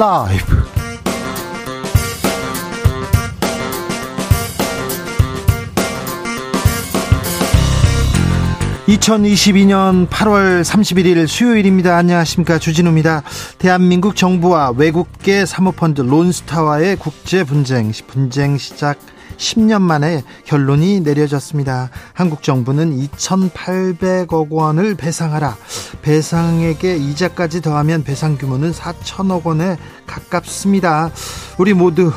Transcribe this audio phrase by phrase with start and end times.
[0.00, 0.56] 라이브.
[8.88, 11.98] 2022년 8월 31일 수요일입니다.
[11.98, 12.58] 안녕하십니까.
[12.58, 13.22] 주진우입니다.
[13.58, 18.98] 대한민국 정부와 외국계 사모펀드 론스타와의 국제 분쟁, 분쟁 시작
[19.40, 21.90] 10년 만에 결론이 내려졌습니다.
[22.12, 25.56] 한국 정부는 2,800억 원을 배상하라.
[26.02, 31.10] 배상액에 이자까지 더하면 배상 규모는 4천억 원에 가깝습니다.
[31.58, 32.12] 우리 모두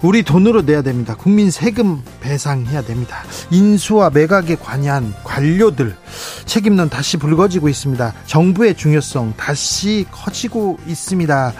[0.00, 1.16] 우리 돈으로 내야 됩니다.
[1.16, 3.24] 국민 세금 배상해야 됩니다.
[3.50, 5.96] 인수와 매각에 관여한 관료들
[6.44, 8.14] 책임론 다시 불거지고 있습니다.
[8.26, 11.52] 정부의 중요성 다시 커지고 있습니다.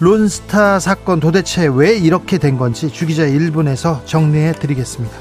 [0.00, 5.16] 론스타 사건 도대체 왜 이렇게 된 건지 주기자 1분에서 정리해 드리겠습니다.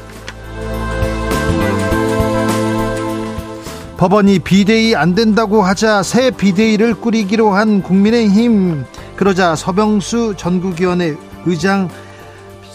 [3.95, 8.83] 법원이 비대위 안 된다고 하자 새 비대위를 꾸리기로 한 국민의힘
[9.15, 11.89] 그러자 서병수 전국위원회 의장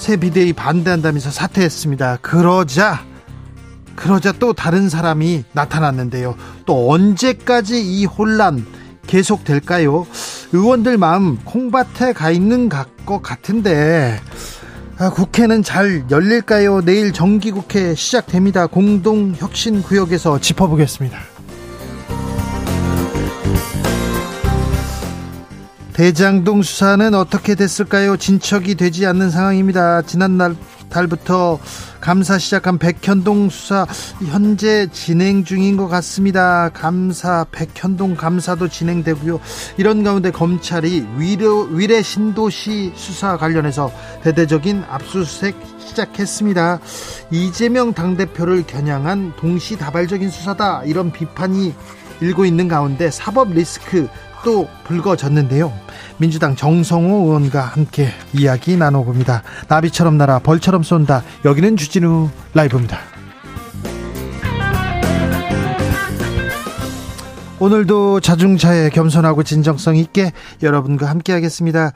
[0.00, 2.20] 새 비대위 반대한다면서 사퇴했습니다.
[2.22, 3.04] 그러자
[3.94, 6.36] 그러자 또 다른 사람이 나타났는데요.
[6.64, 8.64] 또 언제까지 이 혼란
[9.06, 10.06] 계속될까요?
[10.52, 14.18] 의원들 마음 콩밭에 가 있는 것 같은데
[14.96, 16.80] 아, 국회는 잘 열릴까요?
[16.80, 18.66] 내일 정기국회 시작됩니다.
[18.68, 21.18] 공동혁신구역에서 짚어보겠습니다.
[26.00, 28.16] 대장동 수사는 어떻게 됐을까요?
[28.16, 30.00] 진척이 되지 않는 상황입니다.
[30.00, 30.56] 지난날
[30.88, 31.58] 달부터
[32.00, 33.86] 감사 시작한 백현동 수사
[34.24, 36.70] 현재 진행 중인 것 같습니다.
[36.70, 39.40] 감사 백현동 감사도 진행되고요.
[39.76, 46.80] 이런 가운데 검찰이 위로, 위례 신도시 수사 관련해서 대대적인 압수수색 시작했습니다.
[47.30, 51.74] 이재명 당대표를 겨냥한 동시다발적인 수사다 이런 비판이
[52.22, 54.08] 일고 있는 가운데 사법 리스크
[54.44, 55.72] 또 불거졌는데요.
[56.18, 59.42] 민주당 정성호 의원과 함께 이야기 나눠봅니다.
[59.68, 61.22] 나비처럼 날아 벌처럼 쏜다.
[61.44, 62.98] 여기는 주진우 라이브입니다.
[67.60, 71.92] 오늘도 자중차에 겸손하고 진정성 있게 여러분과 함께 하겠습니다.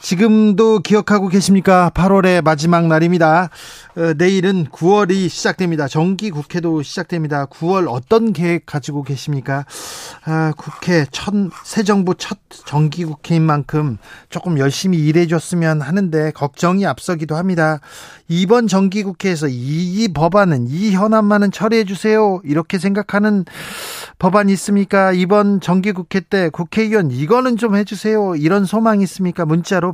[0.00, 1.90] 지금도 기억하고 계십니까?
[1.94, 3.50] 8월의 마지막 날입니다.
[3.96, 5.88] 어, 내일은 9월이 시작됩니다.
[5.88, 7.46] 정기 국회도 시작됩니다.
[7.46, 9.64] 9월 어떤 계획 가지고 계십니까?
[10.24, 11.32] 아, 국회 첫,
[11.64, 13.98] 새 정부 첫 정기 국회인 만큼
[14.28, 17.80] 조금 열심히 일해줬으면 하는데 걱정이 앞서기도 합니다.
[18.28, 19.54] 이번 정기 국회에서 이,
[20.02, 22.42] 이 법안은 이 현안만은 처리해주세요.
[22.44, 23.44] 이렇게 생각하는
[24.18, 25.12] 법안 있습니까?
[25.12, 28.36] 이번 정기 국회 때 국회의원 이거는 좀 해주세요.
[28.36, 29.44] 이런 소망 있습니까?
[29.44, 29.92] 문자로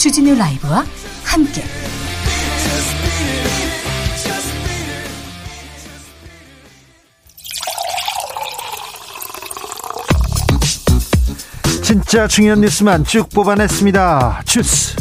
[0.00, 0.82] 주진우 라이브와
[1.24, 1.62] 함께
[11.82, 14.42] 진짜 중요한 뉴스만 쭉 뽑아냈습니다.
[14.46, 14.96] 주스.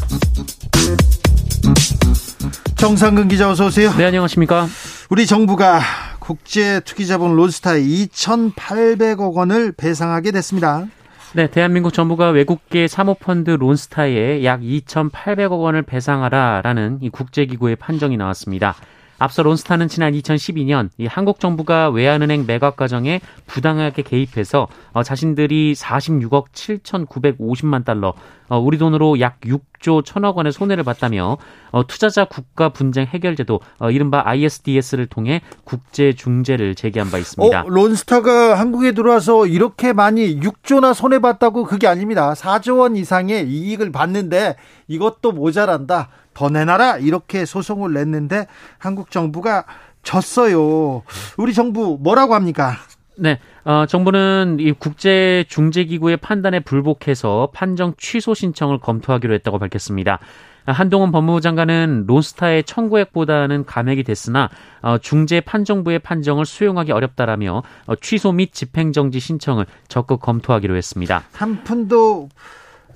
[2.75, 3.93] 정상근 기자 어서 오세요.
[3.95, 4.67] 네, 안녕하십니까?
[5.09, 5.79] 우리 정부가
[6.19, 10.87] 국제 투기자본 론스타에 2,800억 원을 배상하게 됐습니다.
[11.35, 18.75] 네, 대한민국 정부가 외국계 사모펀드 론스타에 약 2,800억 원을 배상하라라는 이 국제기구의 판정이 나왔습니다.
[19.19, 26.45] 앞서 론스타는 지난 2012년 이 한국 정부가 외환은행 매각 과정에 부당하게 개입해서 어, 자신들이 46억
[26.53, 28.13] 7,950만 달러,
[28.47, 31.37] 어, 우리 돈으로 약 6조 1천억 원의 손해를 봤다며
[31.71, 37.61] 어, 투자자 국가 분쟁 해결제도 어, 이른바 ISDS를 통해 국제 중재를 제기한 바 있습니다.
[37.61, 42.33] 어, 론스타가 한국에 들어와서 이렇게 많이 6조나 손해 봤다고 그게 아닙니다.
[42.33, 44.55] 4조 원 이상의 이익을 받는데
[44.87, 46.09] 이것도 모자란다.
[46.39, 48.47] 더 내놔라 이렇게 소송을 냈는데
[48.77, 49.65] 한국 정부가
[50.03, 51.03] 졌어요.
[51.35, 52.77] 우리 정부 뭐라고 합니까?
[53.17, 60.19] 네, 어, 정부는 이 국제 중재 기구의 판단에 불복해서 판정 취소 신청을 검토하기로 했다고 밝혔습니다.
[60.65, 64.49] 한동훈 법무부 장관은 론스타의 청구액보다는 감액이 됐으나
[64.81, 71.23] 어, 중재 판정부의 판정을 수용하기 어렵다라며 어, 취소 및 집행정지 신청을 적극 검토하기로 했습니다.
[71.33, 72.29] 한 푼도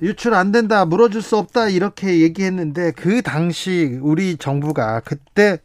[0.03, 5.59] 유출 안 된다, 물어줄 수 없다 이렇게 얘기했는데 그 당시 우리 정부가 그때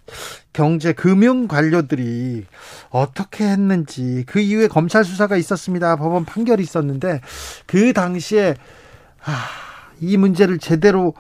[0.53, 2.47] 경제 금융 관료들이
[2.91, 5.97] 어떻게 했는지 그 이후에 검찰 수사가 있었습니다.
[5.97, 7.21] 법원 판결이 있었는데
[7.67, 8.55] 그 당시에
[9.25, 9.33] 아,
[10.01, 11.15] 이 문제를 제대로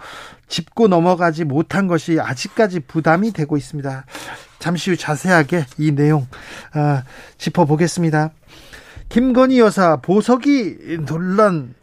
[0.47, 4.07] 짚고 넘어가지 못한 것이 아직까지 부담이 되고 있습니다.
[4.61, 6.29] 잠시 후 자세하게 이 내용
[6.73, 7.03] 아,
[7.37, 8.31] 짚어보겠습니다.
[9.09, 11.75] 김건희 여사 보석이 논란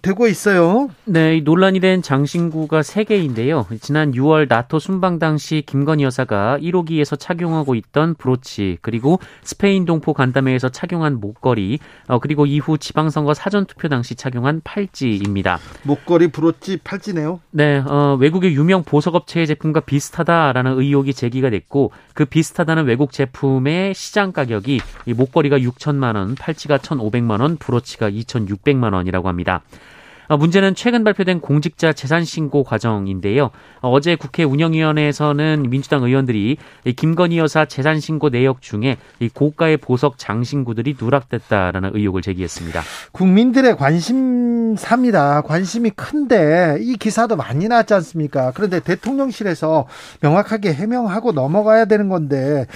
[0.00, 0.88] 되고 있어요.
[1.04, 3.66] 네, 논란이 된 장신구가 3개인데요.
[3.80, 10.70] 지난 6월 나토 순방 당시 김건희 여사가 1호기에서 착용하고 있던 브로치, 그리고 스페인 동포 간담회에서
[10.70, 15.58] 착용한 목걸이, 어, 그리고 이후 지방선거 사전투표 당시 착용한 팔찌입니다.
[15.82, 17.40] 목걸이, 브로치, 팔찌네요.
[17.50, 24.32] 네, 어, 외국의 유명 보석업체의 제품과 비슷하다라는 의혹이 제기가 됐고, 그 비슷하다는 외국 제품의 시장
[24.32, 29.39] 가격이 이 목걸이가 6천만 원, 팔찌가 1,500만 원, 브로치가 2,600만 원이라고 합니다.
[29.40, 29.62] 있습니다.
[30.28, 33.50] 어, 문제는 최근 발표된 공직자 재산 신고 과정인데요.
[33.80, 36.56] 어제 국회 운영위원회에서는 민주당 의원들이
[36.94, 38.96] 김건희 여사 재산 신고 내역 중에
[39.34, 42.80] 고가의 보석 장신구들이 누락됐다라는 의혹을 제기했습니다.
[43.10, 45.40] 국민들의 관심사입니다.
[45.40, 48.52] 관심이 큰데 이 기사도 많이 나왔지 않습니까?
[48.54, 49.88] 그런데 대통령실에서
[50.20, 52.66] 명확하게 해명하고 넘어가야 되는 건데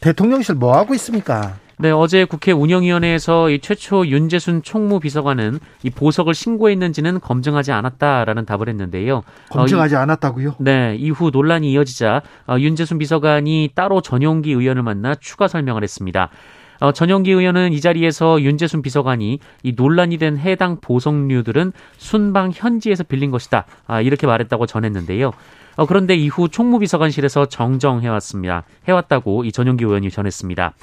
[0.00, 1.58] 대통령실 뭐 하고 있습니까?
[1.82, 9.24] 네, 어제 국회 운영위원회에서 이 최초 윤재순 총무비서관은 이 보석을 신고했는지는 검증하지 않았다라는 답을 했는데요.
[9.50, 10.54] 검증하지 어, 않았다고요?
[10.60, 16.28] 네, 이후 논란이 이어지자 어, 윤재순 비서관이 따로 전용기 의원을 만나 추가 설명을 했습니다.
[16.78, 23.32] 어, 전용기 의원은 이 자리에서 윤재순 비서관이 이 논란이 된 해당 보석류들은 순방 현지에서 빌린
[23.32, 23.64] 것이다.
[23.88, 25.32] 아, 이렇게 말했다고 전했는데요.
[25.74, 28.62] 어, 그런데 이후 총무비서관실에서 정정해왔습니다.
[28.86, 30.74] 해왔다고 이 전용기 의원이 전했습니다.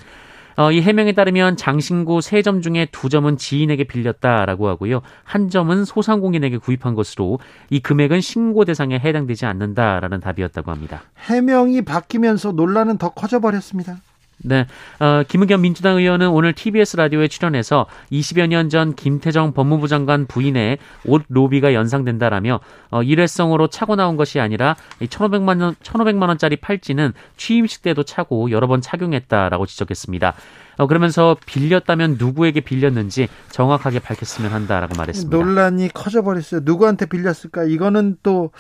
[0.60, 5.02] 어, 이 해명에 따르면 장신구 세 점 중에 두 점은 지인에게 빌렸다라고 하고요.
[5.24, 7.40] 한 점은 소상공인에게 구입한 것으로
[7.70, 11.02] 이 금액은 신고 대상에 해당되지 않는다라는 답이었다고 합니다.
[11.28, 13.98] 해명이 바뀌면서 논란은 더 커져버렸습니다.
[14.42, 14.66] 네.
[15.00, 20.78] 어, 김의겸 민주당 의원은 오늘 TBS 라디오에 출연해서 20여 년 전 김태정 법무부 장관 부인의
[21.06, 22.60] 옷 로비가 연상된다라며
[22.92, 28.68] 어, 일회성으로 차고 나온 것이 아니라 1,500만 원 1,500만 원짜리 팔찌는 취임식 때도 차고 여러
[28.68, 30.34] 번 착용했다라고 지적했습니다.
[30.78, 35.36] 어, 그러면서 빌렸다면 누구에게 빌렸는지 정확하게 밝혔으면 한다라고 말했습니다.
[35.36, 36.62] 논란이 커져버렸어요.
[36.64, 37.64] 누구한테 빌렸을까?
[37.64, 38.52] 이거는 또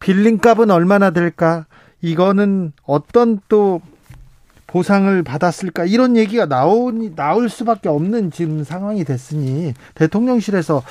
[0.00, 1.66] 빌린 값은 얼마나 될까?
[2.00, 3.80] 이거는 어떤 또
[4.72, 10.82] 보상을 받았을까 이런 얘기가 나오니 나올 수밖에 없는 지금 상황이 됐으니 대통령실에서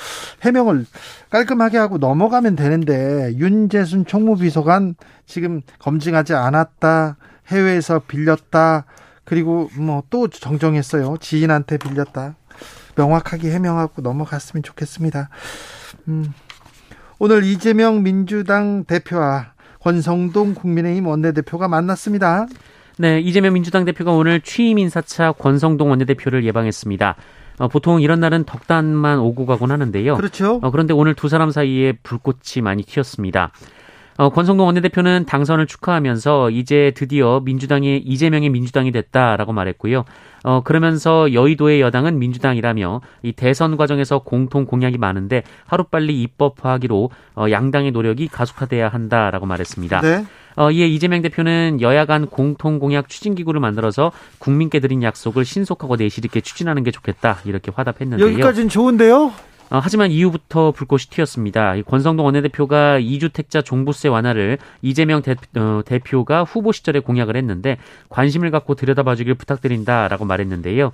[0.42, 0.86] 해명을
[1.30, 4.94] 깔끔하게 하고 넘어가면 되는데 윤재순 총무비서관
[5.26, 7.16] 지금 검증하지 않았다
[7.48, 8.84] 해외에서 빌렸다
[9.24, 12.36] 그리고 뭐 또 정정했어요 지인한테 빌렸다
[12.94, 15.28] 명확하게 해명하고 넘어갔으면 좋겠습니다.
[16.08, 16.32] 음,
[17.18, 22.46] 오늘 이재명 민주당 대표와 권성동 국민의힘 원내대표가 만났습니다.
[22.98, 27.16] 네, 이재명 민주당 대표가 오늘 취임 인사차 권성동 원내대표를 예방했습니다.
[27.58, 30.16] 어, 보통 이런 날은 덕담만 오고 가곤 하는데요.
[30.16, 30.58] 그렇죠.
[30.62, 33.52] 어, 그런데 오늘 두 사람 사이에 불꽃이 많이 튀었습니다.
[34.18, 40.04] 어, 권성동 원내대표는 당선을 축하하면서 이제 드디어 민주당이 이재명의 민주당이 됐다라고 말했고요.
[40.44, 47.92] 어, 그러면서 여의도의 여당은 민주당이라며 이 대선 과정에서 공통 공약이 많은데 하루빨리 입법화하기로 어, 양당의
[47.92, 50.00] 노력이 가속화돼야 한다라고 말했습니다.
[50.00, 50.24] 네.
[50.56, 55.96] 어, 이에 이재명 대표는 여야 간 공통 공약 추진 기구를 만들어서 국민께 드린 약속을 신속하고
[55.96, 58.26] 내실 있게 추진하는 게 좋겠다 이렇게 화답했는데요.
[58.28, 59.32] 여기까지는 좋은데요.
[59.72, 61.74] 어, 하지만 이후부터 불꽃이 튀었습니다.
[61.86, 67.78] 권성동 원내대표가 2주택자 종부세 완화를 이재명 대, 어, 대표가 후보 시절에 공약을 했는데
[68.10, 70.92] 관심을 갖고 들여다봐주길 부탁드린다라고 말했는데요.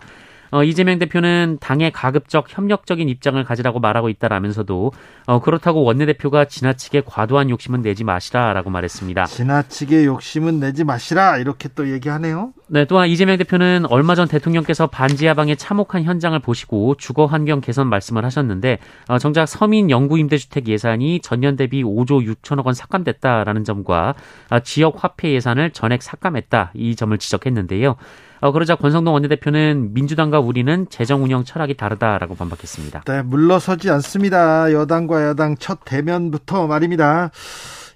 [0.51, 4.93] 어, 이재명 대표는 당의 가급적 협력적인 입장을 가지라고 말하고 있다라면서도
[5.27, 9.27] 어, 그렇다고 원내대표가 지나치게 과도한 욕심은 내지 마시라라고 말했습니다.
[9.27, 12.53] 지나치게 욕심은 내지 마시라 이렇게 또 얘기하네요.
[12.69, 17.89] 네, 또한 이재명 대표는 얼마 전 대통령께서 반지 하방에 참혹한 현장을 보시고 주거 환경 개선
[17.89, 18.79] 말씀을 하셨는데
[19.09, 24.15] 어, 정작 서민 영구 임대주택 예산이 전년 대비 5조 6천억 원 삭감됐다라는 점과
[24.51, 27.97] 어, 지역 화폐 예산을 전액 삭감했다 이 점을 지적했는데요.
[28.41, 33.03] 어, 그러자 권성동 원내대표는 민주당과 우리는 재정 운영 철학이 다르다라고 반박했습니다.
[33.07, 34.73] 네, 물러서지 않습니다.
[34.73, 37.31] 여당과 야당 첫 대면부터 말입니다.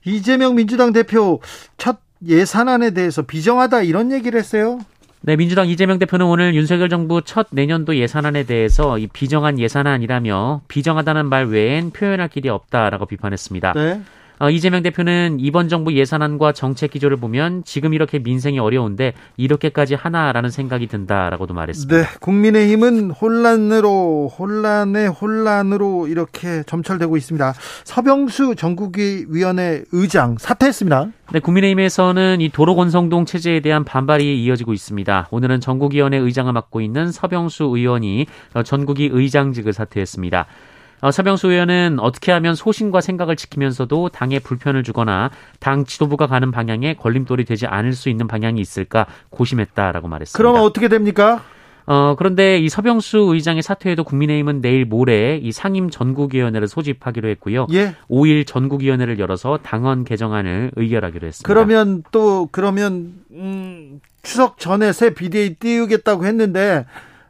[0.04, 1.40] 이재명 민주당 대표
[1.78, 4.78] 첫 예산안에 대해서 비정하다 이런 얘기를 했어요.
[5.24, 11.26] 네, 민주당 이재명 대표는 오늘 윤석열 정부 첫 내년도 예산안에 대해서 이 비정한 예산안이라며 비정하다는
[11.26, 13.72] 말 외엔 표현할 길이 없다라고 비판했습니다.
[13.74, 14.02] 네.
[14.42, 20.50] 어, 이재명 대표는 이번 정부 예산안과 정책 기조를 보면 지금 이렇게 민생이 어려운데 이렇게까지 하나라는
[20.50, 21.96] 생각이 든다라고도 말했습니다.
[21.96, 27.54] 네, 국민의힘은 혼란으로 혼란에 혼란으로 이렇게 점철되고 있습니다.
[27.84, 31.12] 서병수 전국위 위원회 의장 사퇴했습니다.
[31.34, 35.28] 네, 국민의힘에서는 이 도로 건성동 체제에 대한 반발이 이어지고 있습니다.
[35.30, 38.26] 오늘은 전국위원회 의장을 맡고 있는 서병수 의원이
[38.64, 40.46] 전국위 의장직을 사퇴했습니다.
[41.02, 46.94] 어, 서병수 의원은 어떻게 하면 소신과 생각을 지키면서도 당에 불편을 주거나 당 지도부가 가는 방향에
[46.94, 50.38] 걸림돌이 되지 않을 수 있는 방향이 있을까 고심했다라고 말했습니다.
[50.38, 51.42] 그러면 어떻게 됩니까?
[51.86, 57.66] 어, 그런데 이 서병수 의장의 사퇴에도 국민의힘은 내일 모레 이 상임 전국위원회를 소집하기로 했고요.
[57.72, 57.96] 예.
[58.08, 61.48] 5일 전국위원회를 열어서 당헌 개정안을 의결하기로 했습니다.
[61.48, 66.86] 그러면 또 그러면 음, 추석 전에 새 비대위 띄우겠다고 했는데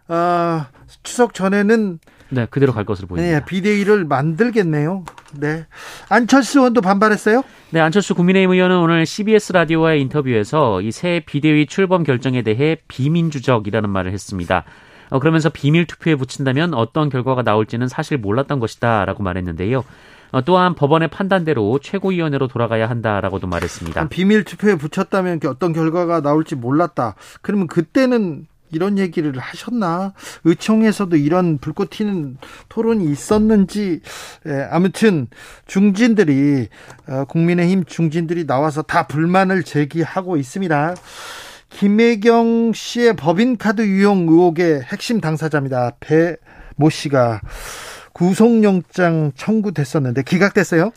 [0.09, 0.67] 어,
[1.03, 1.99] 추석 전에는
[2.33, 3.39] 네, 그대로 갈 것으로 보입니다.
[3.39, 5.05] 네, 비대위를 만들겠네요.
[5.39, 5.67] 네.
[6.09, 7.43] 안철수 의원도 반발했어요?
[7.71, 13.89] 네, 안철수 국민의힘 의원은 오늘 CBS 라디오와의 인터뷰에서 이 새 비대위 출범 결정에 대해 비민주적이라는
[13.91, 14.65] 말을 했습니다.
[15.11, 19.85] 어, 그러면서 비밀 투표에 붙인다면 어떤 결과가 나올지는 사실 몰랐던 것이다라고 말했는데요.
[20.33, 24.09] 어, 또한 법원의 판단대로 최고위원회로 돌아가야 한다라고도 말했습니다.
[24.09, 27.15] 비밀 투표에 붙였다면 어떤 결과가 나올지 몰랐다.
[27.43, 30.15] 그러면 그때는 이런 얘기를 하셨나?
[30.45, 32.39] 의총에서도 이런 불꽃 튀는
[32.69, 34.01] 토론이 있었는지,
[34.47, 35.29] 예, 아무튼
[35.67, 36.69] 중진들이,
[37.09, 40.95] 어, 국민의힘 중진들이 나와서 다 불만을 제기하고 있습니다.
[41.71, 45.93] 김혜경 씨의 법인카드 유용 의혹의 핵심 당사자입니다.
[46.01, 46.37] 배
[46.77, 47.41] 모 씨가
[48.13, 50.93] 구속영장 청구됐었는데 기각됐어요?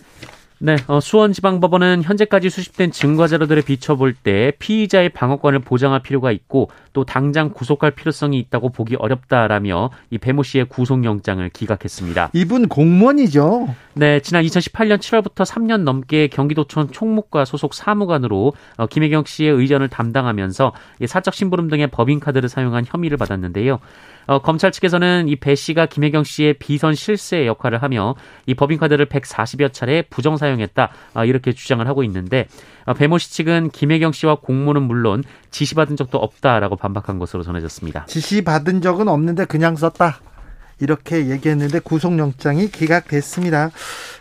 [0.59, 7.03] 네, 어, 수원지방법원은 현재까지 수집된 증거 자료들을 비춰볼 때 피의자의 방어권을 보장할 필요가 있고 또
[7.03, 12.29] 당장 구속할 필요성이 있다고 보기 어렵다라며 이 배모 씨의 구속영장을 기각했습니다.
[12.33, 13.75] 이분 공무원이죠.
[13.95, 20.73] 네, 지난 2018년 7월부터 3년 넘게 경기도청 총무과 소속 사무관으로 어, 김혜경 씨의 의전을 담당하면서
[21.05, 23.79] 사적 심부름 등의 법인 카드를 사용한 혐의를 받았는데요.
[24.27, 28.15] 어, 검찰 측에서는 이 배 씨가 김혜경 씨의 비선 실세 역할을 하며
[28.45, 32.47] 이 법인카드를 140여 차례 부정 사용했다 어, 이렇게 주장을 하고 있는데
[32.85, 38.05] 어, 배모 씨 측은 김혜경 씨와 공모는 물론 지시받은 적도 없다라고 반박한 것으로 전해졌습니다.
[38.05, 40.19] 지시받은 적은 없는데 그냥 썼다.
[40.79, 43.71] 이렇게 얘기했는데 구속영장이 기각됐습니다.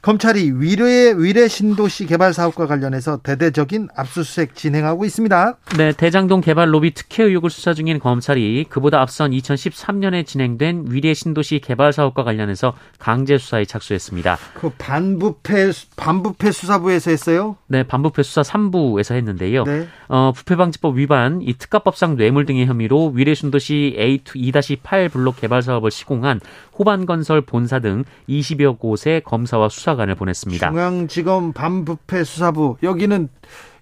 [0.02, 5.56] 검찰이 위례 위례 신도시 개발 사업과 관련해서 대대적인 압수수색 진행하고 있습니다.
[5.78, 11.60] 네, 대장동 개발 로비 특혜 의혹을 수사 중인 검찰이 그보다 앞선 2013년에 진행된 위례 신도시
[11.60, 14.36] 개발 사업과 관련해서 강제 수사에 착수했습니다.
[14.54, 17.56] 그 반부패 반부패 수사부에서 했어요?
[17.66, 19.64] 네, 반부패 수사 3부에서 했는데요.
[19.64, 19.88] 네.
[20.08, 26.40] 어, 부패방지법 위반, 이 특가법상 뇌물 등의 혐의로 위례 신도시 A2-8 블록 개발 사업을 시공한
[26.78, 30.70] 호반건설 본사 등 20여 곳의 검사와 수사관을 보냈습니다.
[30.70, 33.28] 중앙지검 반부패 수사부 여기는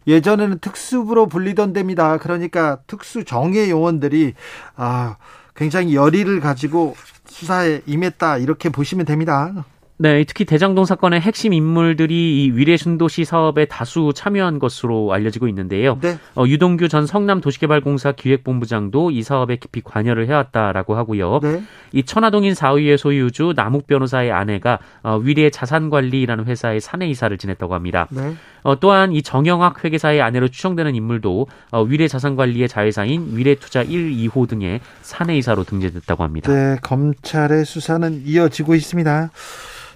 [0.06, 2.18] 예전에는 특수부로 불리던 데입니다.
[2.18, 4.34] 그러니까 특수 정예 요원들이
[4.76, 5.16] 아
[5.54, 9.64] 굉장히 열의를 가지고 수사에 임했다 이렇게 보시면 됩니다.
[10.02, 15.96] 네, 특히 대장동 사건의 핵심 인물들이 이 위례순도시 사업에 다수 참여한 것으로 알려지고 있는데요.
[16.00, 16.18] 네.
[16.34, 21.38] 어, 유동규 전 성남도시개발공사 기획본부장도 이 사업에 깊이 관여를 해왔다라고 하고요.
[21.40, 21.62] 네.
[21.92, 28.08] 이 천화동인 사위의 소유주 남욱 변호사의 아내가 어, 위례 자산관리라는 회사의 사내 이사를 지냈다고 합니다.
[28.10, 28.34] 네.
[28.64, 34.48] 어, 또한 이 정영학 회계사의 아내로 추정되는 인물도 어, 위례 자산관리의 자회사인 위례투자 1, 2호
[34.48, 36.52] 등의 사내 이사로 등재됐다고 합니다.
[36.52, 39.30] 네, 검찰의 수사는 이어지고 있습니다.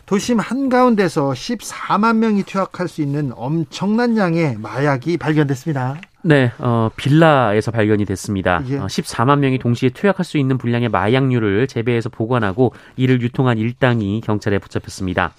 [0.06, 6.00] 도심 한가운데서 14만 명이 투약할 수 있는 엄청난 양의 마약이 발견됐습니다.
[6.22, 8.62] 네, 어, 빌라에서 발견이 됐습니다.
[8.68, 8.78] 예.
[8.78, 14.58] 어, 14만 명이 동시에 투약할 수 있는 분량의 마약류를 재배해서 보관하고 이를 유통한 일당이 경찰에
[14.58, 15.32] 붙잡혔습니다.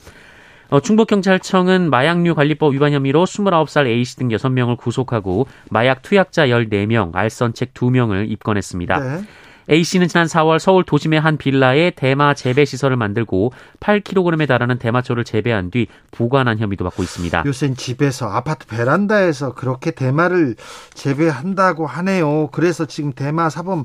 [0.70, 7.74] 어, 충북경찰청은 마약류 관리법 위반 혐의로 29살 A씨 등 6명을 구속하고 마약 투약자 14명, 알선책
[7.74, 9.00] 2명을 입건했습니다.
[9.00, 9.24] 네.
[9.70, 15.24] A 씨는 지난 4월 서울 도심의 한 빌라에 대마 재배 시설을 만들고 8kg에 달하는 대마초를
[15.24, 17.44] 재배한 뒤 보관한 혐의도 받고 있습니다.
[17.46, 20.56] 요새 집에서 아파트 베란다에서 그렇게 대마를
[20.94, 22.48] 재배한다고 하네요.
[22.52, 23.84] 그래서 지금 대마 사범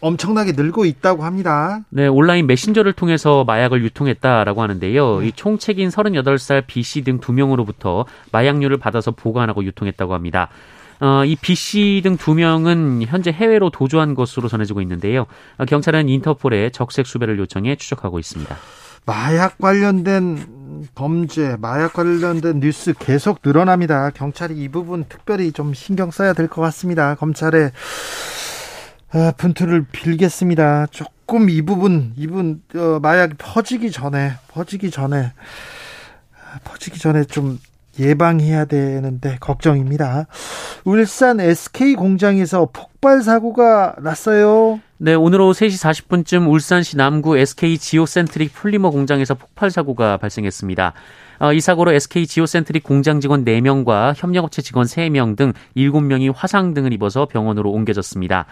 [0.00, 1.80] 엄청나게 늘고 있다고 합니다.
[1.90, 5.22] 네, 온라인 메신저를 통해서 마약을 유통했다라고 하는데요.
[5.22, 10.48] 이 총책인 38살 B 씨 등 두 명으로부터 마약류를 받아서 보관하고 유통했다고 합니다.
[11.00, 15.26] 어, 이 B 씨 등 두 명은 현재 해외로 도주한 것으로 전해지고 있는데요.
[15.58, 18.56] 어, 경찰은 인터폴에 적색 수배를 요청해 추적하고 있습니다.
[19.06, 24.08] 마약 관련된 범죄, 마약 관련된 뉴스 계속 늘어납니다.
[24.10, 27.14] 경찰이 이 부분 특별히 좀 신경 써야 될 것 같습니다.
[27.16, 27.70] 검찰의
[29.12, 30.86] 아, 건투를 빌겠습니다.
[30.90, 35.32] 조금 이 부분, 이분 어, 마약이 퍼지기 전에, 퍼지기 전에,
[36.64, 37.58] 퍼지기 전에 좀
[37.98, 40.26] 예방해야 되는데 걱정입니다.
[40.84, 44.80] 울산 SK 공장에서 폭발 사고가 났어요.
[44.98, 50.92] 네, 오늘 오후 3시 40분쯤 울산시 남구 SK 지오센트릭 폴리머 공장에서 폭발 사고가 발생했습니다.
[51.40, 56.92] 어, 이 사고로 SK 지오센트릭 공장 직원 4명과 협력업체 직원 3명 등 7명이 화상 등을
[56.92, 58.46] 입어서 병원으로 옮겨졌습니다.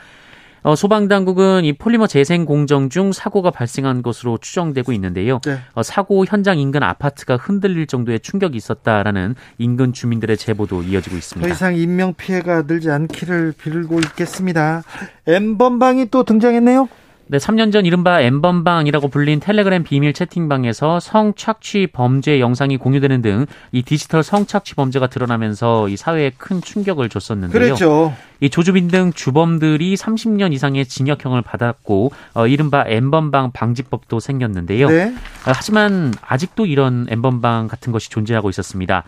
[0.62, 5.40] 어, 소방당국은 이 폴리머 재생 공정 중 사고가 발생한 것으로 추정되고 있는데요.
[5.45, 5.59] 네.
[5.75, 11.49] 어, 사고 현장 인근 아파트가 흔들릴 정도의 충격이 있었다라는 인근 주민들의 제보도 이어지고 있습니다.
[11.49, 14.83] 더 이상 인명 피해가 늘지 않기를 빌고 있겠습니다.
[15.26, 16.88] 엠번방이 또 등장했네요.
[17.33, 23.83] 네, 3년 전 이른바 엠번방이라고 불린 텔레그램 비밀 채팅방에서 성착취 범죄 영상이 공유되는 등 이
[23.83, 27.61] 디지털 성착취 범죄가 드러나면서 이 사회에 큰 충격을 줬었는데요.
[27.61, 28.15] 그렇죠.
[28.41, 34.89] 이 조주빈 등 주범들이 30년 이상의 징역형을 받았고 어, 이른바 엠번방 방지법도 생겼는데요.
[34.89, 35.05] 네.
[35.07, 39.05] 어, 하지만 아직도 이런 엠번방 같은 것이 존재하고 있었습니다.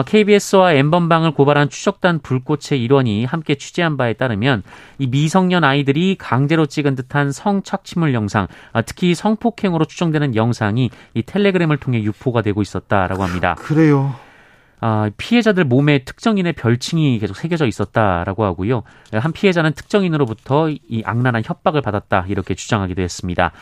[0.00, 4.62] KBS와 어, 엠번방을 고발한 추적단 불꽃의 일원이 함께 취재한 바에 따르면
[4.98, 11.76] 이 미성년 아이들이 강제로 찍은 듯한 성착취물 영상, 아, 특히 성폭행으로 추정되는 영상이 이 텔레그램을
[11.76, 13.54] 통해 유포가 되고 있었다라고 합니다.
[13.58, 14.14] 그래요.
[14.80, 18.82] 아, 피해자들 몸에 특정인의 별칭이 계속 새겨져 있었다라고 하고요.
[19.12, 23.52] 한 피해자는 특정인으로부터 이 악랄한 협박을 받았다 이렇게 주장하기도 했습니다.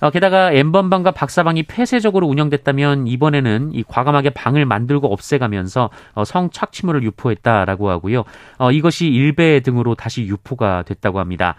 [0.00, 7.90] 어, 게다가 엠번방과 박사방이 폐쇄적으로 운영됐다면 이번에는 이 과감하게 방을 만들고 없애가면서 어, 성착취물을 유포했다라고
[7.90, 8.24] 하고요.
[8.58, 11.54] 어, 이것이 일배 등으로 다시 유포가 됐다고 합니다.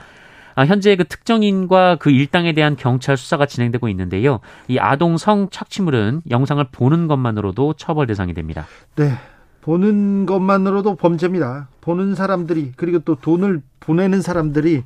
[0.55, 4.41] 아, 현재 그 특정인과 그 일당에 대한 경찰 수사가 진행되고 있는데요.
[4.67, 8.65] 이 아동 성 착취물은 영상을 보는 것만으로도 처벌 대상이 됩니다.
[8.95, 9.13] 네.
[9.61, 11.69] 보는 것만으로도 범죄입니다.
[11.81, 14.83] 보는 사람들이 그리고 또 돈을 보내는 사람들이 어,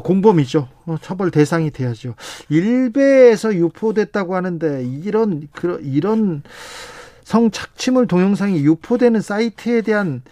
[0.00, 0.68] 공범이죠.
[0.86, 2.14] 어, 처벌 대상이 돼야죠.
[2.48, 5.48] 일베에서 유포됐다고 하는데 이런
[5.82, 6.42] 이런
[7.24, 10.22] 성착취물 동영상이 유포되는 사이트에 대한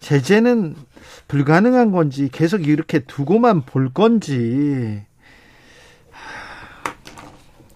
[0.00, 0.76] 제재는
[1.28, 5.02] 불가능한 건지 계속 이렇게 두고만 볼 건지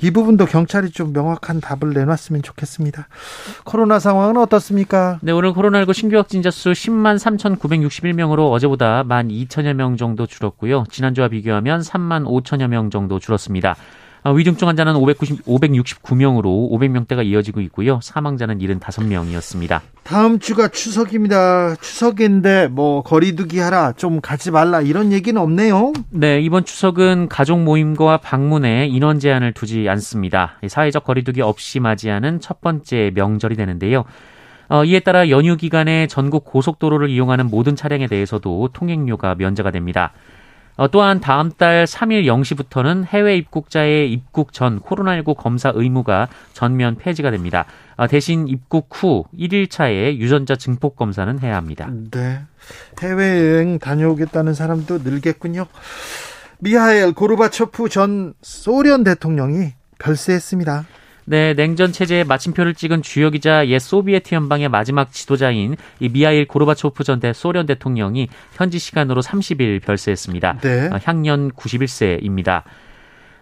[0.02, 3.08] 이 부분도 경찰이 좀 명확한 답을 내놨으면 좋겠습니다.
[3.64, 5.18] 코로나 상황은 어떻습니까?
[5.22, 10.84] 네, 오늘 코로나19 신규 확진자 수 10만 3,961명으로 어제보다 1만 2천여 명 정도 줄었고요.
[10.90, 13.76] 지난주와 비교하면 3만 5천여 명 정도 줄었습니다.
[14.22, 18.00] 아, 위중증 환자는 590, 569명으로 500명대가 이어지고 있고요.
[18.02, 19.80] 사망자는 75명이었습니다.
[20.02, 21.76] 다음 주가 추석입니다.
[21.76, 25.92] 추석인데 뭐 거리두기 하라, 좀 가지 말라 이런 얘기는 없네요.
[26.10, 30.58] 네, 이번 추석은 가족 모임과 방문에 인원 제한을 두지 않습니다.
[30.66, 34.04] 사회적 거리두기 없이 맞이하는 첫 번째 명절이 되는데요.
[34.68, 40.12] 어, 이에 따라 연휴 기간에 전국 고속도로를 이용하는 모든 차량에 대해서도 통행료가 면제가 됩니다.
[40.80, 47.30] 어, 또한 다음 달 3일 0시부터는 해외 입국자의 입국 전 코로나19 검사 의무가 전면 폐지가
[47.30, 47.66] 됩니다.
[47.98, 51.90] 어, 대신 입국 후 1일차에 유전자 증폭 검사는 해야 합니다.
[52.10, 52.40] 네.
[52.98, 55.66] 해외여행 다녀오겠다는 사람도 늘겠군요.
[56.60, 60.86] 미하엘 고르바초프 전 소련 대통령이 별세했습니다.
[61.30, 67.04] 네, 냉전 체제에 마침표를 찍은 주요 기자 옛 소비에트 연방의 마지막 지도자인 이 미하일 고르바초프
[67.04, 70.58] 전 대 소련 대통령이 현지 시간으로 30일 별세했습니다.
[70.60, 70.88] 네.
[70.90, 72.62] 어, 향년 91세입니다.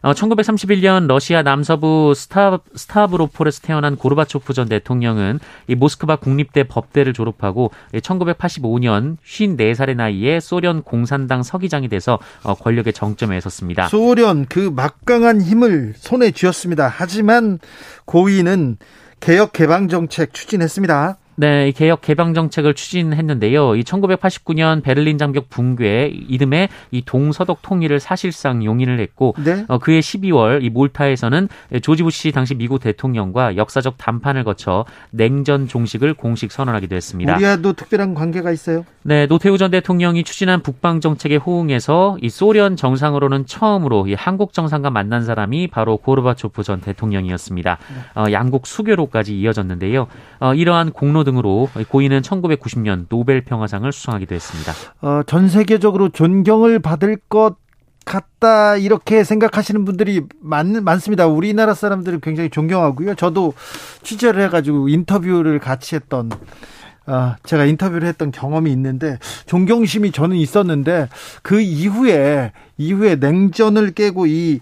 [0.02, 7.72] 어, 1931년 러시아 남서부 스타, 스타브로폴에서 태어난 고르바초프 전 대통령은 이 모스크바 국립대 법대를 졸업하고
[7.92, 13.88] 1985년 54살의 나이에 소련 공산당 서기장이 돼서 어, 권력의 정점에 섰습니다.
[13.88, 16.92] 소련 그 막강한 힘을 손에 쥐었습니다.
[16.94, 17.58] 하지만
[18.04, 18.76] 고위는
[19.20, 21.18] 개혁 개방 정책 추진했습니다.
[21.40, 23.76] 네, 개혁 개방 정책을 추진했는데요.
[23.76, 29.64] 이 1989년 베를린 장벽 붕괴 이듬해 이 동서독 통일을 사실상 용인을 했고 네?
[29.68, 31.48] 어, 그해 12월 이 몰타에서는
[31.80, 37.36] 조지 부시 당시 미국 대통령과 역사적談판을 거쳐 냉전 종식을 공식 선언하기도 했습니다.
[37.36, 38.84] 우리와도 특별한 관계가 있어요?
[39.04, 44.90] 네, 노태우 전 대통령이 추진한 북방 정책에 호응해서 이 소련 정상으로는 처음으로 이 한국 정상과
[44.90, 47.78] 만난 사람이 바로 고르바초프 전 대통령이었습니다.
[47.94, 48.20] 네.
[48.20, 50.08] 어, 양국 수교로까지 이어졌는데요.
[50.40, 54.72] 어, 이러한 공로 등으로 고인은 1990년 노벨 평화상을 수상하기도 했습니다.
[55.02, 57.56] 어, 전 세계적으로 존경을 받을 것
[58.04, 61.26] 같다 이렇게 생각하시는 분들이 많, 많습니다.
[61.26, 63.14] 우리나라 사람들을 굉장히 존경하고요.
[63.14, 63.52] 저도
[64.02, 66.30] 취재를 해가지고 인터뷰를 같이 했던
[67.06, 71.08] 어, 제가 인터뷰를 했던 경험이 있는데 존경심이 저는 있었는데
[71.42, 74.60] 그 이후에 이후에 냉전을 깨고 이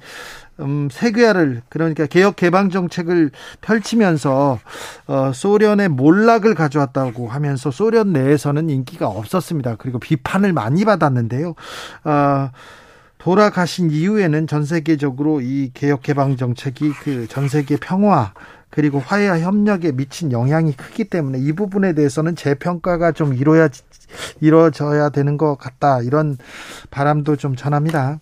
[0.60, 4.58] 음, 세계화를 그러니까 개혁 개방 정책을 펼치면서
[5.06, 9.76] 어, 소련의 몰락을 가져왔다고 하면서 소련 내에서는 인기가 없었습니다.
[9.76, 11.54] 그리고 비판을 많이 받았는데요.
[12.04, 12.50] 어,
[13.18, 18.32] 돌아가신 이후에는 전 세계적으로 이 개혁 개방 정책이 그 전 세계 평화
[18.70, 23.68] 그리고 화해와 협력에 미친 영향이 크기 때문에 이 부분에 대해서는 재평가가 좀 이루어야
[24.40, 26.36] 이루어져야 되는 것 같다 이런
[26.90, 28.20] 바람도 좀 전합니다.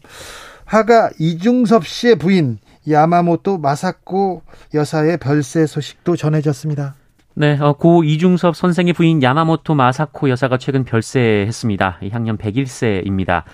[0.75, 2.59] 화가 이중섭 씨의 부인
[2.91, 4.43] 야마모토 마사코
[4.75, 6.97] 여사의 별세 소식도 전해졌습니다.
[7.35, 12.01] 네, 어, 고 이중섭 선생의 부인 야마모토 마사코 여사가 최근 별세했습니다.
[12.11, 13.45] 향년 101세입니다.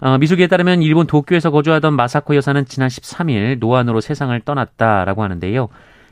[0.00, 5.68] 어, 미수기에 따르면 일본 도쿄에서 거주하던 마사코 여사는 지난 13일 노안으로 세상을 떠났다라고 하는데요.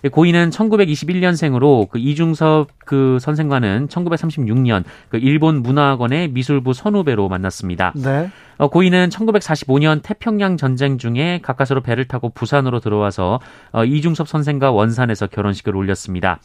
[0.09, 7.93] 고인은 1921년생으로 그 이중섭 그 선생과는 1936년 그 일본 문화학원의 미술부 선후배로 만났습니다.
[7.97, 8.31] 네.
[8.57, 13.41] 어, 고인은 1945년 태평양 전쟁 중에 가까스로 배를 타고 부산으로 들어와서
[13.73, 16.41] 어, 이중섭 선생과 원산에서 결혼식을 올렸습니다.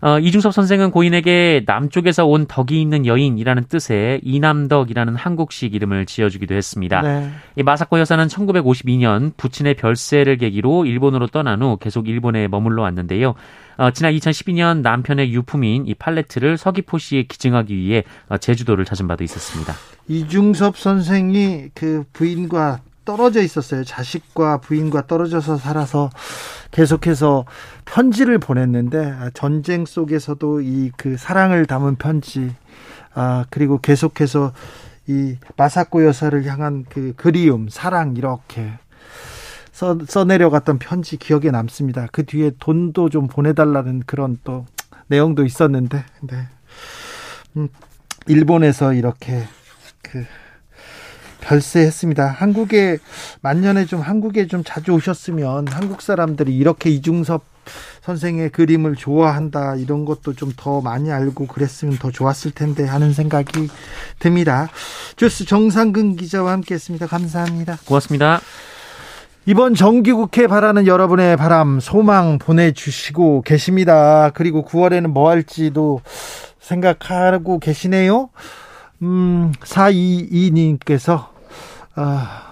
[0.00, 7.02] 어, 이중섭 선생은 고인에게 남쪽에서 온 덕이 있는 여인이라는 뜻의 이남덕이라는 한국식 이름을 지어주기도 했습니다.
[7.02, 7.30] 네.
[7.56, 13.34] 이 마사코 여사는 1952년 부친의 별세를 계기로 일본으로 떠난 후 계속 일본에 머물러 왔는데요.
[13.76, 19.74] 어, 지난 2012년 남편의 유품인 이 팔레트를 서귀포시에 기증하기 위해 어, 제주도를 찾은 바도 있었습니다.
[20.08, 23.84] 이중섭 선생이 그 부인과 떨어져 있었어요.
[23.84, 26.10] 자식과 부인과 떨어져서 살아서
[26.72, 27.46] 계속해서
[27.86, 32.54] 편지를 보냈는데 아, 전쟁 속에서도 이 그 사랑을 담은 편지
[33.14, 34.52] 아 그리고 계속해서
[35.06, 38.72] 이 마사코 여사를 향한 그 그리움, 사랑 이렇게
[39.72, 42.08] 써, 써내려갔던 편지 기억에 남습니다.
[42.12, 44.66] 그 뒤에 돈도 좀 보내달라는 그런 또
[45.06, 46.48] 내용도 있었는데, 네.
[47.56, 47.68] 음,
[48.26, 49.44] 일본에서 이렇게
[50.02, 50.26] 그
[51.40, 52.26] 별세했습니다.
[52.26, 52.98] 한국에
[53.40, 57.44] 만년에 좀 한국에 좀 자주 오셨으면 한국 사람들이 이렇게 이중섭
[58.02, 63.68] 선생의 그림을 좋아한다 이런 것도 좀 더 많이 알고 그랬으면 더 좋았을 텐데 하는 생각이
[64.18, 64.68] 듭니다.
[65.16, 67.06] 주스 정상근 기자와 함께했습니다.
[67.06, 67.78] 감사합니다.
[67.84, 68.40] 고맙습니다.
[69.46, 74.30] 이번 정기국회 바라는 여러분의 바람 소망 보내주시고 계십니다.
[74.34, 76.00] 그리고 9월에는 뭐 할지도
[76.60, 78.30] 생각하고 계시네요.
[79.02, 81.28] 음, 422님께서,
[81.94, 82.44] 아,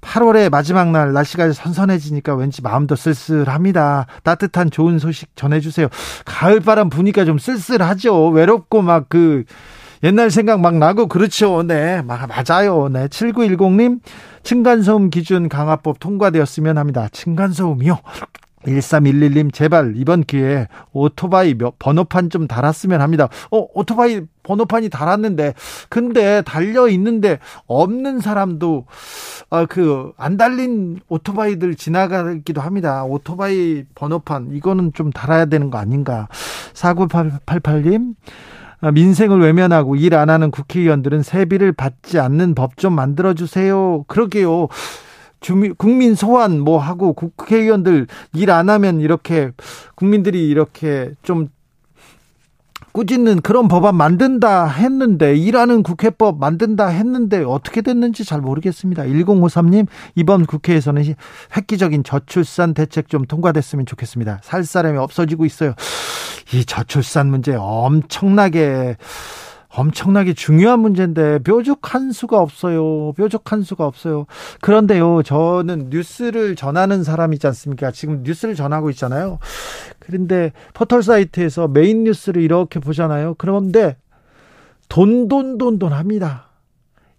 [0.00, 4.06] 8월의 마지막 날 날씨가 선선해지니까 왠지 마음도 쓸쓸합니다.
[4.22, 5.88] 따뜻한 좋은 소식 전해주세요.
[6.26, 8.28] 가을바람 부니까 좀 쓸쓸하죠.
[8.28, 9.44] 외롭고 막 그
[10.04, 11.62] 옛날 생각 막 나고 그렇죠.
[11.62, 12.88] 네, 맞아요.
[12.90, 14.00] 네, 7910님
[14.42, 17.08] 층간소음 기준 강화법 통과되었으면 합니다.
[17.10, 17.98] 층간소음이요.
[18.66, 23.28] 1311님 제발 이번 기회에 오토바이 몇 번호판 좀 달았으면 합니다.
[23.50, 25.54] 어 오토바이 번호판이 달았는데
[25.88, 28.86] 근데 달려 있는데 없는 사람도
[29.50, 33.04] 어 그안 달린 오토바이들 지나가기도 합니다.
[33.04, 36.28] 오토바이 번호판 이거는 좀 달아야 되는 거 아닌가?
[36.74, 38.14] 4988님
[38.92, 44.04] 민생을 외면하고 일 안 하는 국회의원들은 세비를 받지 않는 법 좀 만들어 주세요.
[44.08, 44.68] 그러게요.
[45.44, 49.50] 주민, 국민 소환 뭐 하고 국회의원들 일 안 하면 이렇게
[49.94, 51.48] 국민들이 이렇게 좀
[52.92, 59.02] 꾸짖는 그런 법안 만든다 했는데 일하는 국회법 만든다 했는데 어떻게 됐는지 잘 모르겠습니다.
[59.02, 61.14] 1053님 이번 국회에서는
[61.56, 64.38] 획기적인 저출산 대책 좀 통과됐으면 좋겠습니다.
[64.42, 65.74] 살 사람이 없어지고 있어요.
[66.54, 68.96] 이 저출산 문제 엄청나게
[69.76, 73.12] 엄청나게 중요한 문제인데 뾰족한 수가 없어요.
[73.16, 74.26] 뾰족한 수가 없어요.
[74.60, 77.90] 그런데요, 저는 뉴스를 전하는 사람이지 않습니까?
[77.90, 79.38] 지금 뉴스를 전하고 있잖아요.
[79.98, 83.34] 그런데 포털 사이트에서 메인 뉴스를 이렇게 보잖아요.
[83.36, 83.96] 그런데
[84.88, 86.50] 돈, 돈, 돈, 돈 합니다.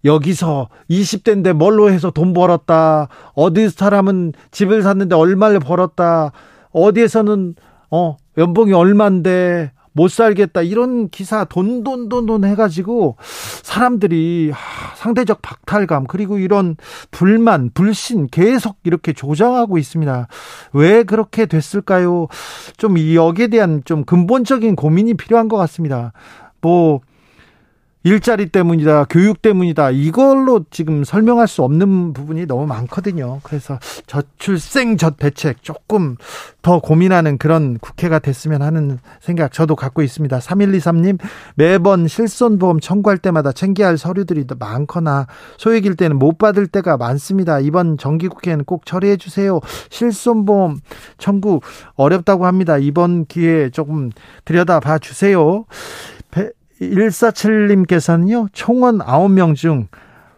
[0.04, 3.08] 여기서 20대인데 뭘로 해서 돈 벌었다.
[3.34, 6.32] 어디 사람은 집을 샀는데 얼마를 벌었다.
[6.70, 7.54] 어디에서는
[7.90, 13.16] 어 연봉이 얼만데 못 살겠다 이런 기사 돈 돈 돈 돈 해가지고
[13.62, 14.52] 사람들이
[14.96, 16.76] 상대적 박탈감 그리고 이런
[17.10, 20.28] 불만 불신 계속 이렇게 조장하고 있습니다.
[20.74, 22.28] 왜 그렇게 됐을까요?
[22.76, 26.12] 좀 여기에 대한 좀 근본적인 고민이 필요한 것 같습니다.
[26.60, 27.00] 뭐
[28.06, 33.40] 일자리 때문이다, 교육 때문이다, 이걸로 지금 설명할 수 없는 부분이 너무 많거든요.
[33.42, 36.14] 그래서 저출생 저대책 조금
[36.62, 40.38] 더 고민하는 그런 국회가 됐으면 하는 생각 저도 갖고 있습니다.
[40.38, 41.18] 3123님,
[41.56, 47.58] 매번 실손보험 청구할 때마다 챙겨야 할 서류들이 많거나 소액일 때는 못 받을 때가 많습니다.
[47.58, 49.58] 이번 정기국회는 꼭 처리해 주세요.
[49.90, 50.78] 실손보험
[51.18, 51.58] 청구
[51.96, 52.78] 어렵다고 합니다.
[52.78, 54.12] 이번 기회에 조금
[54.44, 55.64] 들여다 봐 주세요.
[56.80, 59.88] 147님께서는요, 총원 9명 중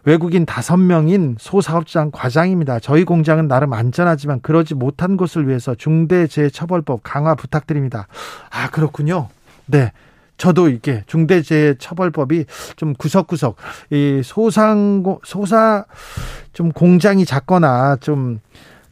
[0.05, 2.79] 외국인 5명인 소사업장 과장입니다.
[2.79, 8.07] 저희 공장은 나름 안전하지만 그러지 못한 곳을 위해서 중대재해처벌법 강화 부탁드립니다.
[8.49, 9.27] 아, 그렇군요.
[9.65, 9.91] 네.
[10.37, 12.45] 저도 이게 중대재해처벌법이
[12.77, 13.57] 좀 구석구석
[13.89, 15.83] 이 소상 소사
[16.53, 18.39] 좀 공장이 작거나 좀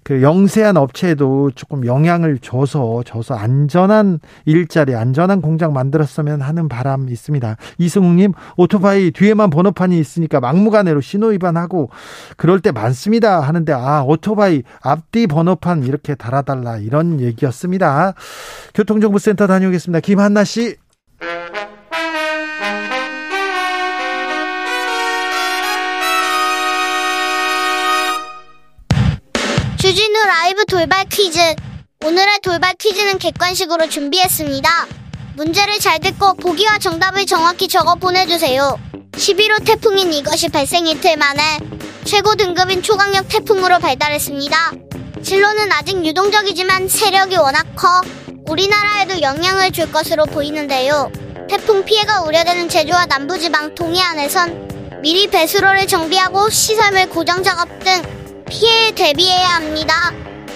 [0.08, 7.58] 그 영세한 업체에도 조금 영향을 줘서 줘서 안전한 일자리, 안전한 공장 만들었으면 하는 바람 있습니다.
[7.78, 11.89] 이승욱님 오토바이 뒤에만 번호판이 있으니까 막무가내로 신호 위반하고
[12.38, 13.41] 그럴 때 많습니다.
[13.41, 18.13] 하는데 아 오토바이 앞뒤 번호판 이렇게 달아달라 이런 얘기였습니다.
[18.76, 20.00] 교통정보센터 다녀오겠습니다.
[20.00, 20.78] 김한나 씨.
[30.17, 31.39] 주진우 라이브 돌발 퀴즈.
[32.03, 34.69] 오늘의 돌발 퀴즈는 객관식으로 준비했습니다.
[35.36, 38.80] 문제를 잘 듣고 보기와 정답을 정확히 적어 보내주세요.
[39.12, 41.60] 11호 태풍인 이것이 발생 이틀 만에
[42.03, 44.71] 최고 등급인 초강력 태풍으로 발달했습니다.
[45.23, 48.01] 진로는 아직 유동적이지만 세력이 워낙 커
[48.47, 51.12] 우리나라에도 영향을 줄 것으로 보이는데요.
[51.47, 59.56] 태풍 피해가 우려되는 제주와 남부지방 동해안에선 미리 배수로를 정비하고 시설물 고정 작업 등 피해에 대비해야
[59.56, 60.12] 합니다.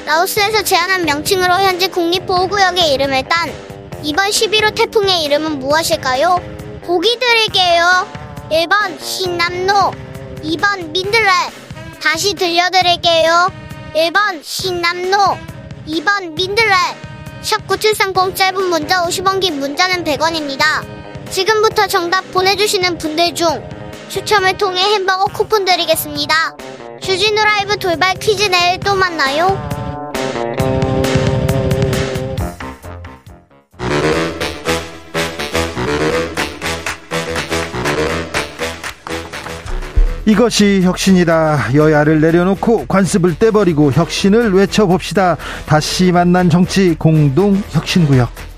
[0.06, 3.52] 라오스에서 제안한 명칭으로 현재 국립보호구역의 이름을 딴
[4.04, 6.42] 이번 11호 태풍의 이름은 무엇일까요?
[6.84, 8.08] 보기 드릴게요.
[8.50, 9.92] 1번 신남노,
[10.44, 11.30] 2번 민들레.
[12.02, 13.52] 다시 들려드릴게요.
[13.94, 15.38] 1번 신남노,
[15.88, 16.74] 2번 민들레.
[17.44, 20.64] 샵9730 짧은 문자 50원 긴 문자는 100원입니다.
[21.30, 23.64] 지금부터 정답 보내주시는 분들 중
[24.10, 26.56] 추첨을 통해 햄버거 쿠폰 드리겠습니다.
[27.02, 29.58] 주진우 라이브 돌발 퀴즈 내일 또 만나요.
[40.26, 41.74] 이것이 혁신이다.
[41.74, 45.38] 여야를 내려놓고 관습을 떼버리고 혁신을 외쳐봅시다.
[45.66, 48.51] 다시 만난 정치 공동 혁신구역.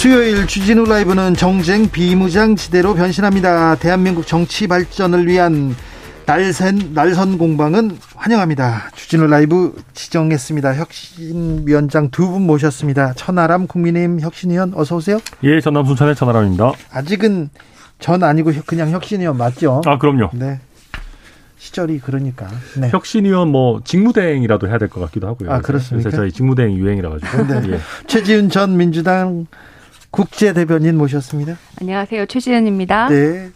[0.00, 3.74] 수요일 주진우 라이브는 정쟁 비무장지대로 변신합니다.
[3.74, 5.76] 대한민국 정치 발전을 위한
[6.24, 8.92] 날선, 날선 공방은 환영합니다.
[8.94, 10.76] 주진우 라이브 지정했습니다.
[10.76, 13.12] 혁신위원장 두 분 모셨습니다.
[13.12, 15.18] 천하람 국민의힘 혁신위원 어서 오세요.
[15.42, 16.72] 예, 전남 순천의 천하람입니다.
[16.92, 17.50] 아직은
[17.98, 19.82] 전 아니고 그냥 혁신위원 맞죠?
[19.84, 20.30] 아, 그럼요.
[20.32, 20.60] 네.
[21.58, 22.48] 시절이 그러니까.
[22.78, 22.88] 네.
[22.88, 25.52] 혁신위원 뭐 직무대행이라도 해야 될 것 같기도 하고요.
[25.52, 26.08] 아, 그렇습니까?
[26.08, 27.46] 그래서 저희 직무대행 유행이라 가지고.
[27.60, 27.72] 네.
[27.74, 27.80] 예.
[28.06, 29.46] 최지은 전 민주당
[30.10, 31.56] 국제 대변인 모셨습니다.
[31.80, 32.26] 안녕하세요.
[32.26, 33.08] 최지은입니다.
[33.08, 33.50] 네.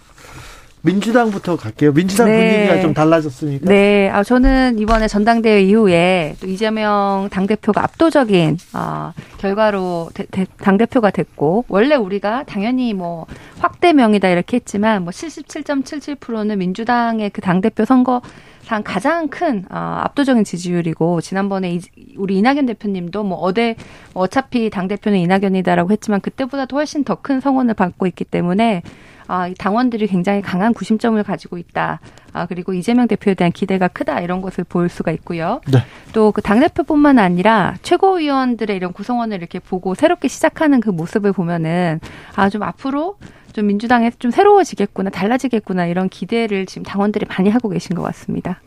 [0.82, 1.94] 민주당부터 갈게요.
[1.94, 2.36] 민주당 네.
[2.66, 3.64] 분위기가 좀 달라졌습니까?
[3.70, 11.10] 네, 아, 저는 이번에 전당대회 이후에 또 이재명 당대표가 압도적인, 어, 결과로 대- 대- 당대표가
[11.10, 13.24] 됐고, 원래 우리가 당연히 뭐
[13.60, 18.20] 확대명이다 이렇게 했지만, 뭐 77.77%는 민주당의 그 당대표 선거
[18.64, 21.80] 상 가장 큰 어, 압도적인 지지율이고 지난번에 이,
[22.16, 23.76] 우리 이낙연 대표님도 뭐 어대
[24.14, 28.82] 뭐 어차피 당 대표는 이낙연이다라고 했지만 그때보다도 훨씬 더 큰 성원을 받고 있기 때문에
[29.26, 32.00] 아, 이 당원들이 굉장히 강한 구심점을 가지고 있다.
[32.32, 34.20] 아, 그리고 이재명 대표에 대한 기대가 크다.
[34.20, 35.60] 이런 것을 볼 수가 있고요.
[35.72, 35.78] 네.
[36.12, 42.00] 또그 당대표뿐만 아니라 최고위원들의 이런 구성원을 이렇게 보고 새롭게 시작하는 그 모습을 보면은
[42.34, 43.16] 아, 좀 앞으로
[43.52, 48.60] 좀 민주당에 좀 새로워지겠구나, 달라지겠구나, 이런 기대를 지금 당원들이 많이 하고 계신 것 같습니다.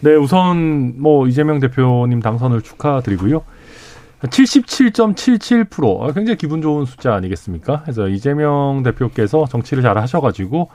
[0.00, 3.42] 네, 우선 뭐 이재명 대표님 당선을 축하드리고요.
[4.22, 7.82] 77.77% 아, 굉장히 기분 좋은 숫자 아니겠습니까?
[7.82, 10.70] 그래서 이재명 대표께서 정치를 잘 하셔가지고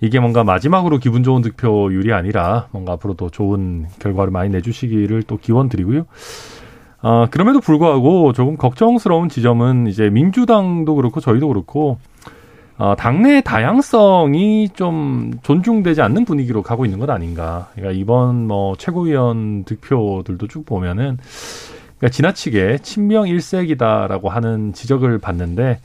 [0.00, 5.38] 이게 뭔가 마지막으로 기분 좋은 득표율이 아니라 뭔가 앞으로 더 좋은 결과를 많이 내주시기를 또
[5.38, 6.06] 기원 드리고요.
[7.00, 11.98] 아, 그럼에도 불구하고 조금 걱정스러운 지점은 이제 민주당도 그렇고 저희도 그렇고
[12.76, 17.70] 어, 당내 다양성이 좀 존중되지 않는 분위기로 가고 있는 것 아닌가.
[17.74, 21.18] 그러니까 이번 뭐 최고위원 득표들도 쭉 보면은
[21.98, 25.80] 그러니까 지나치게 친명 일색이다라고 하는 지적을 받는데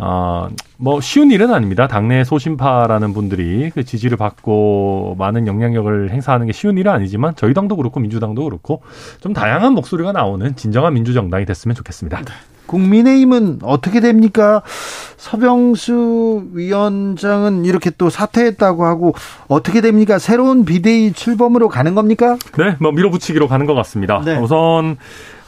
[0.00, 1.88] 어, 뭐 쉬운 일은 아닙니다.
[1.88, 7.76] 당내 소신파라는 분들이 그 지지를 받고 많은 영향력을 행사하는 게 쉬운 일은 아니지만 저희 당도
[7.76, 8.82] 그렇고 민주당도 그렇고
[9.20, 12.22] 좀 다양한 목소리가 나오는 진정한 민주정당이 됐으면 좋겠습니다.
[12.66, 14.62] 국민의힘은 어떻게 됩니까?
[15.16, 19.14] 서병수 위원장은 이렇게 또 사퇴했다고 하고
[19.48, 20.18] 어떻게 됩니까?
[20.18, 22.36] 새로운 비대위 출범으로 가는 겁니까?
[22.56, 24.22] 네, 뭐 밀어붙이기로 가는 것 같습니다.
[24.24, 24.36] 네.
[24.36, 24.98] 우선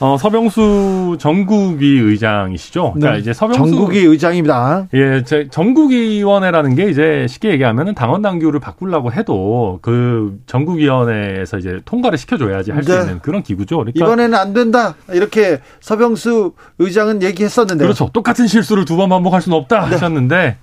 [0.03, 2.95] 어, 서병수 전국위 의장이시죠.
[2.95, 3.71] 그러니까 이제 서병수 네.
[3.71, 4.87] 전국위 의장입니다.
[4.95, 12.17] 예, 제 전국위원회라는 게 이제 쉽게 얘기하면은 당원 당규를 바꾸려고 해도 그 전국위원회에서 이제 통과를
[12.17, 13.01] 시켜줘야지 할수 네.
[13.03, 13.77] 있는 그런 기구죠.
[13.77, 14.95] 그러니까 이번에는 안 된다.
[15.13, 17.85] 이렇게 서병수 의장은 얘기했었는데.
[17.85, 18.09] 그렇죠.
[18.13, 19.87] 똑같은 실수를 두 번 반복할 수는 없다 네.
[19.93, 20.57] 하셨는데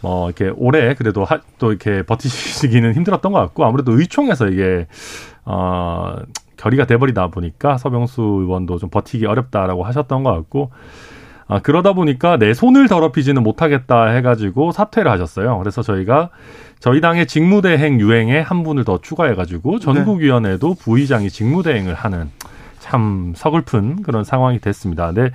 [0.00, 4.86] 뭐 이렇게 오래 그래도 하, 또 이렇게 버티시기는 힘들었던 것 같고 아무래도 의총에서 이게
[5.44, 6.16] 어
[6.64, 10.70] 결의가 돼버리다 보니까 서병수 의원도 좀 버티기 어렵다라고 하셨던 것 같고
[11.46, 15.58] 아, 그러다 보니까 내 손을 더럽히지는 못하겠다 해가지고 사퇴를 하셨어요.
[15.58, 16.30] 그래서 저희가
[16.80, 22.30] 저희 당의 직무대행 유행에 한 분을 더 추가해가지고 전국위원회도 부의장이 직무대행을 하는
[22.78, 25.12] 참 서글픈 그런 상황이 됐습니다.
[25.12, 25.30] 네.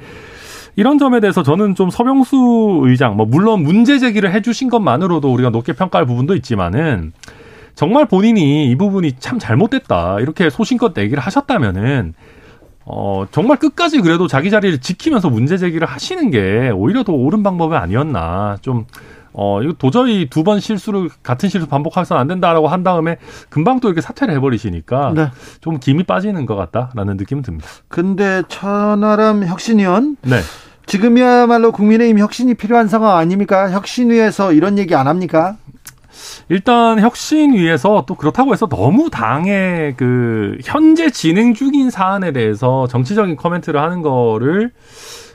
[0.75, 5.73] 이런 점에 대해서 저는 좀 서병수 의장, 뭐, 물론 문제 제기를 해주신 것만으로도 우리가 높게
[5.73, 7.11] 평가할 부분도 있지만은,
[7.75, 10.19] 정말 본인이 이 부분이 참 잘못됐다.
[10.19, 12.13] 이렇게 소신껏 얘기를 하셨다면은,
[12.85, 17.75] 어, 정말 끝까지 그래도 자기 자리를 지키면서 문제 제기를 하시는 게 오히려 더 옳은 방법이
[17.75, 18.57] 아니었나.
[18.61, 18.85] 좀,
[19.31, 23.17] 어, 이거 도저히 두 번 실수를 같은 실수 반복해서는 안 된다라고 한 다음에
[23.49, 25.31] 금방 또 이렇게 사퇴를 해버리시니까 네.
[25.61, 27.67] 좀 김이 빠지는 것 같다라는 느낌은 듭니다.
[27.87, 30.39] 근데 천하람 혁신위원 네.
[30.87, 33.69] 지금이야말로 국민의힘 혁신이 필요한 상황 아닙니까?
[33.71, 35.57] 혁신위에서 이런 얘기 안 합니까?
[36.49, 43.35] 일단 혁신 위에서 또 그렇다고 해서 너무 당의 그 현재 진행 중인 사안에 대해서 정치적인
[43.35, 44.71] 코멘트를 하는 거를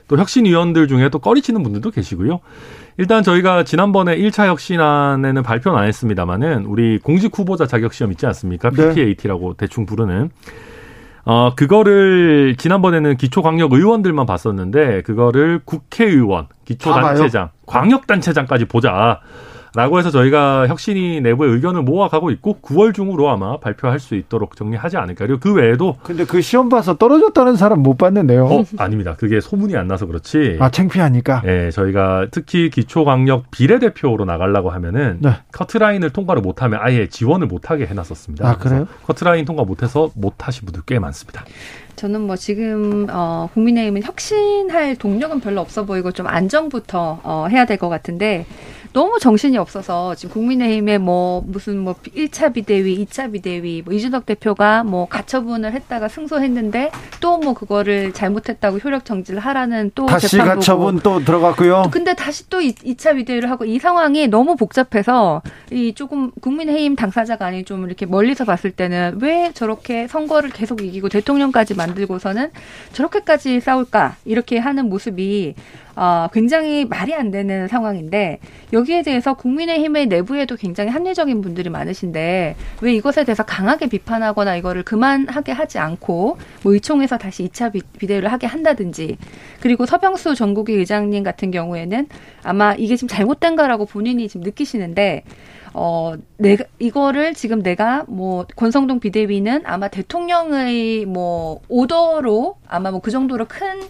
[0.08, 2.40] 또 혁신위원들 중에 또 꺼리치는 분들도 계시고요.
[2.96, 8.70] 일단 저희가 지난번에 1차 혁신안에는 발표는 안 했습니다만은 우리 공직 후보자 자격 시험 있지 않습니까?
[8.70, 8.94] 네.
[8.94, 10.30] PPAT라고 대충 부르는
[11.24, 19.20] 어 그거를 지난번에는 기초광역 의원들만 봤었는데 그거를 국회의원, 기초단체장, 광역단체장까지 보자.
[19.74, 24.96] 라고 해서 저희가 혁신이 내부의 의견을 모아가고 있고 9월 중으로 아마 발표할 수 있도록 정리하지
[24.96, 25.26] 않을까.
[25.26, 28.46] 그리고 그 외에도 근데 그 시험 봐서 떨어졌다는 사람 못 봤는데요.
[28.46, 29.16] 어 아닙니다.
[29.18, 30.58] 그게 소문이 안 나서 그렇지.
[30.60, 31.42] 아 창피하니까.
[31.46, 35.30] 예, 저희가 특히 기초광역 비례대표로 나가려고 하면은 네.
[35.52, 38.48] 커트라인을 통과를 못 하면 아예 지원을 못 하게 해 놨었습니다.
[38.48, 38.86] 아, 그래요?
[39.06, 41.44] 커트라인 통과 못 해서 못 하신 분들 꽤 많습니다.
[41.96, 47.74] 저는 뭐 지금 어, 국민의힘은 혁신할 동력은 별로 없어 보이고 좀 안정부터 어, 해야 될
[47.78, 48.46] 것 같은데
[48.94, 54.84] 너무 정신이 없어서 지금 국민의힘에 뭐 무슨 뭐 1차 비대위, 2차 비대위, 뭐 이준석 대표가
[54.84, 60.38] 뭐 가처분을 했다가 승소했는데 또 뭐 그거를 잘못했다고 효력 정지를 하라는 또 다시.
[60.38, 61.90] 가처분 또 들어갔고요.
[61.90, 67.44] 근데 다시 또 2, 차 비대위를 하고 이 상황이 너무 복잡해서 이 조금 국민의힘 당사자가
[67.46, 72.50] 아닌 좀 이렇게 멀리서 봤을 때는 왜 저렇게 선거를 계속 이기고 대통령까지 만들고서는
[72.92, 75.54] 저렇게까지 싸울까 이렇게 하는 모습이
[75.96, 78.40] 어, 굉장히 말이 안 되는 상황인데
[78.72, 85.52] 여기에 대해서 국민의힘의 내부에도 굉장히 합리적인 분들이 많으신데 왜 이것에 대해서 강하게 비판하거나 이거를 그만하게
[85.52, 89.16] 하지 않고 뭐 의총에서 다시 2차 비, 비대위를 하게 한다든지
[89.60, 92.08] 그리고 서병수 전국위 의장님 같은 경우에는
[92.42, 95.22] 아마 이게 지금 잘못된가라고 본인이 지금 느끼시는데
[95.76, 103.10] 어, 내가, 이거를 지금 내가 뭐, 권성동 비대위는 아마 대통령의 뭐, 오더로 아마 뭐 그
[103.10, 103.82] 정도로 큰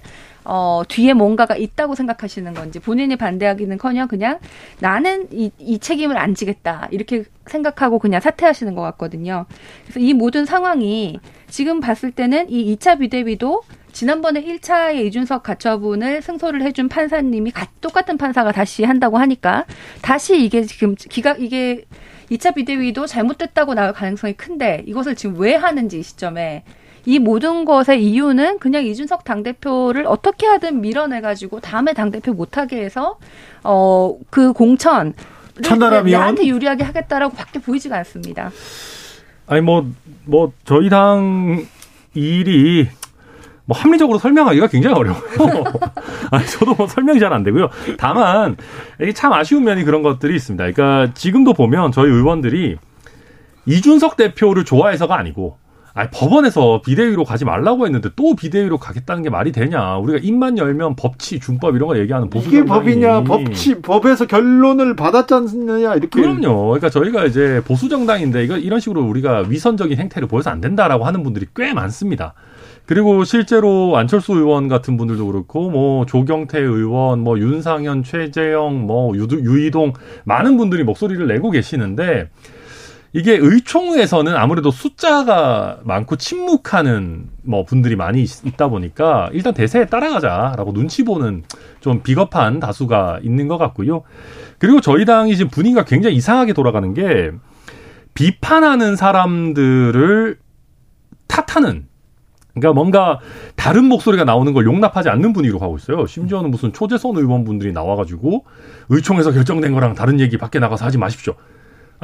[0.44, 4.38] 어, 뒤에 뭔가가 있다고 생각하시는 건지 본인이 반대하기는 커녕 그냥
[4.80, 6.88] 나는 이, 이 책임을 안 지겠다.
[6.90, 9.46] 이렇게 생각하고 그냥 사퇴하시는 것 같거든요.
[9.85, 16.62] 그래서 이 모든 상황이 지금 봤을 때는 이 2차 비대위도 지난번에 1차에 이준석 가처분을 승소를
[16.62, 19.66] 해준 판사님이 가- 똑같은 판사가 다시 한다고 하니까
[20.02, 21.85] 다시 이게 지금 기가 이게
[22.30, 26.64] 2차 비대위도 잘못됐다고 나올 가능성이 큰데 이것을 지금 왜 하는지 이 시점에
[27.07, 33.19] 이 모든 것의 이유는 그냥 이준석 당대표를 어떻게 하든 밀어내가지고 다음에 당대표 못하게 해서
[33.62, 35.14] 어 그 공천
[36.07, 36.21] 의원?
[36.21, 38.51] 나한테 유리하게 하겠다라고 밖에 보이지가 않습니다.
[39.47, 39.85] 아니 뭐
[40.27, 41.67] 뭐 저희 당
[42.14, 42.88] 일이
[43.67, 45.23] 뭐 합리적으로 설명하기가 굉장히 어려워요.
[46.31, 47.69] 아니, 저도 뭐 설명이 잘 안 되고요.
[47.99, 48.57] 다만
[49.01, 50.71] 이게 참 아쉬운 면이 그런 것들이 있습니다.
[50.73, 52.77] 그러니까 지금도 보면 저희 의원들이
[53.67, 55.57] 이준석 대표를 좋아해서가 아니고
[55.96, 59.96] 아니, 법원에서 비대위로 가지 말라고 했는데 또 비대위로 가겠다는 게 말이 되냐.
[59.98, 65.35] 우리가 입만 열면 법치, 준법 이런 거 얘기하는 보수 이게 법이냐, 법치, 법에서 결론을 받았지
[65.35, 66.20] 않느냐, 이렇게.
[66.20, 66.66] 그럼요.
[66.66, 71.22] 그러니까 저희가 이제 보수 정당인데 이거 이런 식으로 우리가 위선적인 행태를 보여서 안 된다라고 하는
[71.22, 72.35] 분들이 꽤 많습니다.
[72.87, 79.28] 그리고 실제로 안철수 의원 같은 분들도 그렇고 뭐 조경태 의원, 뭐 윤상현, 최재형, 뭐 유,
[79.30, 79.92] 유이동
[80.24, 82.30] 많은 분들이 목소리를 내고 계시는데
[83.16, 90.72] 이게 의총에서는 아무래도 숫자가 많고 침묵하는 뭐 분들이 많이 있- 있다 보니까 일단 대세에 따라가자라고
[90.72, 91.44] 눈치 보는
[91.81, 94.03] 좀 비겁한 다수가 있는 것 같고요.
[94.59, 97.31] 그리고 저희 당이 지금 분위기가 굉장히 이상하게 돌아가는 게
[98.14, 100.37] 비판하는 사람들을
[101.29, 101.87] 탓하는
[102.53, 103.20] 그러니까 뭔가
[103.55, 106.07] 다른 목소리가 나오는 걸 용납하지 않는 분위기로 가고 있어요.
[106.07, 108.44] 심지어는 무슨 초재선 의원분들이 나와가지고
[108.88, 111.35] 의총에서 결정된 거랑 다른 얘기 밖에 나가서 하지 마십시오.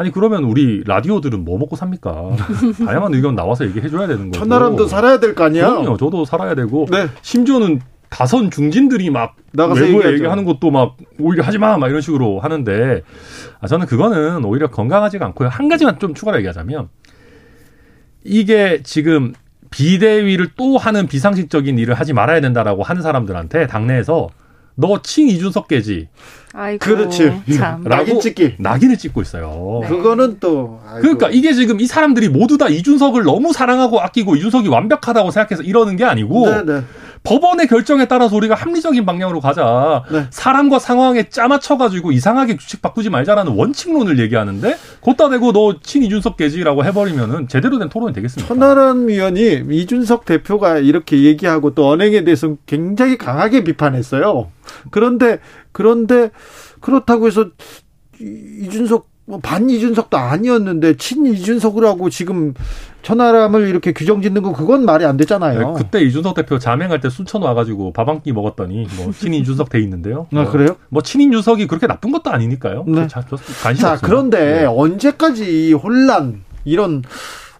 [0.00, 2.30] 아니 그러면 우리 라디오들은 뭐 먹고 삽니까?
[2.86, 4.38] 다양한 의견 나와서 얘기해 줘야 되는 거고.
[4.38, 5.68] 천하람도 살아야 될 거 아니야?
[5.68, 5.98] 그럼요.
[5.98, 7.06] 저도 살아야 되고 네.
[7.20, 10.14] 심지어는 다선 중진들이 막 나가서 외부에 얘기하죠.
[10.14, 13.02] 얘기하는 것도 막 오히려 하지 마, 막 이런 식으로 하는데
[13.60, 15.50] 아, 저는 그거는 오히려 건강하지가 않고요.
[15.50, 16.88] 한 가지만 좀 추가로 얘기하자면
[18.24, 19.34] 이게 지금
[19.70, 24.28] 비대위를 또 하는 비상식적인 일을 하지 말아야 된다라고 하는 사람들한테 당내에서
[24.80, 26.08] 너 칭 이준석 깨지
[26.52, 27.32] 아이고, 그렇지.
[27.56, 27.84] 참.
[27.84, 28.54] 낙인 찍기.
[28.58, 29.80] 낙인을 찍고 있어요.
[29.82, 29.88] 네.
[29.88, 30.80] 그거는 또.
[30.84, 31.00] 아이고.
[31.02, 35.94] 그러니까 이게 지금 이 사람들이 모두 다 이준석을 너무 사랑하고 아끼고 이준석이 완벽하다고 생각해서 이러는
[35.96, 36.80] 게 아니고 네, 네.
[37.22, 40.04] 법원의 결정에 따라서 우리가 합리적인 방향으로 가자.
[40.10, 40.26] 네.
[40.30, 47.48] 사람과 상황에 짜맞춰가지고 이상하게 규칙 바꾸지 말자라는 원칙론을 얘기하는데 걷다 대고 너 친이준석 계지라고 해버리면은
[47.48, 48.54] 제대로 된 토론이 되겠습니까?
[48.54, 54.50] 천하람 위원이 이준석 대표가 이렇게 얘기하고 또 언행에 대해서 굉장히 강하게 비판했어요.
[54.90, 55.40] 그런데
[55.72, 56.30] 그런데
[56.80, 57.50] 그렇다고 해서
[58.18, 62.54] 이준석 뭐반 이준석도 아니었는데 친 이준석을 하고 지금
[63.02, 65.58] 천하람을 이렇게 규정 짓는 건 그건 말이 안 되잖아요.
[65.58, 69.68] 네, 그때 이준석 대표 자맹할 때 순천 와가지고 밥 한 끼 먹었더니 뭐 친인 준석
[69.70, 70.26] 돼 있는데요.
[70.34, 70.76] 아, 그래요?
[70.88, 72.84] 뭐 친인 준석이 그렇게 나쁜 것도 아니니까요.
[72.86, 73.06] 네.
[73.08, 73.22] 자,
[73.62, 73.98] 관심 자 없습니다.
[74.06, 74.64] 그런데 네.
[74.66, 77.02] 언제까지 이 혼란 이런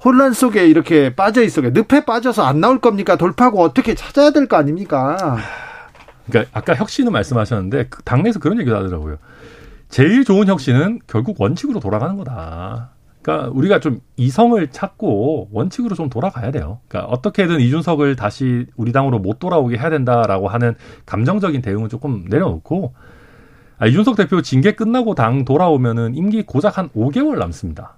[0.05, 1.71] 혼란 속에 이렇게 빠져 있어요.
[1.71, 3.17] 늪에 빠져서 안 나올 겁니까?
[3.17, 5.37] 돌파구 어떻게 찾아야 될 거 아닙니까?
[6.29, 9.17] 그러니까 아까 혁신은 말씀하셨는데 그 당내에서 그런 얘기를 하더라고요.
[9.89, 12.91] 제일 좋은 혁신은 결국 원칙으로 돌아가는 거다.
[13.23, 16.79] 그러니까 우리가 좀 이성을 찾고 원칙으로 좀 돌아가야 돼요.
[16.89, 20.75] 그러니까 어떻게든 이준석을 다시 우리 당으로 못 돌아오게 해야 된다라고 하는
[21.07, 22.95] 감정적인 대응은 조금 내려놓고
[23.79, 27.97] 아, 이준석 대표 징계 끝나고 당 돌아오면은 임기 고작 한 5개월 남습니다.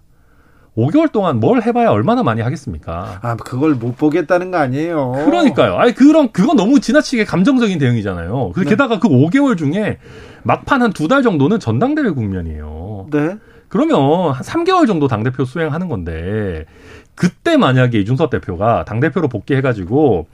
[0.77, 3.19] 5개월 동안 뭘 해봐야 얼마나 많이 하겠습니까?
[3.21, 5.13] 아 그걸 못 보겠다는 거 아니에요.
[5.27, 5.77] 그러니까요.
[5.77, 8.53] 아니 그런 그건 너무 지나치게 감정적인 대응이잖아요.
[8.55, 8.71] 그 네.
[8.71, 9.99] 게다가 그 5개월 중에
[10.45, 13.07] 막판 한 두 달 정도는 전당대회 국면이에요.
[13.13, 13.37] 네.
[13.73, 16.67] 그러면 한 3개월 정도 당대표 수행하는 건데
[17.15, 20.27] 그때 만약에 이준석 대표가 당대표로 복귀해가지고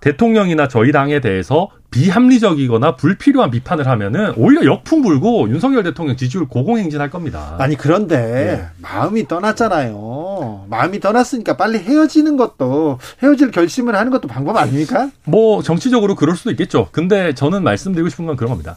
[0.00, 7.08] 대통령이나 저희 당에 대해서 비합리적이거나 불필요한 비판을 하면은 오히려 역풍 불고 윤석열 대통령 지지율 고공행진할
[7.08, 7.56] 겁니다.
[7.58, 8.66] 아니 그런데 네.
[8.82, 10.66] 마음이 떠났잖아요.
[10.68, 15.08] 마음이 떠났으니까 빨리 헤어지는 것도 헤어질 결심을 하는 것도 방법 아닙니까?
[15.24, 16.88] 뭐 정치적으로 그럴 수도 있겠죠.
[16.92, 18.76] 근데 저는 말씀드리고 싶은 건 그런 겁니다.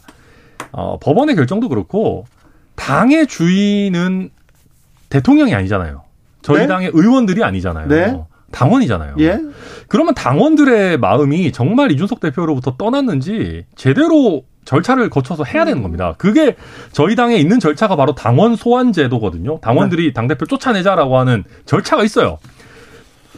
[0.72, 2.24] 어, 법원의 결정도 그렇고
[2.78, 4.30] 당의 주인은
[5.10, 6.02] 대통령이 아니잖아요.
[6.42, 6.66] 저희 네?
[6.66, 7.88] 당의 의원들이 아니잖아요.
[7.88, 8.18] 네.
[8.50, 9.16] 당원이잖아요.
[9.18, 9.40] 예.
[9.88, 16.14] 그러면 당원들의 마음이 정말 이준석 대표로부터 떠났는지 제대로 절차를 거쳐서 해야 되는 겁니다.
[16.18, 16.56] 그게
[16.92, 19.60] 저희 당에 있는 절차가 바로 당원 소환 제도거든요.
[19.60, 22.38] 당원들이 당대표 쫓아내자라고 하는 절차가 있어요.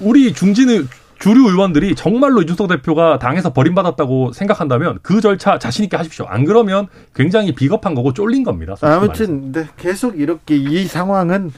[0.01, 0.85] 우리 중진의
[1.21, 6.25] 주류 의원들이 정말로 이준석 대표가 당에서 버림받았다고 생각한다면 그 절차 자신 있게 하십시오.
[6.29, 8.75] 안 그러면 굉장히 비겁한 거고 쫄린 겁니다.
[8.81, 11.53] 아무튼 네, 계속 이렇게 이 상황은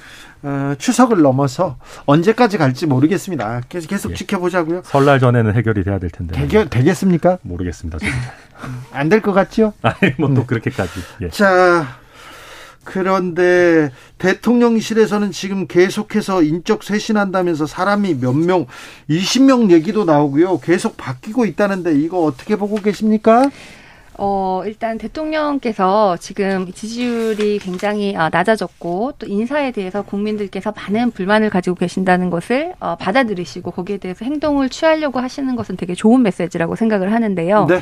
[0.44, 3.60] 어, 추석을 넘어서 언제까지 갈지 모르겠습니다.
[3.68, 4.14] 계속 계속 예.
[4.16, 4.82] 지켜보자고요.
[4.84, 7.38] 설날 전에는 해결이 돼야 될 텐데 해결 되겠습니까?
[7.42, 7.98] 모르겠습니다.
[8.92, 9.72] 안 될 것 같죠?
[9.82, 10.90] 아니 뭐또 그렇게까지.
[11.22, 11.28] 예.
[11.30, 11.98] 자,
[12.84, 18.66] 그런데 대통령실에서는 지금 계속해서 인적 쇄신한다면서 사람이 몇 명,
[19.08, 20.60] 20명 얘기도 나오고요.
[20.60, 23.50] 계속 바뀌고 있다는데 이거 어떻게 보고 계십니까?
[24.18, 31.76] 어, 일단 대통령께서 지금 지지율이 굉장히 아, 낮아졌고 또 인사에 대해서 국민들께서 많은 불만을 가지고
[31.76, 37.66] 계신다는 것을 어, 받아들이시고 거기에 대해서 행동을 취하려고 하시는 것은 되게 좋은 메시지라고 생각을 하는데요.
[37.66, 37.80] 네.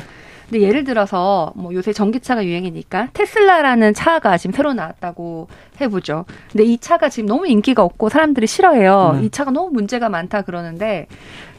[0.51, 5.47] 근데 예를 들어서 뭐 요새 전기차가 유행이니까 테슬라라는 차가 지금 새로 나왔다고
[5.79, 6.25] 해보죠.
[6.51, 9.17] 근데 이 차가 지금 너무 인기가 없고 사람들이 싫어해요.
[9.19, 9.25] 네.
[9.25, 11.07] 이 차가 너무 문제가 많다 그러는데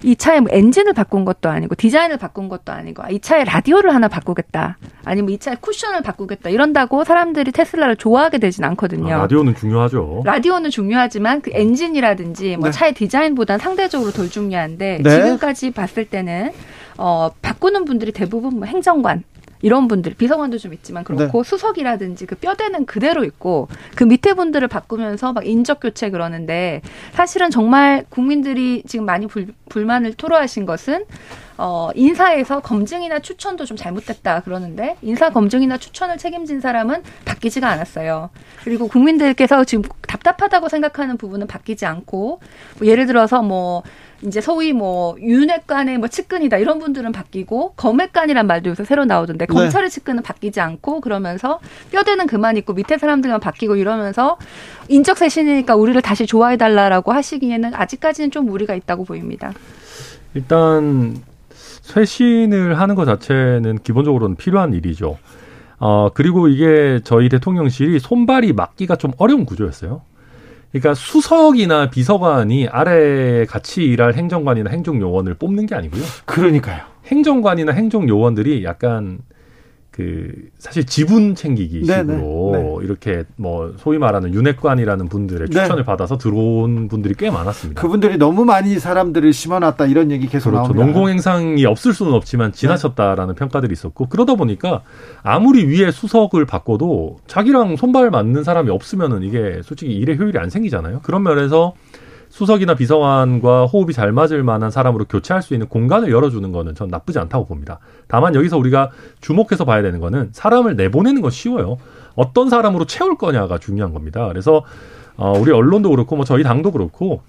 [0.02, 3.94] 이 차의 뭐 엔진을 바꾼 것도 아니고 디자인을 바꾼 것도 아니고 아, 이 차의 라디오를
[3.94, 4.78] 하나 바꾸겠다.
[5.04, 6.50] 아니면 이 차의 쿠션을 바꾸겠다.
[6.50, 9.14] 이런다고 사람들이 테슬라를 좋아하게 되진 않거든요.
[9.14, 10.22] 아, 라디오는 중요하죠.
[10.24, 12.72] 라디오는 중요하지만 그 엔진이라든지 뭐 네.
[12.72, 15.10] 차의 디자인보단 상대적으로 덜 중요한데 네.
[15.10, 16.50] 지금까지 봤을 때는
[16.98, 19.24] 어 바꾸는 분들이 대부분 뭐 행정관
[19.62, 25.32] 이런 분들 비서관도 좀 있지만 그렇고 수석이라든지 그 뼈대는 그대로 있고 그 밑에 분들을 바꾸면서
[25.32, 26.82] 막 인적 교체 그러는데
[27.12, 31.04] 사실은 정말 국민들이 지금 많이 불, 불만을 토로하신 것은
[31.58, 38.30] 어, 인사에서 검증이나 추천도 좀 잘못됐다 그러는데 인사 검증이나 추천을 책임진 사람은 바뀌지가 않았어요.
[38.64, 42.40] 그리고 국민들께서 지금 답답하다고 생각하는 부분은 바뀌지 않고
[42.78, 43.82] 뭐 예를 들어서 뭐
[44.24, 49.52] 이제 소위 뭐 윤핵관의 뭐 측근이다 이런 분들은 바뀌고 검핵관이란 말도 요새 새로 나오던데 네.
[49.52, 51.58] 검찰의 측근은 바뀌지 않고 그러면서
[51.90, 54.36] 뼈대는 그만 있고 밑에 사람들만 바뀌고 이러면서
[54.88, 59.52] 인적 쇄신이니까 우리를 다시 좋아해 달라라고 하시기에는 아직까지는 좀 무리가 있다고 보입니다.
[60.34, 61.16] 일단
[61.50, 65.18] 쇄신을 하는 것 자체는 기본적으로는 필요한 일이죠.
[65.78, 70.02] 어, 그리고 이게 저희 대통령실이 손발이 맞기가 좀 어려운 구조였어요.
[70.72, 76.02] 그러니까 수석이나 비서관이 아래에 같이 일할 행정관이나 행정요원을 뽑는 게 아니고요.
[76.24, 76.80] 그러니까요.
[77.06, 79.18] 행정관이나 행정요원들이 약간
[79.92, 82.14] 그 사실 지분 챙기기 네네.
[82.14, 85.60] 식으로 이렇게 뭐 소위 말하는 윤핵관이라는 분들의 네.
[85.60, 87.80] 추천을 받아서 들어온 분들이 꽤 많았습니다.
[87.80, 90.72] 그분들이 너무 많이 사람들을 심어놨다 이런 얘기 계속 그렇죠.
[90.72, 90.84] 나옵니다.
[90.86, 94.82] 농공 행상이 없을 수는 없지만 지나쳤다라는 평가들이 있었고 그러다 보니까
[95.22, 101.00] 아무리 위에 수석을 바꿔도 자기랑 손발 맞는 사람이 없으면은 이게 솔직히 일의 효율이 안 생기잖아요.
[101.02, 101.74] 그런 면에서
[102.42, 107.20] 수석이나 비서관과 호흡이 잘 맞을 만한 사람으로 교체할 수 있는 공간을 열어주는 거는 전 나쁘지
[107.20, 107.78] 않다고 봅니다.
[108.08, 108.90] 다만 여기서 우리가
[109.20, 111.76] 주목해서 봐야 되는 거는 사람을 내보내는 건 쉬워요.
[112.16, 114.26] 어떤 사람으로 채울 거냐가 중요한 겁니다.
[114.26, 114.64] 그래서
[115.16, 117.22] 어, 우리 언론도 그렇고 뭐 저희 당도 그렇고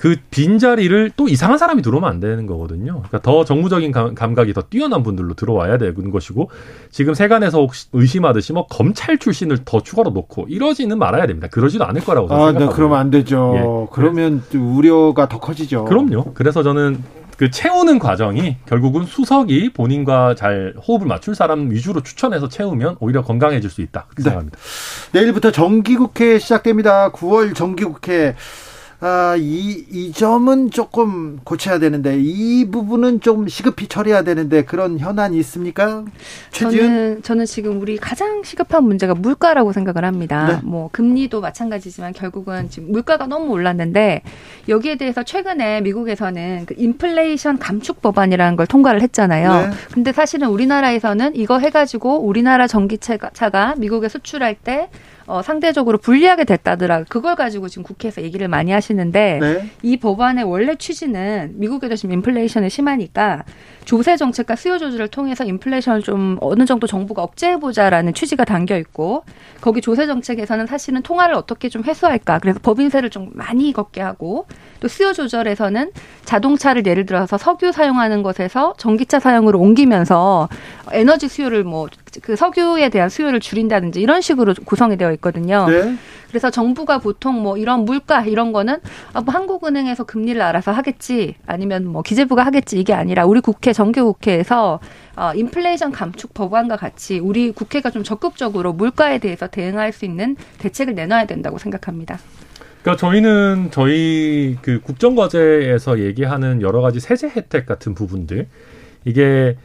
[0.00, 3.02] 그 빈자리를 또 이상한 사람이 들어오면 안 되는 거거든요.
[3.02, 6.50] 그러니까 더 정무적인 감, 감각이 더 뛰어난 분들로 들어와야 되는 것이고
[6.90, 11.48] 지금 세간에서 혹시 의심하듯이 뭐 검찰 출신을 더 추가로 놓고 이러지는 말아야 됩니다.
[11.50, 12.76] 그러지도 않을 거라고 저는 아, 네, 생각하고요.
[12.76, 13.54] 그러면 안 되죠.
[13.56, 13.88] 예.
[13.92, 15.84] 그러면 또 우려가 더 커지죠.
[15.84, 16.32] 그럼요.
[16.32, 17.04] 그래서 저는
[17.36, 23.68] 그 채우는 과정이 결국은 수석이 본인과 잘 호흡을 맞출 사람 위주로 추천해서 채우면 오히려 건강해질
[23.68, 24.04] 수 있다.
[24.04, 24.30] 그렇게 네.
[24.30, 24.58] 생각합니다.
[25.12, 27.12] 내일부터 정기국회 시작됩니다.
[27.12, 28.34] 9월 정기국회.
[29.00, 35.38] 아, 이, 이 점은 조금 고쳐야 되는데, 이 부분은 좀 시급히 처리해야 되는데, 그런 현안이
[35.38, 36.04] 있습니까?
[36.50, 36.82] 최지은?
[36.82, 40.46] 저는 저는 지금 우리 가장 시급한 문제가 물가라고 생각을 합니다.
[40.46, 40.60] 네.
[40.62, 44.22] 뭐 금리도 마찬가지지만 결국은 지금 물가가 너무 올랐는데
[44.68, 49.68] 여기에 대해서 최근에 미국에서는 그 인플레이션 감축 법안이라는 걸 통과를 했잖아요.
[49.68, 49.70] 네.
[49.92, 54.90] 근데 사실은 우리나라에서는 이거 해가지고 우리나라 전기차가 차가 미국에 수출할 때
[55.30, 57.04] 어, 상대적으로 불리하게 됐다더라.
[57.04, 59.70] 그걸 가지고 지금 국회에서 얘기를 많이 하시는데 네.
[59.80, 63.44] 이 법안의 원래 취지는 미국에도 지금 인플레이션이 심하니까
[63.84, 69.22] 조세 정책과 수요 조절을 통해서 인플레이션을 좀 어느 정도 정부가 억제해 보자라는 취지가 담겨 있고
[69.60, 74.46] 거기 조세 정책에서는 사실은 통화를 어떻게 좀 해소할까 그래서 법인세를 좀 많이 걷게 하고
[74.80, 75.92] 또 수요 조절에서는
[76.24, 80.48] 자동차를 예를 들어서 석유 사용하는 것에서 전기차 사용으로 옮기면서
[80.92, 81.88] 에너지 수요를 뭐
[82.22, 85.66] 그 석유에 대한 수요를 줄인다든지 이런 식으로 구성이 되어 있거든요.
[85.68, 85.96] 네.
[86.28, 88.78] 그래서 정부가 보통 뭐 이런 물가 이런 거는
[89.12, 94.78] 아, 뭐 한국은행에서 금리를 알아서 하겠지 아니면 뭐 기재부가 하겠지 이게 아니라 우리 국회 정기국회에서
[95.16, 100.94] 어, 인플레이션 감축 법안과 같이 우리 국회가 좀 적극적으로 물가에 대해서 대응할 수 있는 대책을
[100.94, 102.18] 내놔야 된다고 생각합니다.
[102.82, 108.46] 그러니까 저희는 저희 그 국정과제에서 얘기하는 여러 가지 세제 혜택 같은 부분들
[109.04, 109.56] 이게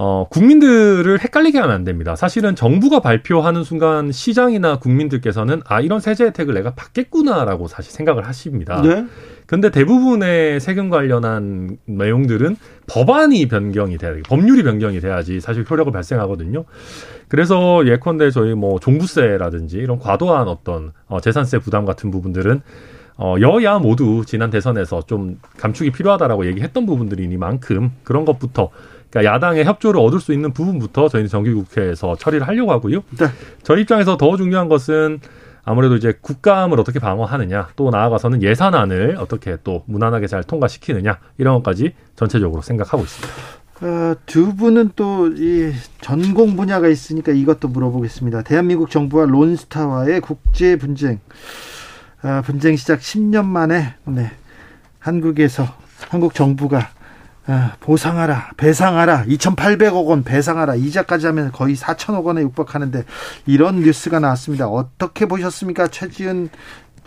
[0.00, 2.14] 어, 국민들을 헷갈리게 하면 안 됩니다.
[2.14, 8.80] 사실은 정부가 발표하는 순간 시장이나 국민들께서는 아, 이런 세제 혜택을 내가 받겠구나라고 사실 생각을 하십니다.
[8.80, 9.06] 네.
[9.46, 16.64] 근데 대부분의 세금 관련한 내용들은 법안이 변경이 돼야 돼 법률이 변경이 돼야지 사실 효력을 발생하거든요.
[17.26, 22.62] 그래서 예컨대 저희 뭐 종부세라든지 이런 과도한 어떤 어, 재산세 부담 같은 부분들은
[23.16, 28.70] 어, 여야 모두 지난 대선에서 좀 감축이 필요하다라고 얘기했던 부분들이니만큼 그런 것부터
[29.10, 33.02] 그러니까 야당의 협조를 얻을 수 있는 부분부터 저희는 정기국회에서 처리를 하려고 하고요.
[33.18, 33.26] 네.
[33.62, 35.20] 저희 입장에서 더 중요한 것은
[35.64, 41.94] 아무래도 이제 국감을 어떻게 방어하느냐, 또 나아가서는 예산안을 어떻게 또 무난하게 잘 통과시키느냐 이런 것까지
[42.16, 43.34] 전체적으로 생각하고 있습니다.
[43.80, 48.42] 어, 두 분은 또 이 전공 분야가 있으니까 이것도 물어보겠습니다.
[48.42, 51.20] 대한민국 정부와 론스타와의 국제 분쟁.
[52.22, 54.30] 아, 분쟁 시작 10년 만에 네.
[54.98, 55.64] 한국에서
[56.08, 56.88] 한국 정부가 아,
[57.80, 63.04] 보상하라, 배상하라, 2,800억 원 배상하라, 이자까지 하면 거의 4천억 원에 육박하는데
[63.46, 64.68] 이런 뉴스가 나왔습니다.
[64.68, 65.88] 어떻게 보셨습니까?
[65.88, 66.50] 최지은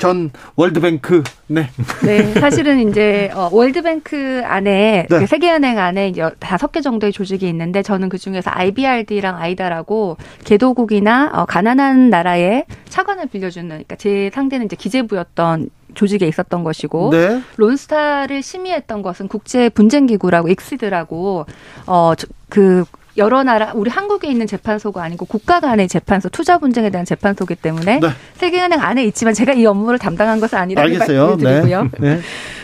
[0.02, 1.22] 전 월드뱅크.
[1.46, 1.70] 네.
[2.04, 5.20] 네, 사실은 이제 어, 월드뱅크 안에 네.
[5.20, 11.30] 그 세계은행 안에 이제 다섯 개 정도의 조직이 있는데 저는 그 중에서 IBRD랑 아이다라고 개도국이나
[11.34, 17.42] 어, 가난한 나라에 차관을 빌려주는 그러니까 제 상대는 이제 기재부였던 조직에 있었던 것이고 네.
[17.58, 21.46] 론스타를 심의했던 것은 국제 분쟁 기구라고 익시드라고
[21.86, 22.86] 어그
[23.18, 28.00] 여러 나라 우리 한국에 있는 재판소가 아니고 국가 간의 재판소 투자 분쟁에 대한 재판소기 때문에
[28.00, 28.08] 네.
[28.36, 31.38] 세계은행 안에 있지만 제가 이 업무를 담당한 것은 아니라고 알겠어요.
[31.38, 31.44] 네.
[31.44, 31.90] 말씀드리고요.
[32.00, 32.20] 네.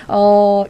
[0.07, 0.63] 어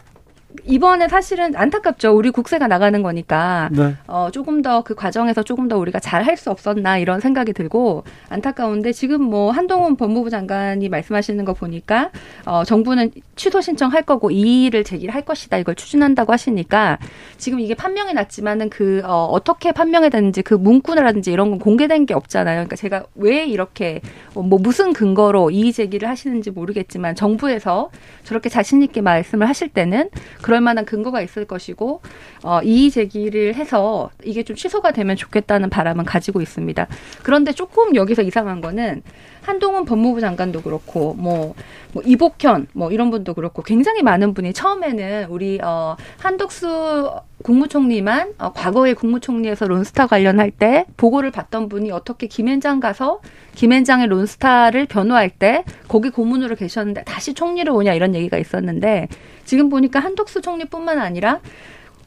[0.68, 2.11] 이번에 사실은 안타깝죠.
[2.15, 3.95] 우리 국세가 나가는 거니까 네.
[4.07, 8.03] 어, 조금 더 그 과정에서 조금 더 우리가 잘 할 수 없었나 이런 생각이 들고
[8.30, 12.11] 안타까운데 지금 뭐 한동훈 법무부 장관이 말씀하시는 거 보니까
[12.45, 16.97] 어, 정부는 취소 신청할 거고 이의를 제기할 것이다 이걸 추진한다고 하시니까
[17.38, 22.13] 지금 이게 판명이 났지만은 그 어, 어떻게 판명이 됐는지 그 문구라든지 이런 건 공개된 게
[22.13, 22.55] 없잖아요.
[22.57, 24.01] 그러니까 제가 왜 이렇게
[24.36, 27.89] 어, 뭐 무슨 근거로 이의 제기를 하시는지 모르겠지만 정부에서
[28.24, 30.09] 저렇게 자신 있게 말씀을 하실 때는
[30.41, 32.01] 그럴 만한 근거가 있을 것이고
[32.43, 36.88] 어, 이의 제기를 해서 이게 좀 취소가 되면 좋겠다는 바람은 가지고 있습니다.
[37.22, 39.03] 그런데 조금 여기서 이상한 거는
[39.48, 41.56] 한동훈 법무부 장관도 그렇고 뭐,
[41.93, 47.10] 뭐 이복현 뭐 이런 분도 그렇고 굉장히 많은 분이 처음에는 우리 어 한덕수
[47.43, 53.22] 국무총리만 어, 과거에 국무총리에서 론스타 관련할 때 보고를 받던 분이 어떻게 김앤장 가서
[53.56, 59.08] 김앤장의 론스타를 변호할 때 거기 고문으로 계셨는데 다시 총리로 오냐 이런 얘기가 있었는데
[59.45, 61.39] 지금 보니까 한덕수 총리뿐만 아니라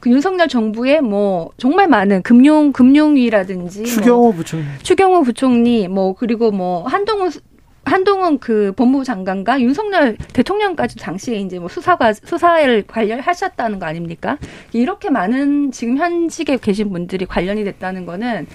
[0.01, 4.65] 그 윤석열 정부의 뭐 정말 많은 금융 금융위라든지 뭐 추경호 부총리.
[4.81, 7.39] 추경호 부총리 뭐 그리고 뭐 한동훈 수-
[7.85, 14.37] 한동훈 그 법무부 장관과 윤석열 대통령까지 당시에 이제 뭐 수사가 수사를 관련하셨다는 거 아닙니까?
[14.73, 18.47] 이렇게 많은 지금 현직에 계신 분들이 관련이 됐다는 거는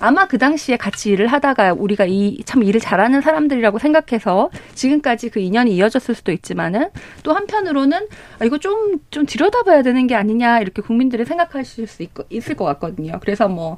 [0.00, 5.40] 아마 그 당시에 같이 일을 하다가 우리가 이 참 일을 잘하는 사람들이라고 생각해서 지금까지 그
[5.40, 6.88] 인연이 이어졌을 수도 있지만은
[7.22, 12.10] 또 한편으로는 아, 이거 좀, 좀 들여다봐야 되는 게 아니냐 이렇게 국민들이 생각하실 수 있,
[12.30, 13.18] 있을 것 같거든요.
[13.20, 13.76] 그래서 뭐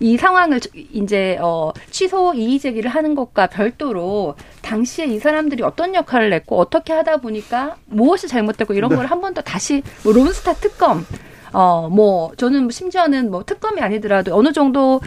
[0.00, 0.60] 이 상황을
[0.92, 6.92] 이제 어, 취소 이의 제기를 하는 것과 별도로 당시에 이 사람들이 어떤 역할을 냈고 어떻게
[6.94, 8.96] 하다 보니까 무엇이 잘못됐고 이런 네.
[8.96, 11.04] 걸한 번 더 다시 뭐 론스타 특검
[11.52, 15.00] 어, 뭐, 저는 심지어는 뭐 특검이 아니더라도 어느 정도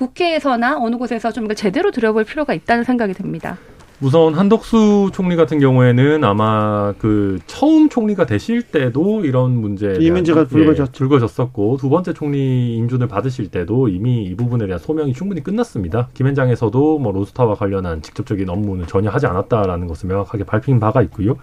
[0.00, 3.58] 국회에서나 어느 곳에서 좀 제대로 들여볼 필요가 있다는 생각이 듭니다.
[4.00, 10.46] 우선 한덕수 총리 같은 경우에는 아마 그 처음 총리가 되실 때도 이런 문제 이 문제가
[10.46, 10.92] 불거졌죠.
[10.92, 16.08] 불거졌었고 두 번째 총리 인준을 받으실 때도 이미 이 부분에 대한 소명이 충분히 끝났습니다.
[16.14, 21.36] 김현장에서도 뭐 로스타와 관련한 직접적인 업무는 전혀 하지 않았다라는 것을 명확하게 밝힌 바가 있고요.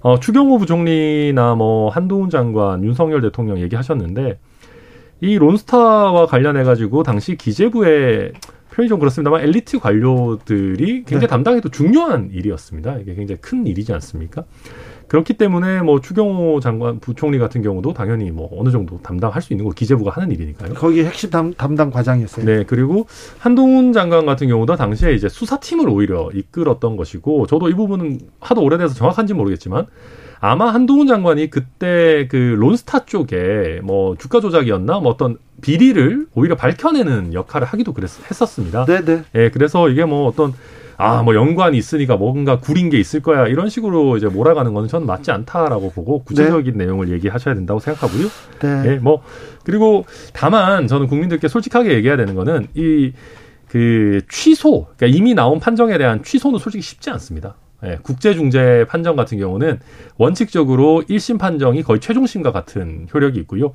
[0.00, 4.40] 어, 추경호 부총리나 뭐 한동훈 장관, 윤석열 대통령 얘기하셨는데
[5.20, 8.32] 이 론스타와 관련해 가지고 당시 기재부의
[8.72, 11.26] 표현이 좀 그렇습니다만 엘리트 관료들이 굉장히 네.
[11.26, 12.98] 담당해도 중요한 일이었습니다.
[12.98, 14.44] 이게 굉장히 큰 일이지 않습니까?
[15.08, 19.64] 그렇기 때문에 뭐 추경호 장관 부총리 같은 경우도 당연히 뭐 어느 정도 담당할 수 있는
[19.64, 20.74] 거 기재부가 하는 일이니까요.
[20.74, 22.44] 거기 핵심 담, 담당 과장이었어요.
[22.44, 23.06] 네, 그리고
[23.38, 28.94] 한동훈 장관 같은 경우도 당시에 이제 수사팀을 오히려 이끌었던 것이고, 저도 이 부분은 하도 오래돼서
[28.94, 29.86] 정확한지 모르겠지만,
[30.40, 37.34] 아마 한동훈 장관이 그때 그 론스타 쪽에 뭐 주가 조작이었나 뭐 어떤 비리를 오히려 밝혀내는
[37.34, 38.84] 역할을 하기도 그랬, 했었습니다.
[38.84, 39.22] 네, 네.
[39.34, 40.54] 예, 그래서 이게 뭐 어떤
[40.96, 43.46] 아, 뭐 연관이 있으니까 뭔가 구린 게 있을 거야.
[43.46, 48.28] 이런 식으로 이제 몰아가는 거는 저는 맞지 않다라고 보고 구체적인 내용을 얘기하셔야 된다고 생각하고요.
[48.60, 48.82] 네.
[48.92, 49.22] 예, 뭐
[49.64, 53.12] 그리고 다만 저는 국민들께 솔직하게 얘기해야 되는 거는 이
[53.68, 57.54] 그 취소, 그러니까 이미 나온 판정에 대한 취소는 솔직히 쉽지 않습니다.
[57.84, 59.78] 예, 국제중재 판정 같은 경우는
[60.16, 63.72] 원칙적으로 1심 판정이 거의 최종심과 같은 효력이 있고요.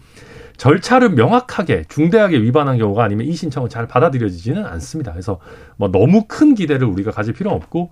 [0.57, 5.11] 절차를 명확하게 중대하게 위반한 경우가 아니면 이 신청은 잘 받아들여지지는 않습니다.
[5.11, 5.39] 그래서
[5.77, 7.91] 뭐 너무 큰 기대를 우리가 가질 필요는 없고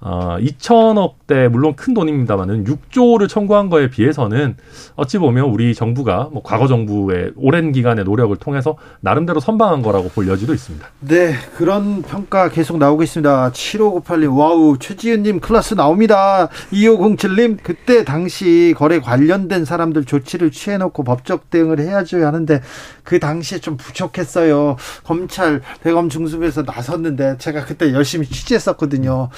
[0.00, 4.56] 어, 2천억대 물론 큰 돈입니다만은 6조를 청구한 거에 비해서는
[4.96, 10.28] 어찌 보면 우리 정부가 뭐 과거 정부의 오랜 기간의 노력을 통해서 나름대로 선방한 거라고 볼
[10.28, 10.86] 여지도 있습니다.
[11.00, 13.50] 네, 그런 평가 계속 나오고 있습니다.
[13.52, 16.48] 7598님, 와우, 최지은님 클래스 나옵니다.
[16.72, 22.60] 2507님, 그때 당시 거래 관련된 사람들 조치를 취해놓고 법적 대응을 해야죠 하는데,
[23.02, 24.76] 그 당시에 좀 부족했어요.
[25.04, 29.30] 검찰, 대검 중수부에서 나섰는데, 제가 그때 열심히 취재했었거든요.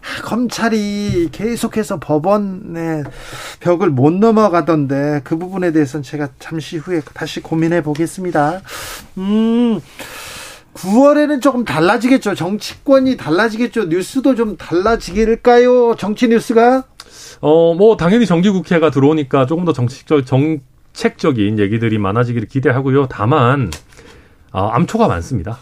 [0.00, 3.04] 아, 검찰이 계속해서 법원의
[3.60, 8.60] 벽을 못 넘어가던데, 그 부분에 대해서는 제가 잠시 후에 다시 고민해 보겠습니다.
[9.18, 9.80] 음,
[10.74, 12.34] 9월에는 조금 달라지겠죠.
[12.34, 13.84] 정치권이 달라지겠죠.
[13.86, 15.96] 뉴스도 좀 달라지길까요?
[15.96, 16.84] 정치 뉴스가?
[17.40, 23.06] 어, 뭐 당연히 정기국회가 들어오니까 조금 더 정책적 정책적인 얘기들이 많아지기를 기대하고요.
[23.08, 23.70] 다만
[24.52, 25.58] 아, 암초가 많습니다.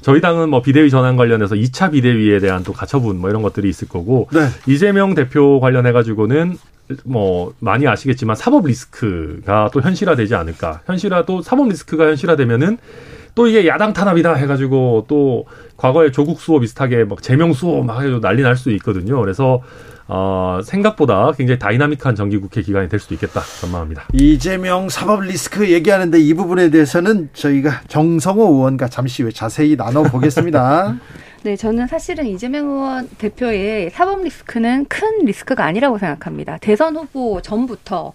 [0.00, 3.88] 저희 당은 뭐 비대위 전환 관련해서 2차 비대위에 대한 또 가처분 뭐 이런 것들이 있을
[3.88, 4.48] 거고 네.
[4.66, 6.56] 이재명 대표 관련해 가지고는
[7.04, 10.80] 뭐 많이 아시겠지만 사법 리스크가 또 현실화되지 않을까.
[10.86, 12.78] 현실화 또 사법 리스크가 현실화되면은
[13.34, 15.46] 또 이게 야당 탄압이다 해가지고 또
[15.76, 19.20] 과거에 조국 수호 비슷하게 막 제명 수호 막 해도 난리 날 수 있거든요.
[19.20, 19.62] 그래서
[20.10, 24.06] 어, 생각보다 굉장히 다이나믹한 정기국회 기간이 될 수도 있겠다 전망합니다.
[24.14, 30.96] 이재명 사법 리스크 얘기하는데 이 부분에 대해서는 저희가 정성호 의원과 잠시 후에 자세히 나눠보겠습니다.
[31.44, 36.56] 네, 저는 사실은 이재명 의원 대표의 사법 리스크는 큰 리스크가 아니라고 생각합니다.
[36.58, 38.14] 대선 후보 전부터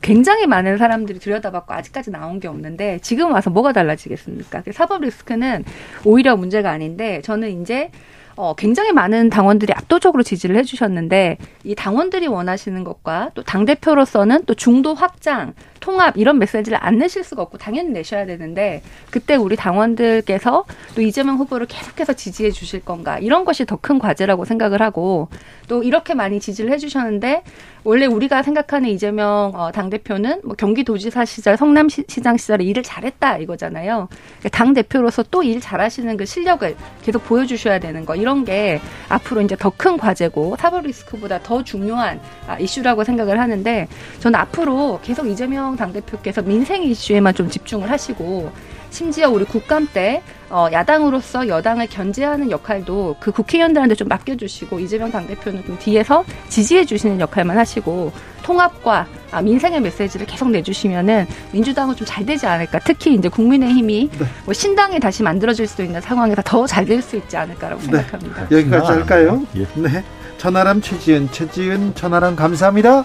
[0.00, 4.62] 굉장히 많은 사람들이 들여다봤고 아직까지 나온 게 없는데 지금 와서 뭐가 달라지겠습니까?
[4.72, 5.64] 사법 리스크는
[6.04, 7.90] 오히려 문제가 아닌데 저는 이제
[8.36, 14.54] 어, 굉장히 많은 당원들이 압도적으로 지지를 해주셨는데 이 당원들이 원하시는 것과 또 당 대표로서는 또
[14.54, 15.54] 중도 확장,
[15.84, 18.80] 통합 이런 메시지를 안 내실 수가 없고 당연히 내셔야 되는데
[19.10, 20.64] 그때 우리 당원들께서
[20.94, 25.28] 또 이재명 후보를 계속해서 지지해 주실 건가 이런 것이 더 큰 과제라고 생각을 하고
[25.68, 27.42] 또 이렇게 많이 지지를 해주셨는데
[27.86, 34.08] 원래 우리가 생각하는 이재명 어, 당 대표는 뭐 경기도지사 시절, 성남시장 시절에 일을 잘했다 이거잖아요.
[34.38, 38.80] 그러니까 당 대표로서 또 일 잘하시는 그 실력을 계속 보여주셔야 되는 거 이런 게
[39.10, 43.86] 앞으로 이제 더 큰 과제고 사법 리스크보다 더 중요한 아, 이슈라고 생각을 하는데
[44.20, 48.50] 저는 앞으로 계속 이재명 당 대표께서 민생 이슈에만 좀 집중을 하시고
[48.90, 55.64] 심지어 우리 국감 때 어, 야당으로서 여당을 견제하는 역할도 그 국회의원들한테 좀 맡겨주시고 이재명 당대표는
[55.66, 58.12] 좀 뒤에서 지지해 주시는 역할만 하시고
[58.44, 62.78] 통합과 아, 민생의 메시지를 계속 내주시면은 민주당은 좀 잘 되지 않을까.
[62.80, 64.10] 특히 이제 국민의힘이
[64.44, 68.42] 뭐 신당이 다시 만들어질 수 있는 상황에서 더 잘 될 수 있지 않을까라고 생각합니다.
[68.50, 69.42] 여기까지 할까요?
[69.56, 69.66] 예.
[69.74, 70.04] 네.
[70.38, 73.04] 천하람 최지은, 최지은 천하람 감사합니다.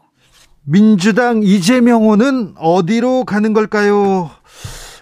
[0.63, 4.29] 민주당 이재명 호는 어디로 가는 걸까요?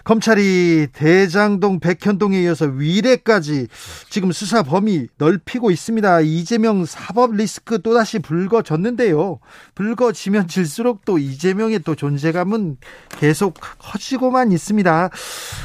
[0.04, 3.68] 검찰이 대장동 백현동에 이어서 위례까지
[4.08, 6.22] 지금 수사 범위 넓히고 있습니다.
[6.22, 9.38] 이재명 사법 리스크 또다시 불거졌는데요.
[9.74, 12.78] 불거지면 질수록 또 이재명의 또 존재감은
[13.18, 15.10] 계속 커지고만 있습니다.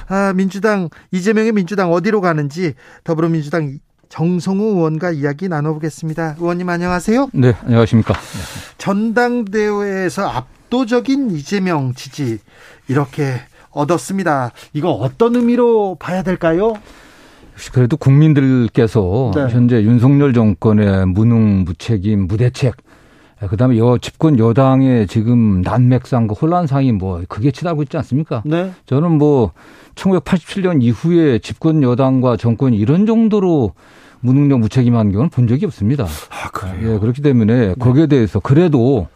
[0.09, 2.73] 아, 민주당, 이재명의 민주당 어디로 가는지
[3.05, 3.79] 더불어민주당
[4.09, 6.35] 정성우 의원과 이야기 나눠보겠습니다.
[6.39, 7.29] 의원님 안녕하세요.
[7.33, 8.13] 네, 안녕하십니까.
[8.77, 12.39] 전당대회에서 압도적인 이재명 지지
[12.87, 13.33] 이렇게
[13.71, 14.51] 얻었습니다.
[14.73, 16.73] 이거 어떤 의미로 봐야 될까요?
[17.71, 19.47] 그래도 국민들께서 네.
[19.49, 22.75] 현재 윤석열 정권의 무능, 무책임, 무대책,
[23.49, 28.43] 그다음에 여 집권 여당의 지금 난맥상과 혼란상이 뭐 크게 치닫고 있지 않습니까?
[28.45, 28.71] 네.
[28.85, 29.51] 저는 뭐
[29.95, 33.73] 1987년 이후에 집권 여당과 정권이 이런 정도로
[34.19, 36.05] 무능력 무책임한 경우는 본 적이 없습니다.
[36.05, 39.07] 아, 예, 그렇기 때문에 거기에 대해서 그래도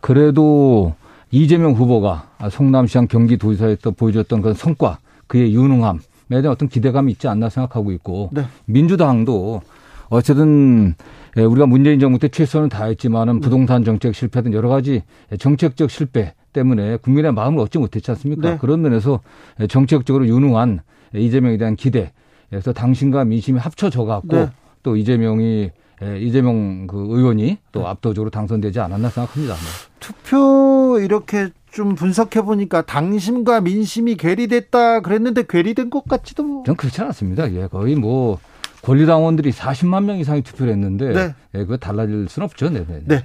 [0.00, 0.94] 그래도
[1.30, 7.48] 이재명 후보가 성남시장 경기도지사에 또 보여줬던 그런 성과, 그의 유능함에 대한 어떤 기대감이 있지 않나
[7.48, 8.44] 생각하고 있고 네.
[8.66, 9.62] 민주당도
[10.10, 10.94] 어쨌든
[11.38, 15.02] 예, 우리가 문재인 정부 때 최선을 다했지만은 부동산 정책 실패 등 여러 가지
[15.38, 18.50] 정책적 실패 때문에 국민의 마음을 얻지 못했지 않습니까?
[18.50, 18.58] 네.
[18.58, 19.20] 그런 면에서
[19.68, 20.80] 정책적으로 유능한
[21.14, 22.12] 이재명에 대한 기대,
[22.50, 24.50] 그래서 당신과 민심이 합쳐져 갖고 네.
[24.82, 25.70] 또 이재명이
[26.02, 29.54] 예, 이재명 그 의원이 또 압도적으로 당선되지 않았나 생각합니다.
[30.00, 36.62] 투표 이렇게 좀 분석해 보니까 당심과 민심이 괴리됐다 그랬는데 괴리된 것 같지도 뭐.
[36.64, 37.52] 전 그렇지 않았습니다.
[37.54, 38.38] 예, 거의 뭐
[38.82, 41.34] 권리당원들이 40만 명 이상이 투표를 했는데 네.
[41.54, 42.68] 예, 그거 달라질 수는 없죠.
[42.70, 43.00] 네, 네.
[43.04, 43.22] 네.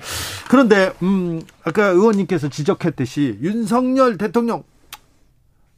[0.49, 4.63] 그런데 음 아까 의원님께서 지적했듯이 윤석열 대통령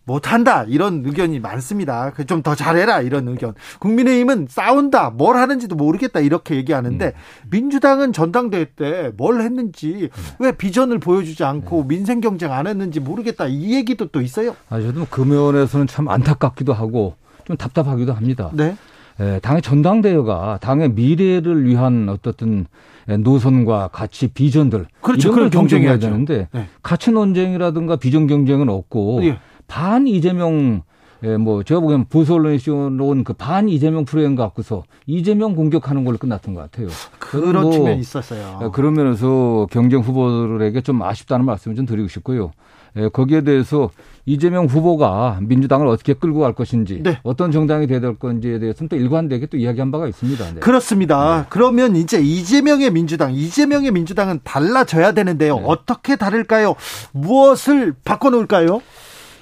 [0.06, 2.12] 못한다 이런 의견이 많습니다.
[2.26, 3.54] 좀 더 잘해라 이런 의견.
[3.80, 7.12] 국민의힘은 싸운다 뭘 하는지도 모르겠다 이렇게 얘기하는데 음.
[7.52, 10.10] 민주당은 전당대회 때 뭘 했는지
[10.40, 14.56] 왜 비전을 보여주지 않고 민생 경쟁 안 했는지 모르겠다 이 얘기도 또 있어요.
[14.70, 17.16] 아, 저도 그 면에서는 참 안타깝기도 하고
[17.46, 18.50] 좀 답답하기도 합니다.
[18.54, 18.76] 네.
[19.22, 22.66] 예, 당의 전당대회가 당의 미래를 위한 어떻든
[23.08, 25.30] 노선과 가치, 비전들 그렇죠.
[25.30, 25.98] 이런 걸 경쟁해야.
[26.00, 26.68] 되는데 네.
[26.84, 29.40] 가치 논쟁이라든가 비전 경쟁은 없고 예.
[29.68, 30.84] 반 이재명
[31.24, 36.18] 예, 뭐 제가 보기엔 보수 언론이 씌워놓은 그 반 이재명 프로그램 갖고서 이재명 공격하는 걸로
[36.18, 36.88] 끝났던 것 같아요.
[37.20, 38.60] 그런 뭐, 측면이 있었어요.
[38.64, 42.52] 예, 그런 면에서 경쟁 후보들에게 좀 아쉽다는 말씀을 좀 드리고 싶고요.
[42.98, 43.90] 예, 거기에 대해서
[44.26, 47.20] 이재명 후보가 민주당을 어떻게 끌고 갈 것인지 네.
[47.24, 50.46] 어떤 정당이 돼야 될 건지에 대해서는 또 일관되게 또 이야기한 바가 있습니다.
[50.54, 50.60] 네.
[50.60, 51.48] 그렇습니다.
[51.50, 55.58] 그러면 이제 이재명의 민주당, 이재명의 민주당은 달라져야 되는데요.
[55.58, 55.64] 네.
[55.66, 56.76] 어떻게 다를까요?
[57.12, 58.82] 무엇을 바꿔놓을까요?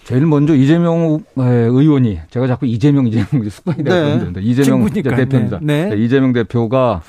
[0.06, 3.90] 제일 먼저 이재명 예, 의원이 제가 자꾸 이재명 이재명 습관이 네.
[3.90, 4.90] 되었는데 이재명.
[4.90, 5.60] 대표입니다.
[5.62, 5.90] 네.
[5.90, 5.98] 네.
[5.98, 7.02] 이재명 대표가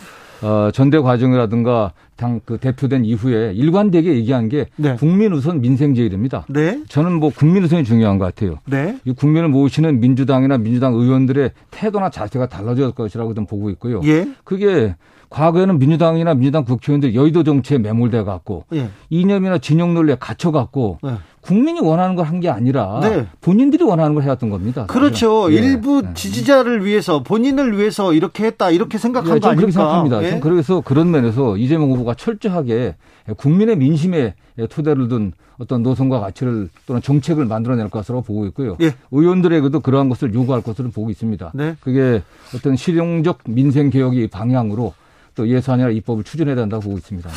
[0.43, 4.97] 어, 전대 과정이라든가 당 그 대표된 이후에 일관되게 얘기한 게 네.
[4.97, 6.45] 국민 우선 민생 제일입니다.
[6.49, 8.59] 네, 저는 뭐 국민 우선이 중요한 것 같아요.
[8.66, 14.01] 네, 이 국민을 모시는 민주당이나 민주당 의원들의 태도나 자세가 달라질 것이라고 좀 보고 있고요.
[14.05, 14.97] 예, 그게
[15.31, 21.12] 과거에는 민주당이나 민주당 국회의원들이 여의도 정치에 매몰돼 갖고 예, 이념이나 진영 논리에 갇혀 갖고 네.
[21.41, 23.26] 국민이 원하는 걸 한 게 아니라 네.
[23.41, 24.87] 본인들이 원하는 걸 해왔던 겁니다.
[24.87, 25.51] 그렇죠.
[25.53, 25.57] 예.
[25.57, 26.14] 일부 예.
[26.14, 29.81] 지지자를 위해서 본인을 위해서 이렇게 했다 이렇게 생각한 예, 거 저는 그렇게 아닙니까?
[29.81, 30.22] 생각합니다.
[30.24, 30.31] 예?
[30.31, 32.97] 전 그래서 그런 면에서 이재명 후보가 철저하게
[33.37, 34.35] 국민의 민심에
[34.70, 38.76] 토대를 둔 어떤 노선과 가치를 또는 정책을 만들어낼 것으로 보고 있고요.
[38.81, 38.95] 예.
[39.11, 41.53] 의원들에게도 그러한 것을 요구할 것으로 보고 있습니다.
[41.55, 41.74] 네.
[41.81, 42.22] 그게
[42.55, 44.95] 어떤 실용적 민생 개혁의 방향으로
[45.39, 47.30] 또 예산이나 입법을 추진해야 된다고 보고 있습니다.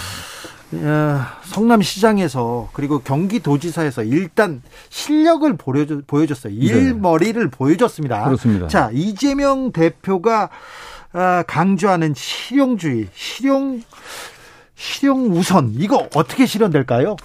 [0.84, 6.52] 야, 성남시장에서 그리고 경기도지사에서 일단 실력을 보여줬, 보여줬어요.
[6.52, 8.24] 일머리를 보여줬습니다.
[8.26, 8.68] 그렇습니다.
[8.68, 10.50] 자, 이재명 대표가
[11.14, 13.84] 아, 강조하는 실용주의, 실용,
[14.74, 17.18] 실용 우선, 이거 어떻게 실현될까요?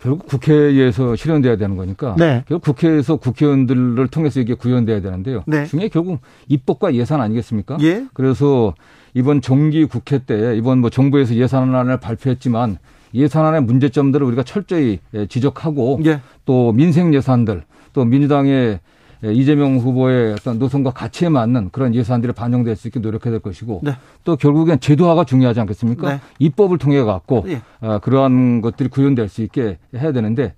[0.00, 2.44] 결국 국회에서 실현돼야 되는 거니까 네.
[2.48, 5.42] 결국 국회에서 국회의원들을 통해서 이게 구현돼야 되는데요.
[5.46, 5.66] 네.
[5.66, 7.78] 중에 결국 입법과 예산 아니겠습니까?
[7.80, 8.06] 예.
[8.12, 8.74] 그래서
[9.16, 12.76] 이번 정기 국회 때 이번 뭐 정부에서 예산안을 발표했지만
[13.14, 16.20] 예산안의 문제점들을 우리가 철저히 예, 지적하고 예.
[16.44, 17.62] 또 민생 예산들
[17.94, 18.78] 또 민주당의
[19.24, 23.80] 예, 이재명 후보의 어떤 노선과 가치에 맞는 그런 예산들이 반영될 수 있게 노력해야 될 것이고
[23.84, 23.92] 네.
[24.24, 26.08] 또 결국엔 제도화가 중요하지 않겠습니까?
[26.10, 26.20] 네.
[26.38, 27.62] 입법을 통해 갖고 예.
[27.80, 30.52] 아, 그러한 것들이 구현될 수 있게 해야 되는데 예,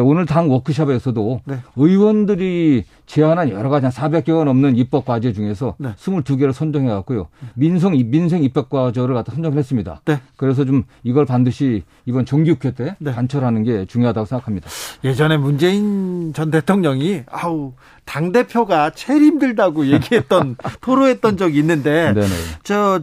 [0.00, 1.58] 오늘 당 워크숍에서도 네.
[1.76, 5.94] 의원들이 제안한 여러 가지 한 400개가 넘는 입법 과제 중에서 네.
[5.96, 7.28] 22개를 선정해 갖고요.
[7.54, 10.00] 민성 민생 입법 과제를 갖다 선정을 했습니다.
[10.04, 10.20] 네.
[10.36, 13.12] 그래서 좀 이걸 반드시 이번 정기국회 때 네.
[13.12, 14.68] 관철하는 게 중요하다고 생각합니다.
[15.04, 17.74] 예전에 문재인 전 대통령이 아우
[18.04, 22.26] 당 대표가 제일 힘들다고 얘기했던 토로했던 적이 있는데 네네.
[22.62, 23.00] 저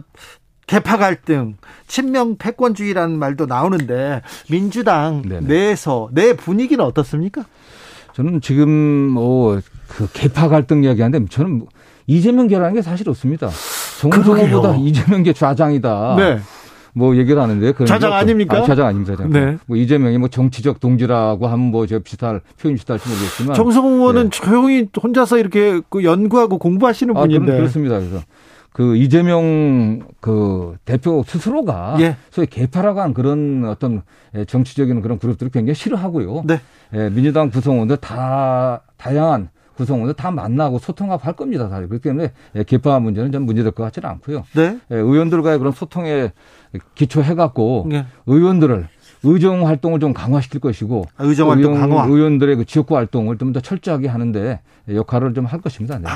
[0.72, 1.56] 개파 갈등,
[1.86, 5.46] 친명 패권주의라는 말도 나오는데 민주당 네네.
[5.46, 7.44] 내에서 내 분위기는 어떻습니까?
[8.14, 8.70] 저는 지금
[9.10, 11.68] 뭐그 개파 갈등 이야기하는데 저는 뭐
[12.06, 13.50] 이재명 계라는 게 사실 없습니다.
[14.00, 14.76] 정성호보다.
[14.76, 16.14] 이재명 계 좌장이다.
[16.16, 16.38] 네.
[16.94, 18.56] 뭐 얘기를 하는데 그런 좌장 게 없- 아닙니까?
[18.56, 19.14] 아, 좌장 아닙니다.
[19.16, 19.30] 좌장.
[19.30, 19.58] 네.
[19.66, 24.30] 뭐 이재명이 뭐 정치적 동지라고 하면 뭐저 비슷할 표현 비슷할지 모르겠지만 정성호 의원은 네.
[24.30, 27.56] 조용히 혼자서 이렇게 그 연구하고 공부하시는 아, 분인데.
[27.58, 27.98] 그렇습니다.
[27.98, 28.20] 그래서
[28.72, 32.16] 그 이재명 그 대표 스스로가 예.
[32.30, 34.02] 소위 개파라고 한 그런 어떤
[34.34, 36.44] 예, 정치적인 그런 그룹들을 굉장히 싫어하고요.
[36.46, 36.60] 네.
[36.94, 41.68] 예, 민주당 구성원들 다 다양한 구성원들 다 만나고 소통하고 할 겁니다.
[41.68, 41.76] 다.
[41.76, 44.44] 그렇기 때문에 예, 개파 문제는 좀 문제될 것 같지는 않고요.
[44.54, 44.78] 네.
[44.90, 46.32] 예, 의원들과의 그런 소통에
[46.94, 48.06] 기초해갖고 네.
[48.26, 48.88] 의원들을
[49.24, 52.04] 의정 활동을 좀 강화시킬 것이고 아, 의정 활동 강화.
[52.06, 55.98] 의원들의 그 지역구 활동을 좀 더 철저하게 하는데 역할을 좀 할 것입니다.
[55.98, 56.08] 네.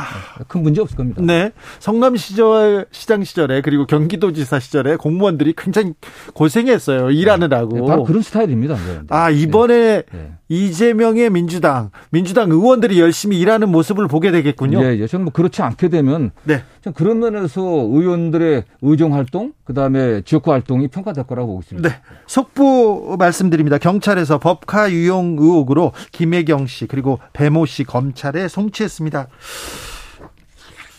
[0.49, 1.21] 큰 문제 없을 겁니다.
[1.23, 1.25] 아.
[1.25, 1.53] 네.
[1.79, 5.93] 성남 시절 시장 시절에 그리고 경기도지사 시절에 공무원들이 굉장히
[6.35, 7.11] 고생했어요.
[7.11, 7.77] 일하느라고.
[7.81, 8.75] 네, 바로 그런 스타일입니다.
[8.75, 9.01] 네.
[9.09, 10.33] 아, 이번에 네.
[10.49, 14.83] 이재명의 민주당, 민주당 의원들이 열심히 일하는 모습을 보게 되겠군요.
[14.85, 15.07] 예, 예.
[15.07, 16.63] 저는 뭐 그렇지 않게 되면 네.
[16.83, 21.89] 전 그런 면에서 의원들의 의정 활동, 그다음에 지역구 활동이 평가될 거라고 보고 있습니다.
[21.89, 21.97] 네.
[22.27, 23.79] 속보 말씀드립니다.
[23.79, 29.29] 경찰에서 법카 유용 의혹으로 김혜경 씨 그리고 배모 씨 검찰에 송치했습니다.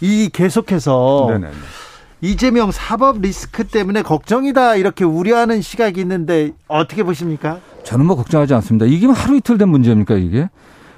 [0.01, 1.47] 이 계속해서 네네.
[2.21, 7.59] 이재명 사법 리스크 때문에 걱정이다 이렇게 우려하는 시각이 있는데 어떻게 보십니까?
[7.83, 8.85] 저는 뭐 걱정하지 않습니다.
[8.85, 10.49] 이게 뭐 하루 이틀 된 문제입니까, 이게?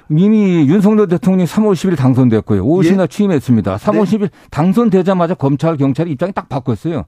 [0.08, 2.64] 이미 윤석열 대통령이 3월 10일 당선됐고요.
[2.64, 3.06] 5월이나 예?
[3.06, 3.76] 취임했습니다.
[3.76, 4.18] 3월 네.
[4.18, 7.04] 10일 당선되자마자 검찰, 경찰이 입장이 딱 바뀌었어요.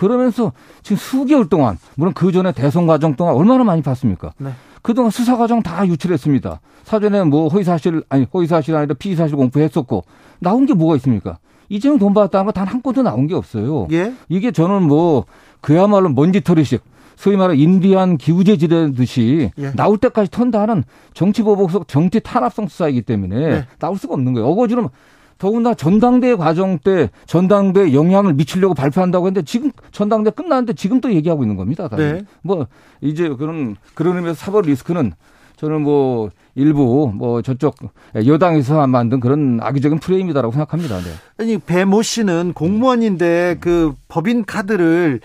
[0.00, 4.32] 그러면서 지금 수개월 동안, 물론 그 전에 대선 과정 동안 얼마나 많이 봤습니까?
[4.38, 4.50] 네.
[4.82, 6.60] 그동안 수사 과정 다 유출했습니다.
[6.84, 10.04] 사전에 뭐 허위 사실, 아니, 허위 사실 아니라 피의 사실 공표했었고,
[10.38, 11.38] 나온 게 뭐가 있습니까?
[11.70, 13.88] 이재명 돈 받았다는 거 단 한 건도 나온 게 없어요.
[13.90, 14.12] 예?
[14.28, 15.24] 이게 저는 뭐
[15.60, 16.80] 그야말로 먼지털이식
[17.16, 19.72] 소위 말해 인디안 기우제 지르듯이 예.
[19.72, 20.84] 나올 때까지 턴다는
[21.14, 23.64] 정치 보복성 정치 탄압성 수사이기 때문에 네.
[23.80, 24.46] 나올 수가 없는 거예요.
[24.46, 24.90] 어거지로
[25.38, 31.44] 더군다나 전당대 과정 때 전당대에 영향을 미치려고 발표한다고 했는데 지금 전당대 끝났는데 지금 또 얘기하고
[31.44, 31.88] 있는 겁니다.
[31.96, 32.24] 네.
[32.42, 32.66] 뭐
[33.00, 35.12] 이제 그런 그런 의미에서 사법 리스크는
[35.56, 37.76] 저는 뭐 일부 뭐 저쪽
[38.14, 40.98] 여당에서 만든 그런 악의적인 프레임이다라고 생각합니다.
[40.98, 41.10] 네.
[41.38, 45.20] 아니 배모 씨는 공무원인데 그 법인 카드를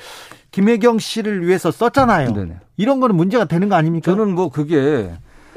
[0.52, 2.34] 김혜경 씨를 위해서 썼잖아요.
[2.34, 2.56] 네네.
[2.76, 4.12] 이런 거는 문제가 되는 거 아닙니까?
[4.12, 5.12] 저는 뭐 그게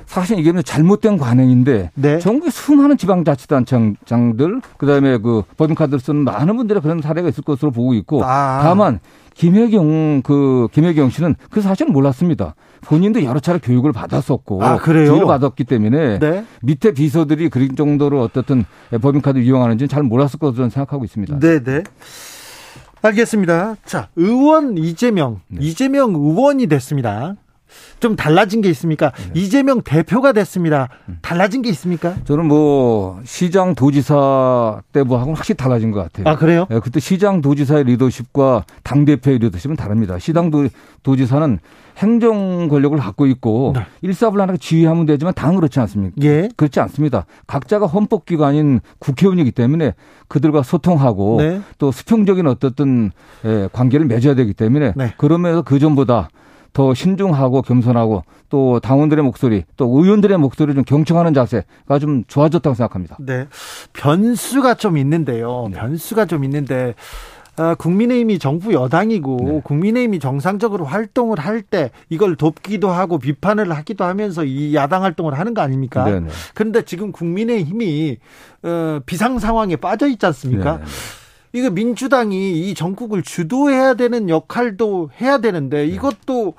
[0.06, 2.18] 사실 이게 잘못된 관행인데 네.
[2.18, 8.24] 전국의 수많은 지방자치단체장들 그다음에 그 법인카드를 쓰는 많은 분들의 그런 사례가 있을 것으로 보고 있고
[8.24, 8.60] 아.
[8.62, 9.00] 다만
[9.34, 12.54] 김혜경 그 김혜경 씨는 그 사실은 몰랐습니다.
[12.82, 15.10] 본인도 여러 차례 교육을 받았었고 아, 그래요?
[15.10, 16.44] 교육을 받았기 때문에 네.
[16.62, 18.64] 밑에 비서들이 그런 정도로 어떻든
[19.00, 21.38] 법인카드 를 이용하는지는 잘 몰랐을 것으로 생각하고 있습니다.
[21.40, 21.82] 네, 네.
[23.02, 23.76] 알겠습니다.
[23.84, 25.58] 자, 의원 이재명, 네.
[25.60, 27.36] 이재명 의원이 됐습니다.
[28.00, 29.12] 좀 달라진 게 있습니까?
[29.32, 29.40] 네.
[29.40, 30.88] 이재명 대표가 됐습니다.
[31.08, 31.18] 음.
[31.22, 32.14] 달라진 게 있습니까?
[32.24, 36.28] 저는 뭐 시장 도지사 때하고는 확실히 달라진 것 같아요.
[36.32, 36.66] 아, 그래요?
[36.70, 40.18] 예, 그때 시장 도지사의 리더십과 당 대표의 리더십은 다릅니다.
[40.18, 40.68] 시장 도,
[41.02, 41.58] 도지사는
[41.96, 43.86] 행정 권력을 갖고 있고 네.
[44.02, 46.16] 일사불란하게 지휘하면 되지만 당은 그렇지 않습니까?
[46.22, 46.48] 예.
[46.56, 47.24] 그렇지 않습니다.
[47.46, 49.94] 각자가 헌법기관인 국회의원이기 때문에
[50.28, 51.60] 그들과 소통하고 네.
[51.78, 53.12] 또 수평적인 어떻든
[53.44, 55.14] 예, 관계를 맺어야 되기 때문에 네.
[55.16, 56.28] 그러면서 그 전보다
[56.74, 63.16] 더 신중하고 겸손하고 또 당원들의 목소리 또 의원들의 목소리를 좀 경청하는 자세가 좀 좋아졌다고 생각합니다.
[63.20, 63.46] 네.
[63.94, 65.68] 변수가 좀 있는데요.
[65.70, 65.78] 네.
[65.78, 66.94] 변수가 좀 있는데
[67.56, 69.60] 아, 국민의힘이 정부 여당이고 네.
[69.62, 75.54] 국민의힘이 정상적으로 활동을 할 때 이걸 돕기도 하고 비판을 하기도 하면서 이 야당 활동을 하는
[75.54, 76.04] 거 아닙니까?
[76.04, 76.28] 네네.
[76.54, 78.18] 그런데 지금 국민의힘이
[78.64, 80.78] 어, 비상 상황에 빠져 있지 않습니까?
[80.78, 80.84] 네네.
[81.54, 86.54] 이거 민주당이 이 전국을 주도해야 되는 역할도 해야 되는데 이것도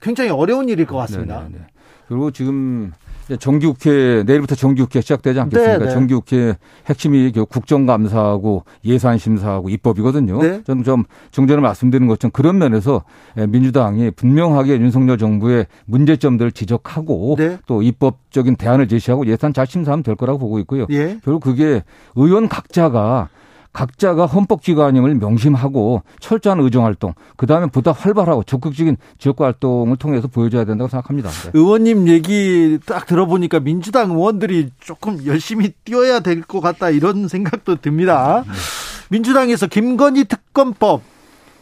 [0.00, 1.42] 굉장히 어려운 일일 것 같습니다.
[1.42, 1.66] 네, 네, 네.
[2.08, 2.92] 그리고 지금
[3.38, 5.78] 정기국회 내일부터 정기국회 시작되지 않겠습니까?
[5.78, 5.90] 네, 네.
[5.90, 10.40] 정기국회 핵심이 그 국정감사하고 예산심사하고 입법이거든요.
[10.40, 10.62] 네.
[10.64, 13.04] 저는 좀 중전에 말씀드린 것처럼 그런 면에서
[13.36, 17.58] 예, 민주당이 분명하게 윤석열 정부의 문제점들을 지적하고 네.
[17.66, 20.86] 또 입법적인 대안을 제시하고 예산 잘 심사하면 될 거라고 보고 있고요.
[20.88, 21.18] 예.
[21.22, 21.82] 결국 그게
[22.16, 23.28] 의원 각자가
[23.72, 31.30] 각자가 헌법기관임을 명심하고 철저한 의정활동, 그 다음에 보다 활발하고 적극적인 지역활동을 통해서 보여줘야 된다고 생각합니다.
[31.30, 31.50] 네.
[31.54, 38.44] 의원님 얘기 딱 들어보니까 민주당 의원들이 조금 열심히 뛰어야 될 것 같다 이런 생각도 듭니다.
[39.10, 41.02] 민주당에서 김건희 특검법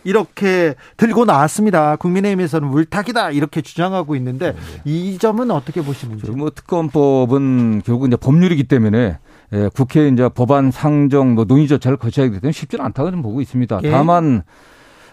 [0.04, 1.96] 이렇게 들고 나왔습니다.
[1.96, 4.54] 국민의힘에서는 물타기다 이렇게 주장하고 있는데
[4.84, 6.30] 이 점은 어떻게 보시는지?
[6.30, 9.18] 뭐 특검법은 결국 이제 법률이기 때문에
[9.52, 13.40] 예, 국회 이제 법안 상정 뭐 논의 절차를 거쳐야 되기 때문에 쉽지는 않다고 좀 보고
[13.40, 13.80] 있습니다.
[13.84, 13.90] 예.
[13.90, 14.42] 다만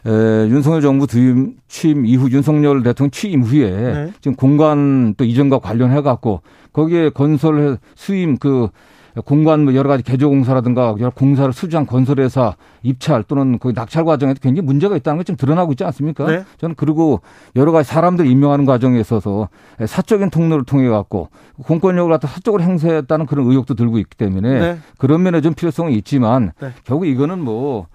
[0.05, 0.09] 에,
[0.49, 4.13] 윤석열 정부 취임, 취임 이후 윤석열 대통령 취임 후에 네.
[4.21, 6.41] 지금 공간 또 이전과 관련해 갖고
[6.73, 8.69] 거기에 건설 수임 그
[9.25, 14.39] 공간 뭐 여러 가지 개조 공사라든가 여러 공사를 수주한 건설회사 입찰 또는 그 낙찰 과정에도
[14.41, 16.25] 굉장히 문제가 있다는 게좀 드러나고 있지 않습니까?
[16.25, 16.43] 네.
[16.57, 17.21] 저는 그리고
[17.55, 19.49] 여러 가지 사람들 임명하는 과정에 있어서
[19.85, 21.29] 사적인 통로를 통해 갖고
[21.63, 24.77] 공권력을 갖다 사적으로 행사했다는 그런 의혹도 들고 있기 때문에 네.
[24.97, 26.71] 그런 면에 좀 필요성이 있지만 네.
[26.83, 27.87] 결국 이거는 뭐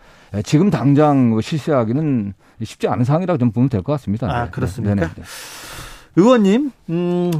[0.44, 4.30] 지금 당장 뭐 실시하기는 쉽지 않은 상황이라고 좀 보면 될 것 같습니다.
[4.30, 4.50] 아, 네.
[4.50, 4.94] 그렇습니까?
[4.94, 5.22] 네, 네, 네.
[6.16, 7.30] 의원님, 음,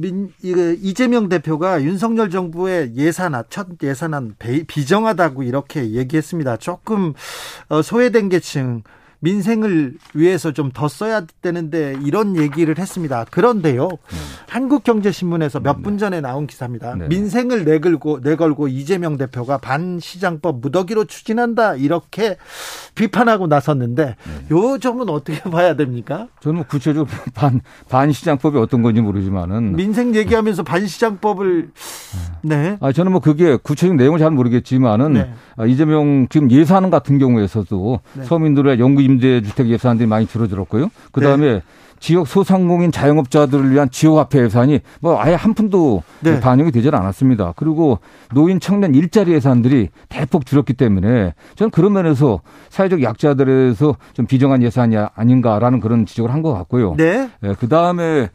[0.00, 6.56] 민, 이, 이재명 대표가 윤석열 정부의 예산안, 첫 예산안 배- 비정하다고 이렇게 얘기했습니다.
[6.56, 7.12] 조금,
[7.68, 8.82] 어, 소외된 계층,
[9.20, 13.24] 민생을 위해서 좀 더 써야 되는데 이런 얘기를 했습니다.
[13.30, 13.88] 그런데요,
[14.48, 16.94] 한국경제신문에서 몇 분 전에 나온 기사입니다.
[16.94, 17.08] 네.
[17.08, 22.36] 민생을 내걸고, 내걸고 이재명 대표가 반시장법 무더기로 추진한다 이렇게
[22.94, 24.16] 비판하고 나섰는데
[24.52, 26.28] 요 점은 어떻게 봐야 됩니까?
[26.40, 31.70] 저는 뭐 구체적으로 반, 반시장법이 어떤 건지 모르지만은 민생 얘기하면서 반시장법을
[32.42, 32.76] 네.
[32.80, 35.32] 아, 저는 뭐 그게 구체적인 내용을 잘 모르겠지만은 네.
[35.56, 38.24] 아, 이재명 지금 예산 같은 경우에서도 네.
[38.24, 40.90] 서민들의 영구 임대 주택 예산들이 많이 줄어들었고요.
[41.12, 41.62] 그 다음에
[41.98, 46.40] 지역 소상공인 자영업자들을 위한 지역화폐 예산이 뭐 아예 한 푼도 네.
[46.40, 47.52] 반영이 되질 않았습니다.
[47.56, 47.98] 그리고
[48.32, 52.40] 노인 청년 일자리 예산들이 대폭 줄었기 때문에 저는 그런 면에서
[52.70, 56.94] 사회적 약자들에서 좀 비정한 예산이 아닌가라는 그런 지적을 한 것 같고요.
[56.96, 57.28] 네.
[57.58, 58.30] 그 다음에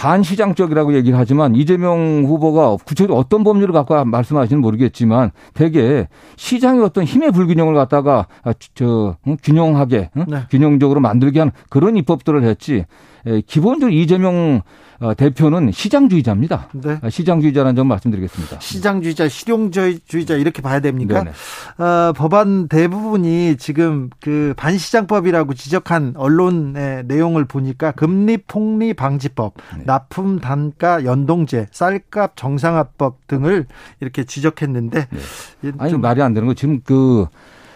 [0.00, 7.32] 반시장적이라고 얘기를 하지만 이재명 후보가 구체적으로 어떤 법률을 갖고 말씀하시는 모르겠지만 대개 시장의 어떤 힘의
[7.32, 9.36] 불균형을 갖다가 아, 저 응?
[9.42, 10.24] 균형하게 응?
[10.26, 10.38] 네.
[10.50, 12.86] 균형적으로 만들게 하는 그런 입법들을 했지 에,
[13.46, 14.62] 기본적으로 이재명
[15.02, 16.68] 어, 대표는 시장주의자입니다.
[16.74, 16.98] 네.
[17.00, 18.58] 아, 시장주의자라는 점 말씀드리겠습니다.
[18.60, 21.24] 시장주의자, 실용주의자 이렇게 봐야 됩니까?
[21.78, 29.84] 어, 법안 대부분이 지금 그 반시장법이라고 지적한 언론의 내용을 보니까 금리 폭리 방지법, 네.
[29.86, 33.64] 납품 단가 연동제, 쌀값 정상화법 등을
[34.00, 35.08] 이렇게 지적했는데
[35.62, 37.24] 좀- 아니 말이 안 되는 거 지금 그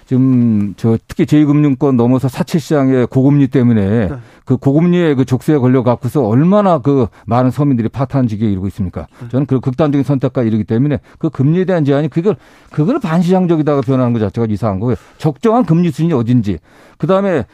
[0.06, 4.16] 지금 저 특히 제2금융권 넘어서 사채 시장의 고금리 때문에 네.
[4.44, 9.06] 그 고금리에 그 족쇄에 걸려 갖고서 얼마나 그 많은 서민들이 파탄 지기에 이르고 있습니까?
[9.20, 9.28] 네.
[9.30, 12.36] 저는 그 극단적인 선택까지 이르기 때문에 그 금리에 대한 제한이 그걸
[12.70, 14.96] 그걸 반시장적이다가 변하는 것 자체가 이상한 거예요.
[15.18, 16.58] 적정한 금리 수준이 어딘지.
[16.98, 17.44] 그 다음에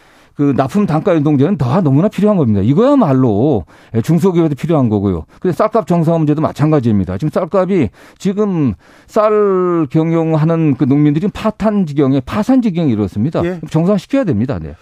[0.41, 2.63] 그 납품 단가 연동제는 더 너무나 필요한 겁니다.
[2.63, 3.67] 이거야말로
[4.03, 5.27] 중소기업에도 필요한 거고요.
[5.39, 7.19] 그래서 쌀값 정상화 문제도 마찬가지입니다.
[7.19, 8.73] 지금 쌀값이 지금
[9.07, 13.45] 쌀 경영하는 그 농민들이 파탄 지경에 파산 지경에 이르렀습니다.
[13.45, 13.61] 예.
[13.69, 14.59] 정상화 시켜야 됩니다.
[14.59, 14.77] 네.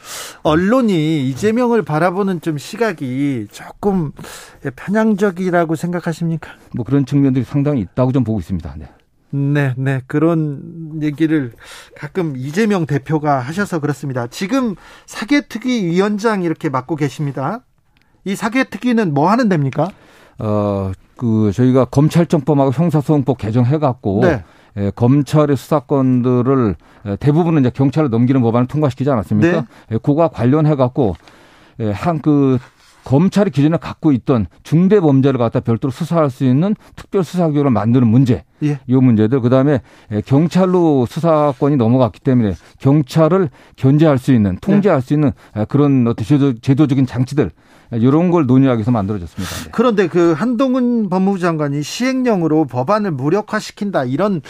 [0.44, 4.12] 언론이 이재명을 바라보는 좀 시각이 조금
[4.76, 6.52] 편향적이라고 생각하십니까?
[6.72, 8.76] 뭐 그런 측면들이 상당히 있다고 좀 보고 있습니다.
[8.78, 8.86] 네.
[9.30, 10.00] 네, 네.
[10.06, 11.52] 그런 얘기를
[11.96, 14.26] 가끔 이재명 대표가 하셔서 그렇습니다.
[14.26, 14.74] 지금
[15.06, 17.60] 사개특위 위원장 이렇게 맡고 계십니다.
[18.24, 19.90] 이 사개특위는 뭐 하는 데입니까?
[20.38, 24.44] 어, 그 저희가 검찰청법하고 형사소송법 개정해 갖고 네.
[24.76, 26.76] 예, 검찰의 수사권들을
[27.06, 29.60] 예, 대부분은 이제 경찰로 넘기는 법안을 통과시키지 않았습니까?
[29.60, 29.66] 네.
[29.92, 31.16] 예, 그거와 관련해 갖고
[31.80, 32.58] 예, 한그
[33.08, 38.44] 검찰이 기존에 갖고 있던 중대 범죄를 갖다 별도로 수사할 수 있는 특별 수사기구를 만드는 문제.
[38.62, 38.80] 예.
[38.86, 39.80] 이 문제들 그다음에
[40.12, 46.26] 예, 경찰로 수사권이 넘어갔기 때문에 경찰을 견제할 수 있는 통제할 수 있는 예, 그런 어떤
[46.26, 47.50] 제도, 제도적인 장치들
[47.94, 49.54] 예, 이런 걸 논의하기 위해서 만들어졌습니다.
[49.54, 49.70] 네.
[49.72, 54.42] 그런데 그 한동훈 법무부 장관이 시행령으로 법안을 무력화시킨다 이런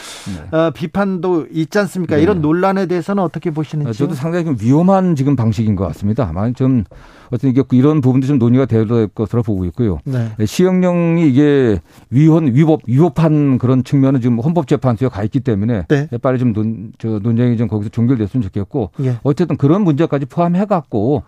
[0.51, 2.17] 어, 비판도 있지 않습니까?
[2.17, 2.23] 네.
[2.23, 3.97] 이런 논란에 대해서는 어떻게 아, 보시는지?
[3.97, 6.27] 저도 상당히 좀 위험한 지금 방식인 것 같습니다.
[6.27, 6.83] 아마 좀
[7.31, 9.99] 어떤 이게 이런 부분도 좀 논의가 될 것으로 보고 있고요.
[10.03, 10.29] 네.
[10.45, 16.07] 시행령이 이게 위헌 위법 위법한 그런 측면은 지금 헌법재판소에 가 있기 때문에 네.
[16.21, 19.17] 빨리 좀 논, 저 논쟁이 좀 거기서 종결됐으면 좋겠고 예.
[19.23, 21.23] 어쨌든 그런 문제까지 포함해 갖고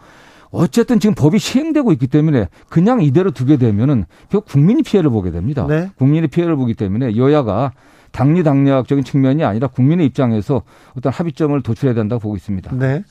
[0.51, 5.65] 어쨌든 지금 법이 시행되고 있기 때문에 그냥 이대로 두게 되면은 결국 국민이 피해를 보게 됩니다.
[5.67, 5.89] 네.
[5.97, 7.71] 국민이 피해를 보기 때문에 여야가
[8.11, 10.63] 당리당략적인 측면이 아니라 국민의 입장에서
[10.97, 12.75] 어떤 합의점을 도출해야 된다고 보고 있습니다.
[12.75, 13.03] 네.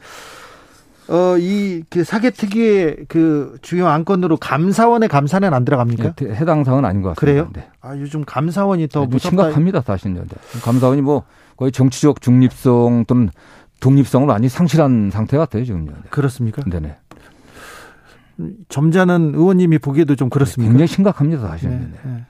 [1.11, 6.13] 어, 이, 그 사개 특위의 그 주요 안건으로 감사원의 감사는 안 들어갑니까?
[6.13, 7.21] 네, 해당 사항은 아닌 것 같습니다.
[7.21, 7.51] 그래요?
[7.53, 7.69] 네.
[7.81, 9.29] 아, 요즘 감사원이 더 네, 무섭다.
[9.29, 10.15] 심각합니다, 사실은.
[10.15, 10.61] 네.
[10.63, 11.25] 감사원이 뭐
[11.57, 13.31] 거의 정치적 중립성 또는
[13.81, 15.91] 독립성을 많이 상실한 상태 같아요, 지금요.
[15.91, 15.97] 네.
[16.11, 16.63] 그렇습니까?
[16.63, 16.97] 네네.
[18.69, 20.71] 점잖은 의원님이 보기에도 좀 그렇습니까?
[20.71, 21.81] 굉장히 심각합니다, 사실은.
[21.81, 21.99] 네, 네.
[22.05, 22.25] 네.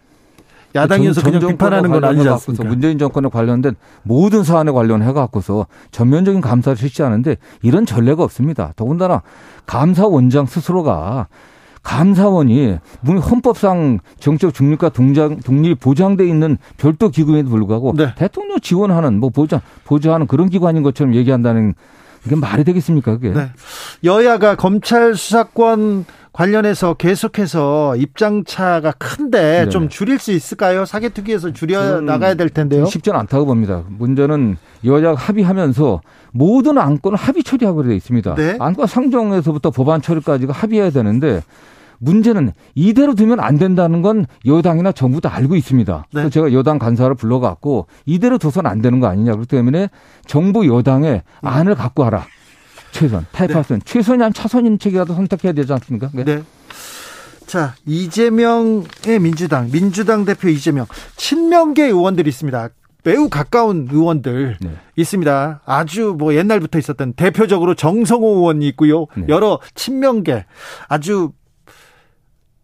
[0.74, 2.64] 야당에서 전- 그냥 전 비판하는 건 아니지 않습니까?
[2.64, 8.72] 문재인 정권에 관련된 모든 사안에 관련해 갖고서 전면적인 감사를 실시하는데 이런 전례가 없습니다.
[8.76, 9.22] 더군다나
[9.66, 11.28] 감사원장 스스로가
[11.82, 18.14] 감사원이 문- 헌법상 정책 중립과 독립이 보장돼 있는 별도 기구에도 불구하고 네.
[18.16, 21.74] 대통령 지원하는 뭐 보장 보좌하는 그런 기관인 것처럼 얘기한다는
[22.26, 23.30] 이게 말이 되겠습니까 그게?
[23.32, 23.48] 네.
[24.04, 29.68] 여야가 검찰 수사권 관련해서 계속해서 입장차가 큰데 네.
[29.68, 30.84] 좀 줄일 수 있을까요?
[30.84, 32.84] 사개특위에서 줄여 나가야 될 텐데요.
[32.86, 33.82] 쉽지는 않다고 봅니다.
[33.88, 36.00] 문제는 여야가 합의하면서
[36.32, 38.34] 모든 안건을 합의 처리하고 되어 있습니다.
[38.36, 38.56] 네.
[38.60, 41.42] 안건 상정에서부터 법안 처리까지가 합의해야 되는데
[41.98, 45.96] 문제는 이대로 두면 안 된다는 건 여당이나 정부도 알고 있습니다.
[45.96, 46.06] 네.
[46.12, 49.32] 그래서 제가 여당 간사를 불러갖고 이대로 둬서는 안 되는 거 아니냐.
[49.32, 49.90] 그렇기 때문에
[50.26, 52.24] 정부 여당의 안을 갖고 와라.
[52.92, 56.10] 최선, 타협할 최선이 아니면 차선인 책이라도 선택해야 되지 않습니까?
[56.12, 56.24] 네.
[56.24, 56.42] 네.
[57.46, 60.86] 자, 이재명의 민주당, 민주당 대표 이재명,
[61.16, 62.68] 친명계 의원들이 있습니다.
[63.02, 64.70] 매우 가까운 의원들 네.
[64.96, 65.62] 있습니다.
[65.64, 69.06] 아주 뭐 옛날부터 있었던 대표적으로 정성호 의원이 있고요.
[69.16, 69.24] 네.
[69.28, 70.44] 여러 친명계
[70.88, 71.32] 아주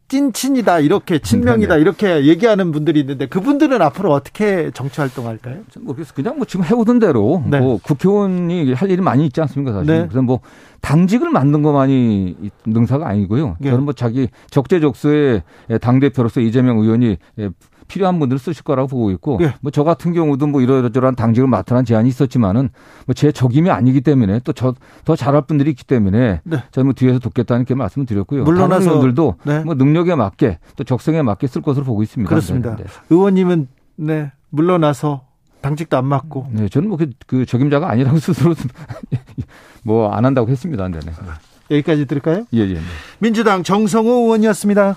[0.09, 1.81] 찐친이다 이렇게 친명이다 네, 네.
[1.83, 5.59] 이렇게 얘기하는 분들이 있는데 그분들은 앞으로 어떻게 정치 활동할까요?
[5.81, 7.59] 뭐 그래서 그냥 뭐 지금 해오던 대로 네.
[7.59, 9.87] 뭐 국회의원이 할 일이 많이 있지 않습니까 사실.
[9.87, 10.03] 네.
[10.03, 10.41] 그래서 뭐
[10.81, 12.37] 당직을 만든 것만이
[12.67, 13.57] 능사가 아니고요.
[13.59, 13.71] 네.
[13.71, 15.43] 저는 뭐 자기 적재적소에
[15.81, 17.51] 당 대표로서 이재명 의원이 예,
[17.89, 19.55] 필요한 분들을 쓰실 거라고 보고 있고 네.
[19.61, 22.71] 뭐저 같은 경우도 뭐 이러저러한 당직을 맡으라는 제안이 있었지만은
[23.07, 24.75] 뭐 제 적임이 아니기 때문에 또 저
[25.05, 26.63] 더 잘할 분들이 있기 때문에 네.
[26.73, 28.45] 저는 뭐 뒤에서 돕겠다는 게 말씀을 드렸고요.
[28.45, 29.61] 물러나서- 다른 의원들도 네.
[29.65, 32.29] 뭐 능력에 맞게 또 적성에 맞게 쓸 것으로 보고 있습니다.
[32.29, 32.77] 그렇습니다.
[32.77, 32.91] 네, 네.
[33.11, 35.25] 의원님은 네 물러나서
[35.61, 38.55] 당직도 안 맡고 네, 저는 뭐 그, 그 적임자가 아니라고 스스로
[39.83, 40.89] 뭐 안 한다고 했습니다.
[40.89, 41.13] 네, 네.
[41.71, 42.45] 여기까지 들을까요?
[42.55, 42.75] 예, 예.
[42.75, 42.81] 네.
[43.19, 44.97] 민주당 정성호 의원이었습니다.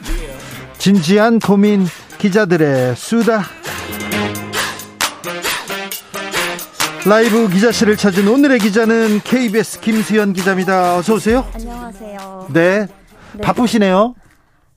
[0.81, 1.85] 진지한 고민
[2.17, 3.43] 기자들의 수다
[7.05, 10.97] 라이브 기자실을 찾은 오늘의 기자는 KBS 김수현 기자입니다.
[10.97, 11.47] 어서 오세요.
[11.53, 12.47] 안녕하세요.
[12.51, 12.87] 네.
[13.33, 13.43] 네.
[13.43, 14.15] 바쁘시네요.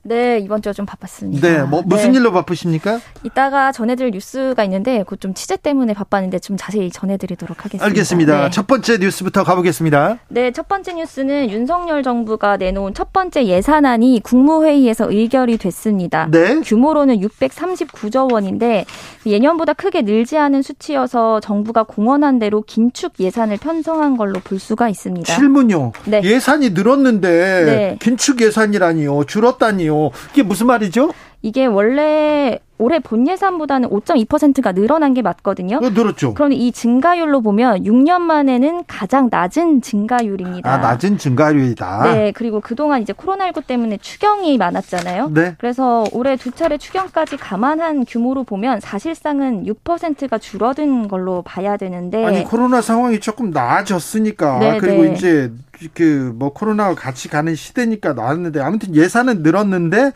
[0.06, 1.48] 네, 이번 주가 좀 바빴습니다.
[1.48, 1.62] 네.
[1.62, 2.18] 뭐 무슨 네.
[2.18, 3.00] 일로 바쁘십니까?
[3.22, 7.86] 이따가 전해드릴 뉴스가 있는데 그좀 취재 때문에 바빴는데 좀 자세히 전해드리도록 하겠습니다.
[7.86, 8.44] 알겠습니다.
[8.44, 8.50] 네.
[8.50, 10.18] 첫 번째 뉴스부터 가보겠습니다.
[10.28, 16.28] 네, 첫 번째 뉴스는 윤석열 정부가 내놓은 첫 번째 예산안이 국무회의에서 의결이 됐습니다.
[16.30, 16.60] 네.
[16.60, 18.84] 규모로는 639조 원인데
[19.24, 25.32] 예년보다 크게 늘지 않은 수치여서 정부가 공언한 대로 긴축 예산을 편성한 걸로 볼 수가 있습니다.
[25.32, 25.92] 실문요.
[26.04, 26.20] 네.
[26.22, 27.98] 예산이 늘었는데 네.
[28.00, 29.24] 긴축 예산이라니요.
[29.24, 29.93] 줄었다니요.
[30.32, 31.12] 이게 무슨 말이죠?
[31.42, 35.76] 이게 원래 올해 본 예산보다는 5.2%가 늘어난 게 맞거든요.
[35.76, 36.34] 어, 늘었죠.
[36.34, 40.72] 그런데 이 증가율로 보면 6년 만에는 가장 낮은 증가율입니다.
[40.72, 42.02] 아, 낮은 증가율이다.
[42.12, 45.30] 네, 그리고 그동안 이제 코로나19 때문에 추경이 많았잖아요.
[45.32, 45.54] 네.
[45.58, 52.44] 그래서 올해 두 차례 추경까지 감안한 규모로 보면 사실상은 6%가 줄어든 걸로 봐야 되는데 아니
[52.44, 55.12] 코로나 상황이 조금 나아졌으니까 네, 그리고 네.
[55.12, 55.52] 이제
[55.94, 60.12] 그 뭐 코로나와 같이 가는 시대니까 나왔는데 아무튼 예산은 늘었는데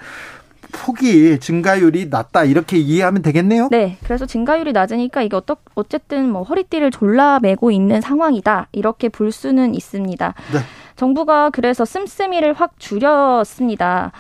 [0.73, 3.69] 폭이 증가율이 낮다 이렇게 이해하면 되겠네요.
[3.71, 9.75] 네, 그래서 증가율이 낮으니까 이게 어떠, 어쨌든 뭐 허리띠를 졸라매고 있는 상황이다 이렇게 볼 수는
[9.75, 10.35] 있습니다.
[10.53, 10.59] 네.
[10.97, 14.13] 정부가 그래서 씀씀이를 확 줄였습니다.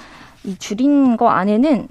[0.45, 1.89] 이 줄인 거 안에는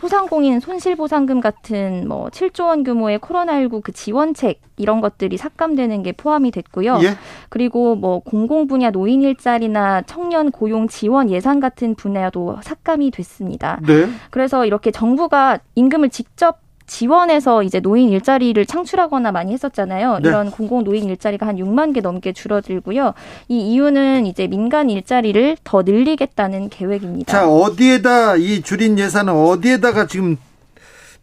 [0.00, 6.50] 소상공인 손실보상금 같은 뭐 7조 원 규모의 코로나19 그 지원책 이런 것들이 삭감되는 게 포함이
[6.52, 7.00] 됐고요.
[7.02, 7.16] 예.
[7.50, 13.78] 그리고 뭐 공공 분야 노인 일자리나 청년 고용 지원 예산 같은 분야도 삭감이 됐습니다.
[13.86, 14.08] 네.
[14.30, 16.60] 그래서 이렇게 정부가 임금을 직접
[16.90, 20.18] 지원해서 이제 노인 일자리를 창출하거나 많이 했었잖아요.
[20.22, 20.28] 네.
[20.28, 23.14] 이런 공공 노인 일자리가 한 6만 개 넘게 줄어들고요.
[23.48, 27.30] 이 이유는 이제 민간 일자리를 더 늘리겠다는 계획입니다.
[27.32, 30.36] 자 어디에다 이 줄인 예산은 어디에다가 지금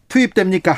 [0.07, 0.76] 투입됩니까?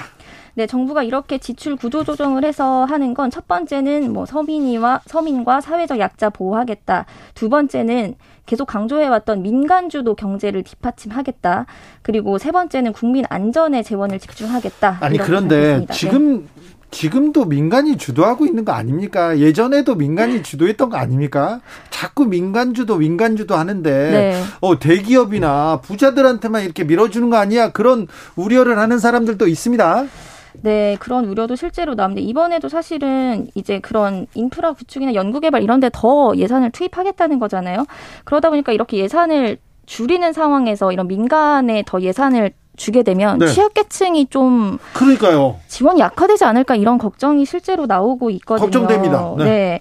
[0.56, 6.00] 네, 정부가 이렇게 지출 구조 조정을 해서 하는 건 첫 번째는 뭐 서민이와 서민과 사회적
[6.00, 7.06] 약자 보호하겠다.
[7.36, 8.16] 두 번째는
[8.50, 11.68] 계속 강조해왔던 민간주도 경제를 뒷받침하겠다.
[12.02, 14.98] 그리고 세 번째는 국민 안전에 재원을 집중하겠다.
[15.02, 15.86] 아니 그런데.
[15.88, 15.94] 네.
[15.94, 16.50] 지금
[16.90, 19.38] 지금도 민간이 주도하고 있는 거 아닙니까?
[19.38, 21.62] 예전에도 민간이 주도했던 거 아닙니까?
[21.92, 24.44] 자꾸 민간주도 민간주도 하는데 네.
[24.62, 27.72] 어 대기업이나 부자들한테만 이렇게 밀어주는 거 아니야?
[27.72, 30.08] 그런 우려를 하는 사람들도 있습니다.
[30.62, 36.34] 네, 그런 우려도 실제로 나오는데 이번에도 사실은 이제 그런 인프라 구축이나 연구개발 이런 데 더
[36.36, 37.86] 예산을 투입하겠다는 거잖아요.
[38.24, 43.48] 그러다 보니까 이렇게 예산을 줄이는 상황에서 이런 민간에 더 예산을 주게 되면 네.
[43.48, 45.58] 취약계층이 좀 그러니까요.
[45.68, 48.66] 지원이 약화되지 않을까 이런 걱정이 실제로 나오고 있거든요.
[48.66, 49.34] 걱정됩니다.
[49.40, 49.44] 네.
[49.44, 49.80] 네.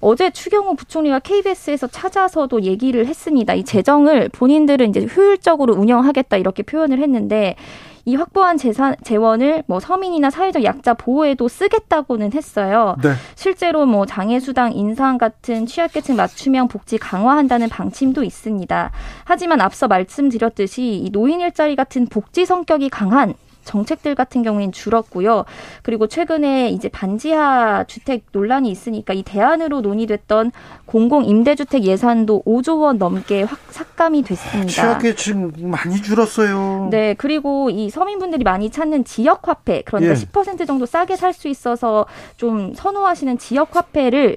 [0.00, 3.54] 어제 추경호 부총리가 KBS에서 찾아서도 얘기를 했습니다.
[3.54, 7.56] 이 재정을 본인들은 이제 효율적으로 운영하겠다 이렇게 표현을 했는데
[8.04, 12.96] 이 확보한 재산 재원을 뭐 서민이나 사회적 약자 보호에도 쓰겠다고는 했어요.
[13.02, 13.12] 네.
[13.34, 18.90] 실제로 뭐 장애 수당 인상 같은 취약계층 맞춤형 복지 강화한다는 방침도 있습니다.
[19.24, 23.34] 하지만 앞서 말씀드렸듯이 이 노인 일자리 같은 복지 성격이 강한
[23.64, 25.44] 정책들 같은 경우엔 줄었고요.
[25.82, 30.52] 그리고 최근에 이제 반지하 주택 논란이 있으니까 이 대안으로 논의됐던
[30.86, 34.70] 공공 임대주택 예산도 5조 원 넘게 확 삭감이 됐습니다.
[34.70, 36.88] 취약계층 많이 줄었어요.
[36.90, 40.14] 네, 그리고 이 서민분들이 많이 찾는 지역 화폐, 그러니까 예.
[40.16, 42.04] 10% 정도 싸게 살 수 있어서
[42.36, 44.36] 좀 선호하시는 지역 화폐를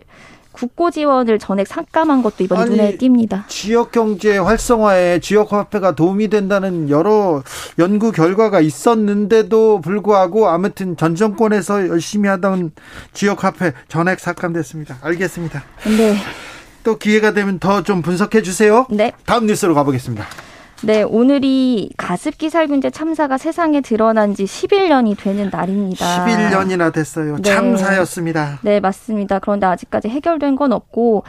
[0.56, 3.48] 국고 지원을 전액 삭감한 것도 이번에 아니, 눈에 띕니다.
[3.48, 7.44] 지역 경제 활성화에 지역 화폐가 도움이 된다는 여러
[7.78, 12.72] 연구 결과가 있었는데도 불구하고 아무튼 전 정권에서 열심히 하던
[13.14, 14.98] 지역 화폐 전액 삭감됐습니다.
[15.02, 15.64] 알겠습니다.
[15.98, 16.16] 네.
[16.84, 18.86] 또 기회가 되면 더 좀 분석해 주세요.
[18.90, 19.12] 네.
[19.26, 20.26] 다음 뉴스로 가보겠습니다.
[20.86, 26.28] 네, 오늘이 가습기 살균제 참사가 세상에 드러난 지 11년이 되는 날입니다.
[26.28, 27.38] 11년이나 됐어요.
[27.38, 27.42] 네.
[27.42, 28.60] 참사였습니다.
[28.62, 29.40] 네, 맞습니다.
[29.40, 31.24] 그런데 아직까지 해결된 건 없고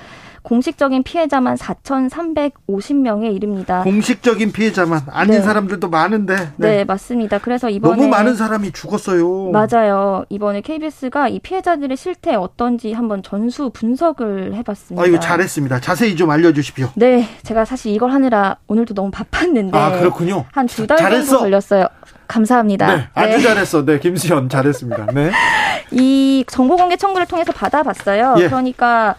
[0.47, 3.83] 공식적인 피해자만 4,350명에 이릅니다.
[3.83, 5.41] 공식적인 피해자만 아닌 네.
[5.41, 6.77] 사람들도 많은데 네.
[6.77, 6.85] 네.
[6.85, 7.39] 맞습니다.
[7.39, 9.51] 그래서 이번에 너무 많은 사람이 죽었어요.
[9.51, 10.25] 맞아요.
[10.29, 15.03] 이번에 KBS가 이 피해자들의 실태 어떤지 한번 전수 분석을 해봤습니다.
[15.03, 15.81] 아이고 잘했습니다.
[15.81, 16.91] 자세히 좀 알려주십시오.
[16.95, 20.45] 네, 제가 사실 이걸 하느라 오늘도 너무 바빴는데 아 그렇군요.
[20.53, 20.97] 한 두 달.
[21.25, 21.89] 정도 걸렸어요.
[22.29, 22.95] 감사합니다.
[22.95, 23.85] 네, 아주 잘했어.
[23.85, 25.07] 네, 김수현 잘했습니다.
[25.13, 25.33] 네.
[25.91, 28.37] 이 정보 공개 청구를 통해서 받아봤어요.
[28.39, 28.47] 예.
[28.47, 29.17] 그러니까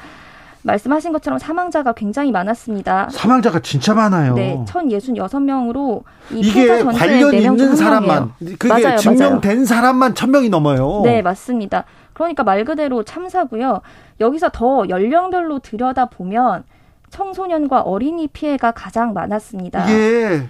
[0.68, 3.10] 말씀하신 것처럼 사망자가 굉장히 많았습니다.
[3.10, 4.36] 사망자가 진짜 많아요.
[4.36, 8.68] 네, 1,066명으로 이 이게 관련 있는 중 사람만 한 그게.
[8.68, 11.02] 맞아요, 증명된 사람만 천 명이 넘어요.
[11.04, 11.86] 네, 맞습니다.
[12.14, 13.82] 그러니까 말 그대로 참사고요.
[14.20, 16.64] 여기서 더 연령별로 들여다 보면
[17.10, 19.86] 청소년과 어린이 피해가 가장 많았습니다.
[19.86, 20.50] 이게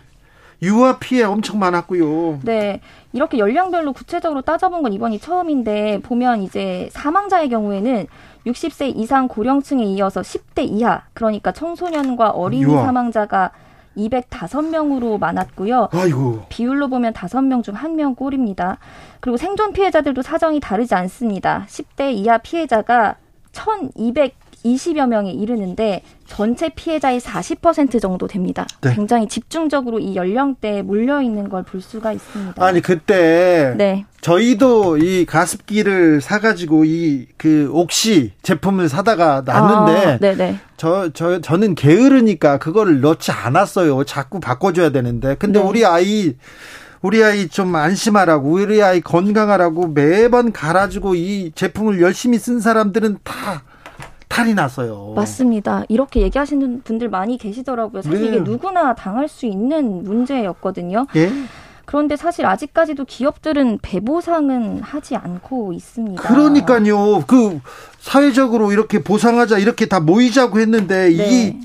[0.61, 2.39] 유아 피해 엄청 많았고요.
[2.41, 2.81] 네,
[3.14, 8.07] 이렇게 연령별로 구체적으로 따져본 건 이번이 처음인데 보면 이제 사망자의 경우에는
[8.48, 12.86] 60세 이상 고령층에 이어서 10대 이하, 그러니까 청소년과 어린이 유아.
[12.86, 13.52] 사망자가
[13.98, 15.90] 205명으로 많았고요.
[15.91, 16.45] 아이고.
[16.49, 18.78] 비율로 보면 5명 중 1명 꼴입니다.
[19.19, 21.65] 그리고 생존 피해자들도 사정이 다르지 않습니다.
[21.68, 23.15] 10대 이하 피해자가
[23.52, 28.66] 1220여 명에 이르는데 전체 피해자의 40% 정도 됩니다.
[28.82, 28.94] 네.
[28.94, 32.64] 굉장히 집중적으로 이 연령대에 몰려 있는 걸 볼 수가 있습니다.
[32.64, 34.06] 아니 그때 네.
[34.22, 40.60] 저희도 이 가습기를 사가지고 이 그 옥시 제품을 사다가 놨는데 아, 네네.
[40.76, 44.04] 저, 저, 저는 게으르니까 그거를 넣지 않았어요.
[44.06, 45.36] 자꾸 바꿔줘야 되는데.
[45.36, 45.66] 근데 네.
[45.66, 46.34] 우리 아이,
[47.02, 53.64] 우리 아이 좀 안심하라고, 우리 아이 건강하라고 매번 갈아주고 이 제품을 열심히 쓴 사람들은 다
[54.28, 55.14] 탈이 났어요.
[55.16, 55.84] 맞습니다.
[55.90, 58.02] 이렇게 얘기하시는 분들 많이 계시더라고요.
[58.02, 58.28] 사실 네.
[58.28, 61.08] 이게 누구나 당할 수 있는 문제였거든요.
[61.16, 61.32] 예?
[61.86, 66.22] 그런데 사실 아직까지도 기업들은 배보상은 하지 않고 있습니다.
[66.22, 67.24] 그러니까요.
[67.26, 67.62] 그
[67.99, 71.60] 사회적으로 이렇게 보상하자 이렇게 다 모이자고 했는데 이 네.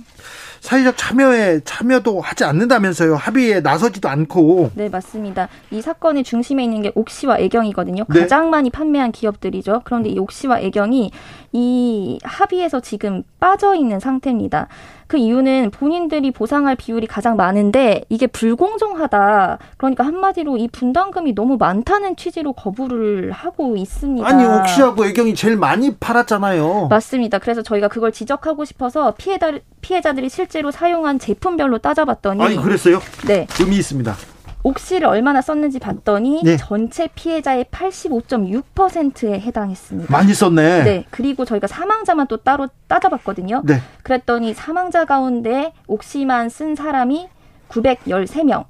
[0.63, 3.17] 사회적 참여에 참여도 하지 않는다면서요.
[3.17, 4.71] 합의에 나서지도 않고.
[4.77, 5.49] 네, 맞습니다.
[5.73, 8.05] 이 사건의 중심에 있는 게 옥시와 애경이거든요.
[8.09, 8.21] 네.
[8.21, 9.83] 가장 많이 판매한 기업들이죠.
[9.85, 11.11] 그런데 이 옥시와 애경이
[11.51, 14.69] 이 합의에서 지금 빠져 있는 상태입니다.
[15.13, 19.59] 그 이유는 본인들이 보상할 비율이 가장 많은데 이게 불공정하다.
[19.77, 24.27] 그러니까 한마디로 이 분담금이 너무 많다는 취지로 거부를 하고 있습니다.
[24.27, 26.87] 아니 옥시하고 애경이 제일 많이 팔았잖아요.
[26.89, 27.41] 맞습니다.
[27.41, 29.53] 그래서 저희가 그걸 지적하고 싶어서 피해자,
[29.83, 32.99] 피해자들이 실제로 사용한 제품별로 따져봤더니 아니 그랬어요?
[33.27, 33.47] 네.
[33.61, 34.17] 의미 있습니다.
[34.63, 36.57] 옥시를 얼마나 썼는지 봤더니 네.
[36.57, 40.13] 전체 피해자의 85.6%에 해당했습니다.
[40.13, 40.85] 많이 썼네.
[40.85, 41.05] 네.
[41.11, 43.63] 그리고 저희가 사망자만 또 따로 따져봤거든요.
[43.65, 43.81] 네.
[44.03, 47.29] 그랬더니 사망자 가운데 옥시만 쓴 사람이
[47.69, 48.67] 913명.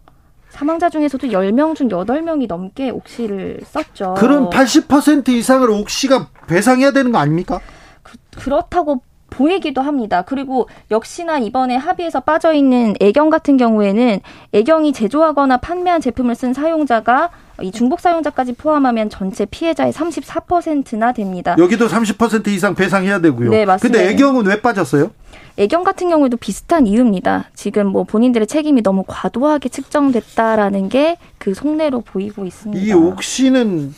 [0.48, 4.14] 사망자 중에서도 10명 중 8명이 넘게 옥시를 썼죠.
[4.18, 7.60] 그럼 80% 이상을 옥시가 배상해야 되는 거 아닙니까?
[8.02, 9.02] 그, 그렇다고
[9.32, 10.22] 보이기도 합니다.
[10.22, 14.20] 그리고 역시나 이번에 합의에서 빠져 있는 애경 같은 경우에는
[14.52, 17.30] 애경이 제조하거나 판매한 제품을 쓴 사용자가
[17.62, 21.54] 이 중복 사용자까지 포함하면 전체 피해자의 34%나 됩니다.
[21.58, 23.50] 여기도 30% 이상 배상해야 되고요.
[23.50, 23.98] 네, 맞습니다.
[23.98, 25.10] 근데 애경은 왜 빠졌어요?
[25.58, 27.50] 애경 같은 경우에도 비슷한 이유입니다.
[27.54, 32.80] 지금 뭐 본인들의 책임이 너무 과도하게 측정됐다라는 게 그 속내로 보이고 있습니다.
[32.80, 33.92] 이 옥시는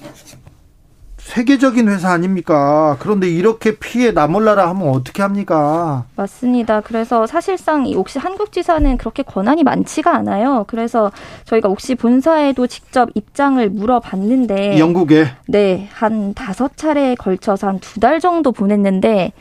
[1.24, 2.96] 세계적인 회사 아닙니까?
[3.00, 6.04] 그런데 이렇게 피해 나몰라라 하면 어떻게 합니까?
[6.16, 6.82] 맞습니다.
[6.82, 10.64] 그래서 사실상 이 옥시 한국지사는 그렇게 권한이 많지가 않아요.
[10.68, 11.10] 그래서
[11.46, 18.20] 저희가 옥시 본사에도 직접 입장을 물어봤는데 영국에 네, 한 다섯 차례에 걸쳐서 한 두 달
[18.20, 19.32] 정도 보냈는데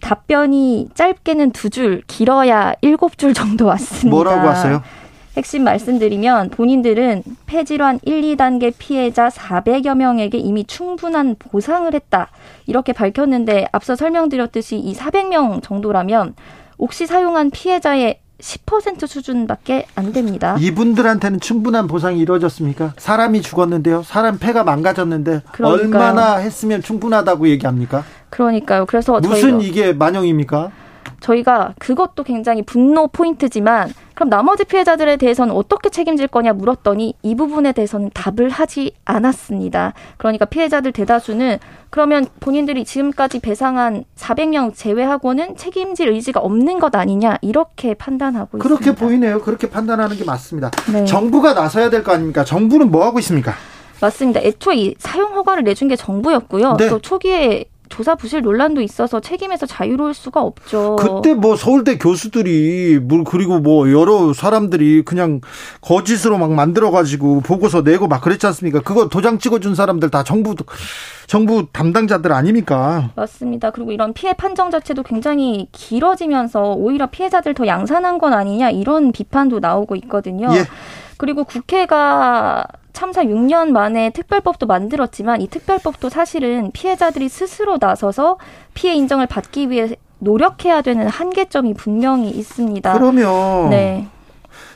[0.00, 4.10] 답변이 짧게는 두 줄, 길어야 일곱 줄 정도 왔습니다.
[4.10, 4.82] 뭐라고 하세요?
[5.38, 12.30] 핵심 말씀드리면 본인들은 폐질환 1, 2단계 피해자 400여 명에게 이미 충분한 보상을 했다.
[12.66, 16.34] 이렇게 밝혔는데 앞서 설명드렸듯이 이 400명 정도라면
[16.76, 20.56] 옥시 사용한 피해자의 10% 수준밖에 안 됩니다.
[20.58, 22.94] 이분들한테는 충분한 보상이 이루어졌습니까?
[22.96, 24.02] 사람이 죽었는데요.
[24.02, 25.82] 사람 폐가 망가졌는데 그러니까요.
[25.82, 28.02] 얼마나 했으면 충분하다고 얘기합니까?
[28.30, 28.86] 그러니까요.
[28.86, 30.70] 그래서 무슨 이게 만영입니까?
[31.20, 37.70] 저희가 그것도 굉장히 분노 포인트지만 그럼 나머지 피해자들에 대해서는 어떻게 책임질 거냐 물었더니 이 부분에
[37.70, 39.92] 대해서는 답을 하지 않았습니다.
[40.16, 41.58] 그러니까 피해자들 대다수는
[41.88, 49.06] 그러면 본인들이 지금까지 배상한 400명 제외하고는 책임질 의지가 없는 것 아니냐 이렇게 판단하고 그렇게 있습니다.
[49.06, 49.40] 보이네요.
[49.40, 50.72] 그렇게 판단하는 게 맞습니다.
[50.92, 51.04] 네.
[51.04, 52.42] 정부가 나서야 될 거 아닙니까?
[52.42, 53.52] 정부는 뭐 하고 있습니까?
[54.00, 54.40] 맞습니다.
[54.40, 56.76] 애초에 이 사용 허가를 내준 게 정부였고요.
[56.76, 56.88] 네.
[56.88, 60.96] 또 초기에 조사 부실 논란도 있어서 책임에서 자유로울 수가 없죠.
[60.96, 65.40] 그때 뭐 서울대 교수들이 뭐 그리고 뭐 여러 사람들이 그냥
[65.80, 68.80] 거짓으로 막 만들어 가지고 보고서 내고 막 그랬지 않습니까?
[68.80, 70.54] 그거 도장 찍어 준 사람들 다 정부
[71.26, 73.10] 정부 담당자들 아닙니까?
[73.14, 73.70] 맞습니다.
[73.70, 79.60] 그리고 이런 피해 판정 자체도 굉장히 길어지면서 오히려 피해자들 더 양산한 건 아니냐 이런 비판도
[79.60, 80.48] 나오고 있거든요.
[80.52, 80.64] 예.
[81.18, 82.64] 그리고 국회가
[82.98, 88.38] 참사 6년 만에 특별법도 만들었지만 이 특별법도 사실은 피해자들이 스스로 나서서
[88.74, 92.92] 피해 인정을 받기 위해 노력해야 되는 한계점이 분명히 있습니다.
[92.94, 94.08] 그러면 네.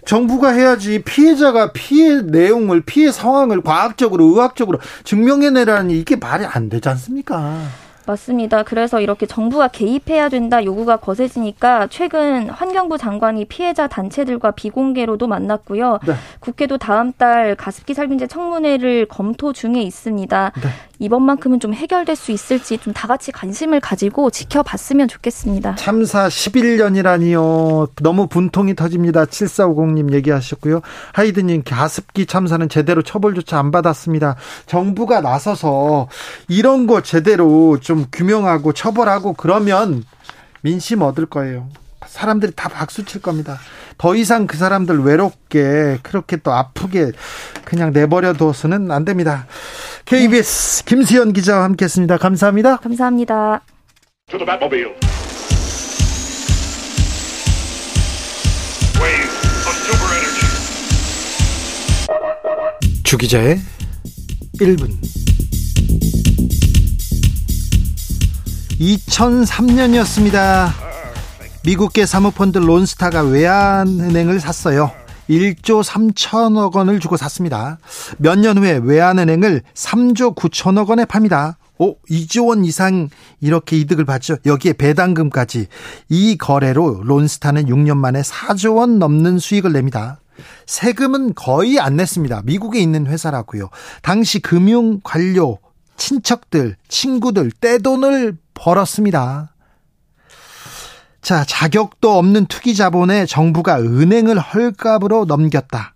[0.06, 7.58] 정부가 해야지 피해자가 피해 내용을 피해 상황을 과학적으로 의학적으로 증명해내라니 이게 말이 안 되지 않습니까?
[8.06, 8.62] 맞습니다.
[8.62, 15.98] 그래서 이렇게 정부가 개입해야 된다 요구가 거세지니까 최근 환경부 장관이 피해자 단체들과 비공개로도 만났고요.
[16.06, 16.14] 네.
[16.40, 20.52] 국회도 다음 달 가습기 살균제 청문회를 검토 중에 있습니다.
[20.54, 20.68] 네.
[20.98, 25.76] 이번만큼은 좀 해결될 수 있을지 좀 다 같이 관심을 가지고 지켜봤으면 좋겠습니다.
[25.76, 27.88] 참사 11년이라니요.
[28.02, 29.24] 너무 분통이 터집니다.
[29.24, 30.80] 7450님 얘기하셨고요.
[31.12, 34.36] 하이드님 가습기 참사는 제대로 처벌조차 안 받았습니다.
[34.66, 36.08] 정부가 나서서
[36.48, 40.04] 이런 거 제대로 좀 규명하고 처벌하고 그러면
[40.62, 41.68] 민심 얻을 거예요.
[42.06, 43.58] 사람들이 다 박수 칠 겁니다.
[43.98, 47.12] 더 이상 그 사람들 외롭게 그렇게 또 아프게
[47.64, 49.46] 그냥 내버려 둬서는 안 됩니다.
[50.04, 52.18] KBS 김수현 기자와 함께했습니다.
[52.18, 52.76] 감사합니다.
[52.78, 53.60] 감사합니다.
[54.30, 54.94] To the Batmobile.
[59.00, 59.30] Wave
[59.66, 60.48] of super energy.
[63.04, 63.58] 주기자의
[64.60, 65.31] 1분
[68.82, 70.70] 2003년이었습니다.
[71.64, 74.90] 미국계 사모펀드 론스타가 외환은행을 샀어요.
[75.30, 77.78] 1조 3천억 원을 주고 샀습니다.
[78.18, 81.58] 몇 년 후에 외환은행을 3조 9천억 원에 팝니다.
[81.78, 83.08] 오, 2조 원 이상
[83.40, 84.36] 이렇게 이득을 받죠.
[84.46, 85.68] 여기에 배당금까지.
[86.08, 90.18] 이 거래로 론스타는 6년 만에 4조 원 넘는 수익을 냅니다.
[90.66, 92.42] 세금은 거의 안 냈습니다.
[92.44, 93.68] 미국에 있는 회사라고요.
[94.02, 95.58] 당시 금융 관료,
[96.06, 99.54] 친척들, 친구들 떼돈을 벌었습니다.
[101.20, 105.94] 자, 자격도 없는 투기 자본에 정부가 은행을 헐값으로 넘겼다.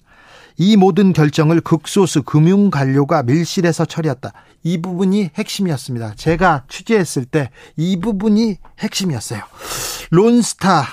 [0.59, 4.33] 이 모든 결정을 극소수 금융 관료가 밀실에서 처리했다.
[4.63, 6.15] 이 부분이 핵심이었습니다.
[6.15, 9.43] 제가 취재했을 때 이 부분이 핵심이었어요.
[10.13, 10.85] 론스타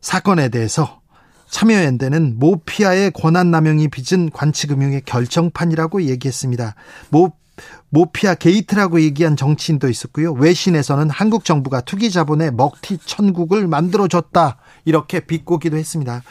[0.00, 1.00] 사건에 대해서
[1.48, 6.74] 참여연대는 모피아의 권한남용이 빚은 관치금융의 결정판이라고 얘기했습니다.
[7.10, 7.32] 모
[7.90, 10.32] 모피아 게이트라고 얘기한 정치인도 있었고요.
[10.32, 14.58] 외신에서는 한국 정부가 투기 자본의 먹튀 천국을 만들어줬다.
[14.84, 16.22] 이렇게 비꼬기도 했습니다.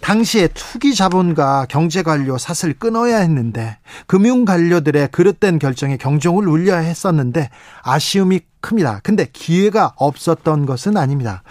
[0.00, 7.50] 당시에 투기 자본과 경제 관료 사슬 끊어야 했는데 금융 관료들의 그릇된 결정에 경종을 울려야 했었는데
[7.82, 9.00] 아쉬움이 큽니다.
[9.02, 11.42] 근데 기회가 없었던 것은 아닙니다.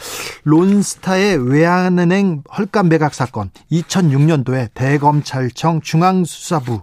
[0.45, 6.81] 론스타의 외환은행 헐값 매각 사건 2006년도에 대검찰청 중앙수사부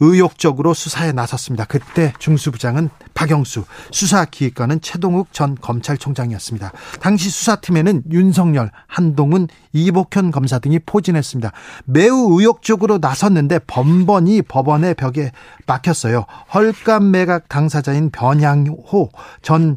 [0.00, 1.64] 의욕적으로 수사에 나섰습니다.
[1.64, 6.72] 그때 중수부장은 박영수, 수사기획관은 최동욱 전 검찰총장이었습니다.
[7.00, 11.52] 당시 수사팀에는 윤석열, 한동훈, 이복현 검사 등이 포진했습니다.
[11.84, 15.30] 매우 의욕적으로 나섰는데 번번이 법원의 벽에
[15.66, 16.26] 막혔어요.
[16.52, 19.10] 헐값 매각 당사자인 변양호
[19.42, 19.76] 전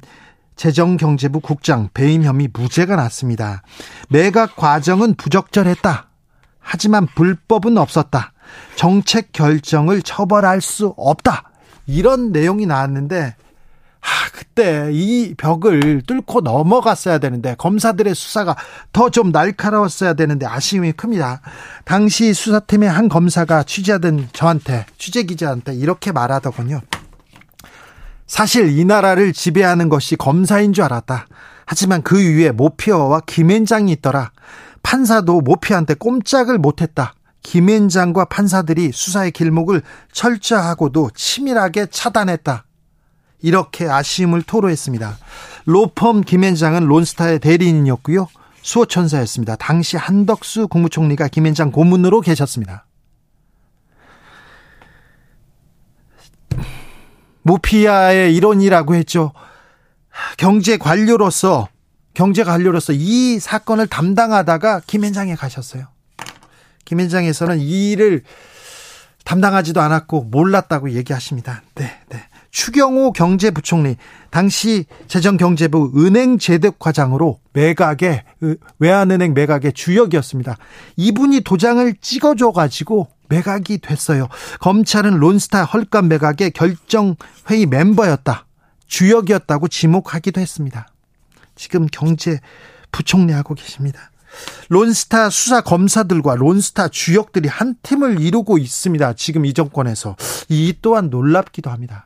[0.55, 3.61] 재정경제부 국장 배임 혐의 무죄가 났습니다.
[4.09, 6.09] 매각 과정은 부적절했다.
[6.59, 8.33] 하지만 불법은 없었다.
[8.75, 11.43] 정책 결정을 처벌할 수 없다.
[11.87, 13.35] 이런 내용이 나왔는데
[13.99, 18.55] 아, 그때 이 벽을 뚫고 넘어갔어야 되는데 검사들의 수사가
[18.93, 21.41] 더 좀 날카로웠어야 되는데 아쉬움이 큽니다.
[21.83, 26.81] 당시 수사팀의 한 검사가 취재하던 저한테 취재 기자한테 이렇게 말하더군요.
[28.27, 31.27] 사실 이 나라를 지배하는 것이 검사인 줄 알았다.
[31.65, 34.31] 하지만 그 위에 모피어와 김앤장이 있더라.
[34.83, 37.13] 판사도 모피한테 꼼짝을 못했다.
[37.47, 42.65] 김앤장과 판사들이 수사의 길목을 철저하고도 치밀하게 차단했다.
[43.41, 45.17] 이렇게 아쉬움을 토로했습니다.
[45.65, 48.27] 로펌 김앤장은 론스타의 대리인이었고요.
[48.61, 49.55] 수호천사였습니다.
[49.55, 52.85] 당시 한덕수 국무총리가 김앤장 고문으로 계셨습니다.
[57.43, 59.31] 모피아의 일원이라고 했죠.
[60.35, 61.69] 경제 관료로서
[62.13, 65.87] 경제 관료로서 이 사건을 담당하다가 김앤장에 가셨어요.
[66.87, 68.23] 김앤장에서는 이 일을
[69.25, 71.61] 담당하지도 않았고 몰랐다고 얘기하십니다.
[71.75, 72.23] 네, 네.
[72.49, 73.97] 추경호 경제부총리
[74.29, 78.23] 당시 재정경제부 은행재득과장으로 매각의
[78.79, 80.55] 외환은행 매각의 주역이었습니다.
[80.95, 84.29] 이분이 도장을 찍어줘 가지고 매각이 됐어요.
[84.61, 88.45] 검찰은 론스타 헐값 매각의 결정회의 멤버였다.
[88.87, 90.87] 주역이었다고 지목하기도 했습니다.
[91.55, 94.09] 지금 경제부총리하고 계십니다.
[94.69, 99.13] 론스타 수사 검사들과 론스타 주역들이 한 팀을 이루고 있습니다.
[99.13, 100.15] 지금 이 정권에서.
[100.49, 102.05] 이 또한 놀랍기도 합니다.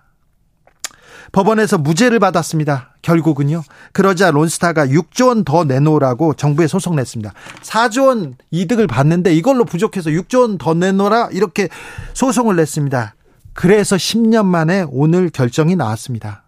[1.31, 2.95] 법원에서 무죄를 받았습니다.
[3.01, 3.63] 결국은요.
[3.93, 7.33] 그러자 론스타가 6조 원 더 내놓으라고 정부에 소송 냈습니다.
[7.61, 11.69] 4조 원 이득을 받는데 이걸로 부족해서 6조 원 더 내놓으라 이렇게
[12.13, 13.15] 소송을 냈습니다.
[13.53, 16.43] 그래서 10년 만에 오늘 결정이 나왔습니다.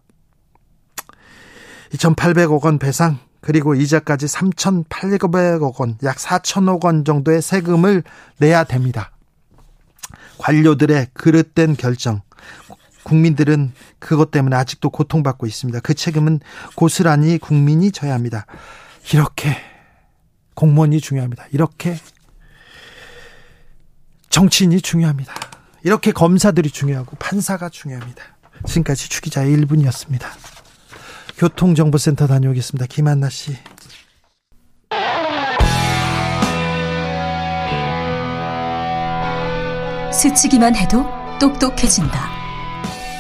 [1.94, 8.04] 2,800억 원 배상 그리고 이자까지 3,800억 원, 약 4천억 원 정도의 세금을
[8.38, 9.12] 내야 됩니다.
[10.38, 12.22] 관료들의 그릇된 결정.
[13.04, 15.82] 국민들은 그것 때문에 아직도 고통받고 있습니다.
[15.82, 16.40] 그 책임은
[16.76, 18.46] 고스란히 국민이 져야 합니다.
[19.14, 19.58] 이렇게
[20.54, 21.46] 공무원이 중요합니다.
[21.52, 21.98] 이렇게
[24.30, 25.34] 정치인이 중요합니다.
[25.84, 28.24] 이렇게 검사들이 중요하고 판사가 중요합니다.
[28.66, 30.53] 지금까지 주기자의 1분이었습니다.
[31.38, 32.86] 교통정보센터 다녀오겠습니다.
[32.88, 33.56] 김한나 씨.
[40.12, 41.06] 스치기만 해도
[41.40, 42.30] 똑똑해진다.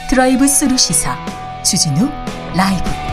[0.09, 1.17] 드라이브 스루 시사
[1.63, 2.07] 주진우
[2.55, 3.12] 라이브.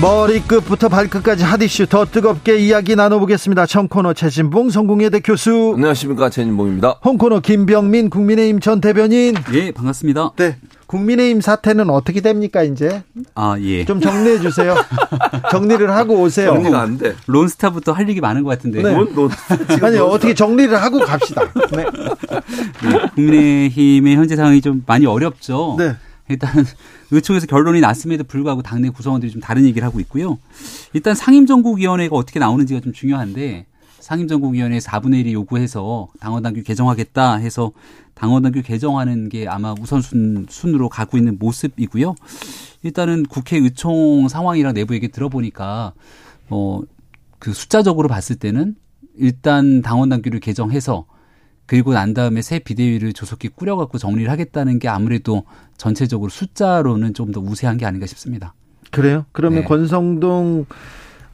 [0.00, 3.66] 머리끝부터 발끝까지 핫이슈 더 뜨겁게 이야기 나눠보겠습니다.
[3.66, 7.00] 청코너 최진봉 성공회대 교수 안녕하십니까 최진봉입니다.
[7.04, 10.32] 홍코너 김병민 국민의힘 전 대변인 예 반갑습니다.
[10.36, 10.56] 네
[10.86, 13.02] 국민의힘 사태는 어떻게 됩니까 이제?
[13.34, 13.84] 아 예.
[13.84, 14.74] 좀 정리해 주세요.
[15.52, 16.54] 정리를 하고 오세요.
[16.54, 17.14] 정리가 안 돼.
[17.26, 18.82] 론스타부터 할 얘기 많은 것 같은데.
[18.82, 18.94] 네.
[18.94, 19.30] 론, 론,
[19.82, 21.42] 아니 어떻게 정리를 하고 갑시다.
[21.72, 21.84] 네.
[21.84, 25.76] 네, 국민의힘의 현재 상황이 좀 많이 어렵죠.
[25.78, 25.94] 네.
[26.30, 26.64] 일단
[27.10, 30.38] 의총에서 결론이 났음에도 불구하고 당내 구성원들이 좀 다른 얘기를 하고 있고요.
[30.92, 33.66] 일단 상임정국위원회가 어떻게 나오는지가 좀 중요한데
[34.00, 37.72] 상임정국위원회 4분의 1이 요구해서 당원당규 개정하겠다 해서
[38.14, 42.14] 당원당규 개정하는 게 아마 우선순 순으로 가고 있는 모습이고요.
[42.82, 45.92] 일단은 국회 의총 상황이랑 내부 얘기 들어보니까
[46.48, 48.74] 뭐그 숫자적으로 봤을 때는
[49.16, 51.04] 일단 당원당규를 개정해서
[51.70, 55.44] 그리고 난 다음에 새 비대위를 조속히 꾸려갖고 정리를 하겠다는 게 아무래도
[55.76, 58.54] 전체적으로 숫자로는 좀 더 우세한 게 아닌가 싶습니다.
[58.90, 59.24] 그래요?
[59.30, 59.64] 그러면 네.
[59.68, 60.66] 권성동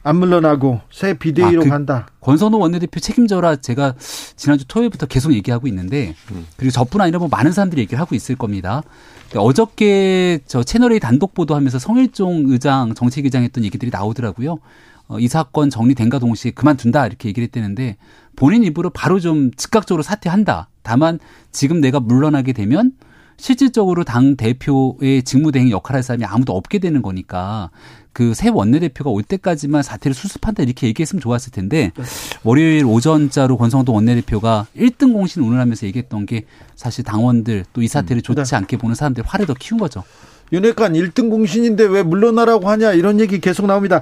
[0.03, 2.07] 안 물러나고 새 비대위로 아, 그 간다.
[2.21, 3.95] 권선호 원내대표 책임져라 제가
[4.35, 6.13] 지난주 토요일부터 계속 얘기하고 있는데
[6.55, 8.83] 그리고 저뿐 아니라 뭐 많은 사람들이 얘기를 하고 있을 겁니다.
[9.23, 14.59] 근데 어저께 저 채널A 단독 보도하면서 성일종 의장 정책의장 했던 얘기들이 나오더라고요.
[15.07, 17.95] 어, 이 사건 정리된가 동시에 그만둔다 이렇게 얘기를 했다는데
[18.37, 20.69] 본인 입으로 바로 좀 즉각적으로 사퇴한다.
[20.83, 21.19] 다만
[21.51, 22.93] 지금 내가 물러나게 되면
[23.35, 27.69] 실질적으로 당 대표의 직무대행 역할을 할 사람이 아무도 없게 되는 거니까
[28.13, 31.91] 그 새 원내대표가 올 때까지만 사태를 수습한다 이렇게 얘기했으면 좋았을 텐데
[32.43, 36.45] 월요일 오전자로 권성동 원내대표가 1등 공신 운운하면서 얘기했던 게
[36.75, 40.03] 사실 당원들 또 이 사태를 좋지 않게 보는 사람들 화를 더 키운 거죠.
[40.51, 44.01] 윤핵관 1등 공신인데 왜 물러나라고 하냐 이런 얘기 계속 나옵니다.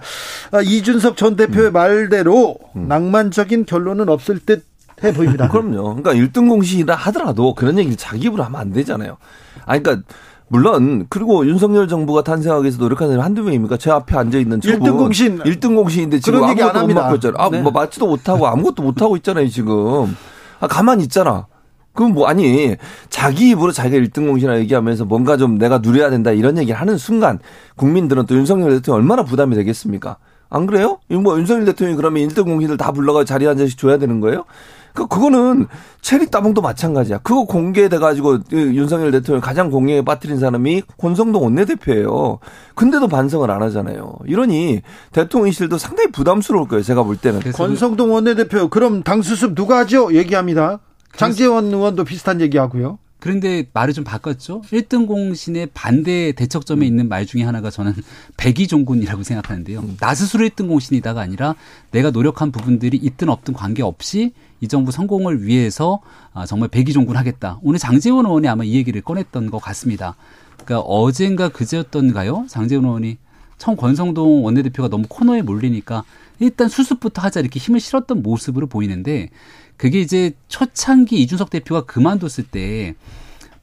[0.52, 5.48] 아, 이준석 전 대표의 말대로 낭만적인 결론은 없을 듯 해 보입니다.
[5.50, 5.96] 그럼요.
[5.96, 9.18] 그러니까 1등 공신이라 하더라도 그런 얘기를 자기 입으로 하면 안 되잖아요.
[9.66, 10.08] 아, 그러니까
[10.48, 13.78] 물론 그리고 윤석열 정부가 탄생하기 위해서 노력하는 사람이 한두 명입니까?
[13.78, 16.82] 제 앞에 앉아 있는 저분 1등 공신 1등 공신인데 지금 그런 얘기 안 아무것도 못
[16.82, 17.02] 합니다.
[17.02, 17.38] 맡고 있잖아요.
[17.42, 17.62] 아, 네.
[17.62, 20.16] 뭐 맞지도 못하고 아무것도 못 하고 있잖아요, 지금.
[20.60, 21.48] 아, 가만히 있잖아.
[21.96, 22.76] 그럼 뭐 아니
[23.10, 27.40] 자기 입으로 자기가 1등 공신이라 얘기하면서 뭔가 좀 내가 누려야 된다 이런 얘기를 하는 순간
[27.76, 30.18] 국민들은 또 윤석열 대통령 얼마나 부담이 되겠습니까?
[30.50, 31.00] 안 그래요?
[31.10, 34.46] 뭐 윤석열 대통령이 그러면 1등 공신을 다 불러가 자리에 한 잔씩 줘야 되는 거예요?
[34.94, 35.68] 그 그거는
[36.00, 37.18] 체리 따봉도 마찬가지야.
[37.18, 42.40] 그거 공개돼 가지고 윤석열 대통령 가장 공개에 빠뜨린 사람이 권성동 원내대표예요.
[42.76, 44.16] 근데도 반성을 안 하잖아요.
[44.26, 44.82] 이러니
[45.12, 46.82] 대통령실도 상당히 부담스러울 거예요.
[46.84, 47.42] 제가 볼 때는.
[47.52, 50.14] 권성동 원내대표 그럼 당 수습 누가 하죠?
[50.14, 50.80] 얘기합니다.
[51.18, 53.00] 장재원 의원도 비슷한 얘기하고요.
[53.20, 54.62] 그런데 말을 좀 바꿨죠.
[54.62, 57.94] 1등 공신의 반대 대척점에 있는 말 중에 하나가 저는
[58.38, 59.84] 백의종군이라고 생각하는데요.
[60.00, 61.56] 나 스스로 1등 공신이다가 아니라
[61.90, 66.02] 내가 노력한 부분들이 있든 없든 관계없이 이 정부 성공을 위해서
[66.34, 67.60] 아, 정말 백의종군 하겠다.
[67.64, 70.16] 오늘 장재원 의원이 아마 이 얘기를 꺼냈던 것 같습니다.
[70.64, 72.46] 그러니까 어젠가 그제였던가요?
[72.48, 73.18] 장재원 의원이
[73.58, 76.04] 처음 권성동 원내대표가 너무 코너에 몰리니까
[76.40, 79.30] 일단 수습부터 하자 이렇게 힘을 실었던 모습으로 보이는데
[79.78, 82.96] 그게 이제 초창기 이준석 대표가 그만뒀을 때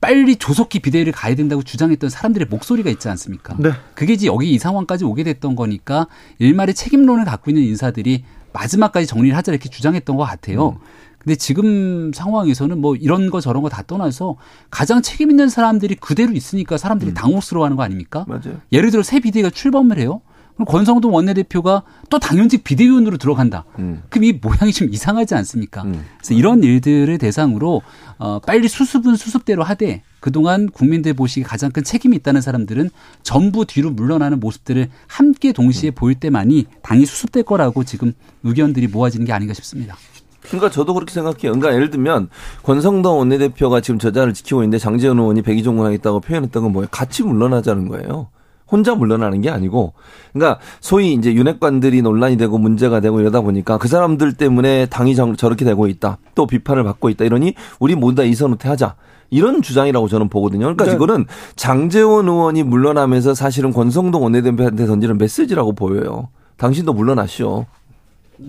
[0.01, 3.55] 빨리 조속히 비대위를 가야 된다고 주장했던 사람들의 목소리가 있지 않습니까?
[3.59, 3.71] 네.
[3.95, 6.09] 그게 이제 여기 이 상황까지 오게 됐던 거니까
[6.39, 10.79] 일말의 책임론을 갖고 있는 인사들이 마지막까지 정리를 하자 이렇게 주장했던 것 같아요.
[11.19, 14.37] 근데 지금 상황에서는 뭐 이런 거 저런 거 다 떠나서
[14.71, 18.25] 가장 책임 있는 사람들이 그대로 있으니까 사람들이 당혹스러워하는 거 아닙니까?
[18.27, 18.61] 맞아요.
[18.73, 20.21] 예를 들어 새 비대위가 출범을 해요.
[20.55, 23.65] 그럼 권성동 원내대표가 또 당연직 비대위원으로 들어간다.
[23.79, 24.03] 음.
[24.09, 25.83] 그럼 이 모양이 좀 이상하지 않습니까?
[25.83, 27.83] 그래서 이런 일들을 대상으로
[28.19, 32.91] 어, 빨리 수습은 수습대로 하되 그동안 국민들 보시기에 가장 큰 책임이 있다는 사람들은
[33.23, 38.13] 전부 뒤로 물러나는 모습들을 함께 동시에 보일 때만이 당이 수습될 거라고 지금
[38.45, 39.97] 의견들이 모아지는 게 아닌가 싶습니다.
[40.43, 41.53] 그러니까 저도 그렇게 생각해요.
[41.53, 42.29] 그러니까 예를 들면
[42.63, 46.89] 권성동 원내대표가 지금 저자를 지키고 있는데 장재현 의원이 백의종군하겠다고 표현했던 건 뭐예요?
[46.91, 48.29] 같이 물러나자는 거예요.
[48.73, 49.93] 혼자 물러나는 게 아니고,
[50.33, 55.37] 그러니까 소위 이제 윤핵관들이 논란이 되고 문제가 되고 이러다 보니까 그 사람들 때문에 당이 저-
[55.37, 56.17] 저렇게 되고 있다.
[56.35, 57.25] 또 비판을 받고 있다.
[57.27, 58.95] 이러니 우리 모두 다 이선 후퇴하자.
[59.31, 60.61] 이런 주장이라고 저는 보거든요.
[60.65, 60.93] 그러니까 네.
[60.93, 61.27] 이거는
[61.57, 66.29] 장재원 의원이 물러나면서 사실은 권성동 원내대표한테 던지는 메시지라고 보여요.
[66.57, 67.67] 당신도 물러나시오.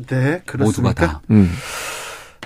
[0.07, 0.63] 네, 그렇습니까?
[0.65, 1.21] 모두가 다.
[1.31, 1.49] 음.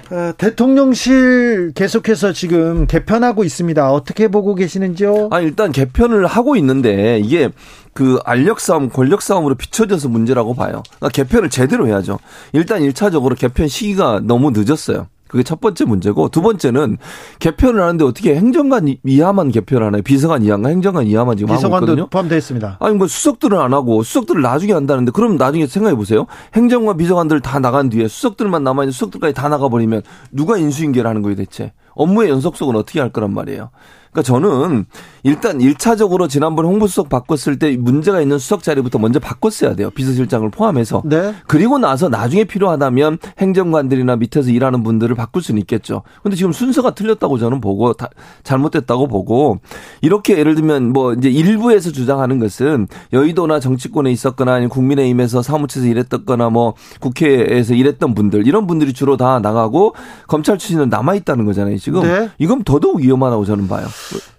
[0.09, 3.91] 어, 대통령실 계속해서 지금 개편하고 있습니다.
[3.91, 5.29] 어떻게 보고 계시는지요?
[5.31, 7.49] 아 일단 개편을 하고 있는데 이게
[7.93, 10.83] 그 알력 싸움, 권력 싸움으로 비춰져서 문제라고 봐요.
[10.99, 12.19] 그러니까 개편을 제대로 해야죠.
[12.53, 15.07] 일단 1차적으로 개편 시기가 너무 늦었어요.
[15.27, 16.97] 그게 첫 번째 문제고 두 번째는
[17.39, 20.01] 개편을 하는데 어떻게 행정관 이하만 개편하나요?
[20.01, 22.07] 비서관 이하인가 행정관 이하만 지금 하고 있거든요.
[22.07, 22.77] 포함되어 있습니다.
[22.79, 26.25] 아니 뭐 수석들은 안 하고 수석들을 나중에 한다는데 그럼 나중에 생각해 보세요.
[26.53, 30.01] 행정관 비서관들 다 나간 뒤에 수석들만 남아 있는 수석들까지 다 나가 버리면
[30.31, 31.73] 누가 인수인계를 하는 거예요, 대체?
[31.93, 33.69] 업무의 연속성은 어떻게 할 거란 말이에요.
[34.11, 34.85] 그러니까 저는
[35.23, 39.89] 일단 1차적으로 지난번에 홍보수석 바꿨을 때 문제가 있는 수석 자리부터 먼저 바꿨어야 돼요.
[39.91, 41.01] 비서실장을 포함해서.
[41.05, 41.33] 네.
[41.47, 46.03] 그리고 나서 나중에 필요하다면 행정관들이나 밑에서 일하는 분들을 바꿀 수는 있겠죠.
[46.23, 48.09] 근데 지금 순서가 틀렸다고 저는 보고 다-
[48.43, 49.59] 잘못됐다고 보고
[50.01, 56.49] 이렇게 예를 들면 뭐 이제 일부에서 주장하는 것은 여의도나 정치권에 있었거나 아니면 국민의힘에서 사무처에서 일했었거나
[56.49, 59.95] 뭐 국회에서 일했던 분들 이런 분들이 주로 다 나가고
[60.27, 61.77] 검찰 출신은 남아 있다는 거잖아요.
[61.77, 62.29] 지금 네.
[62.39, 63.85] 이건 더더욱 위험하다고 저는 봐요.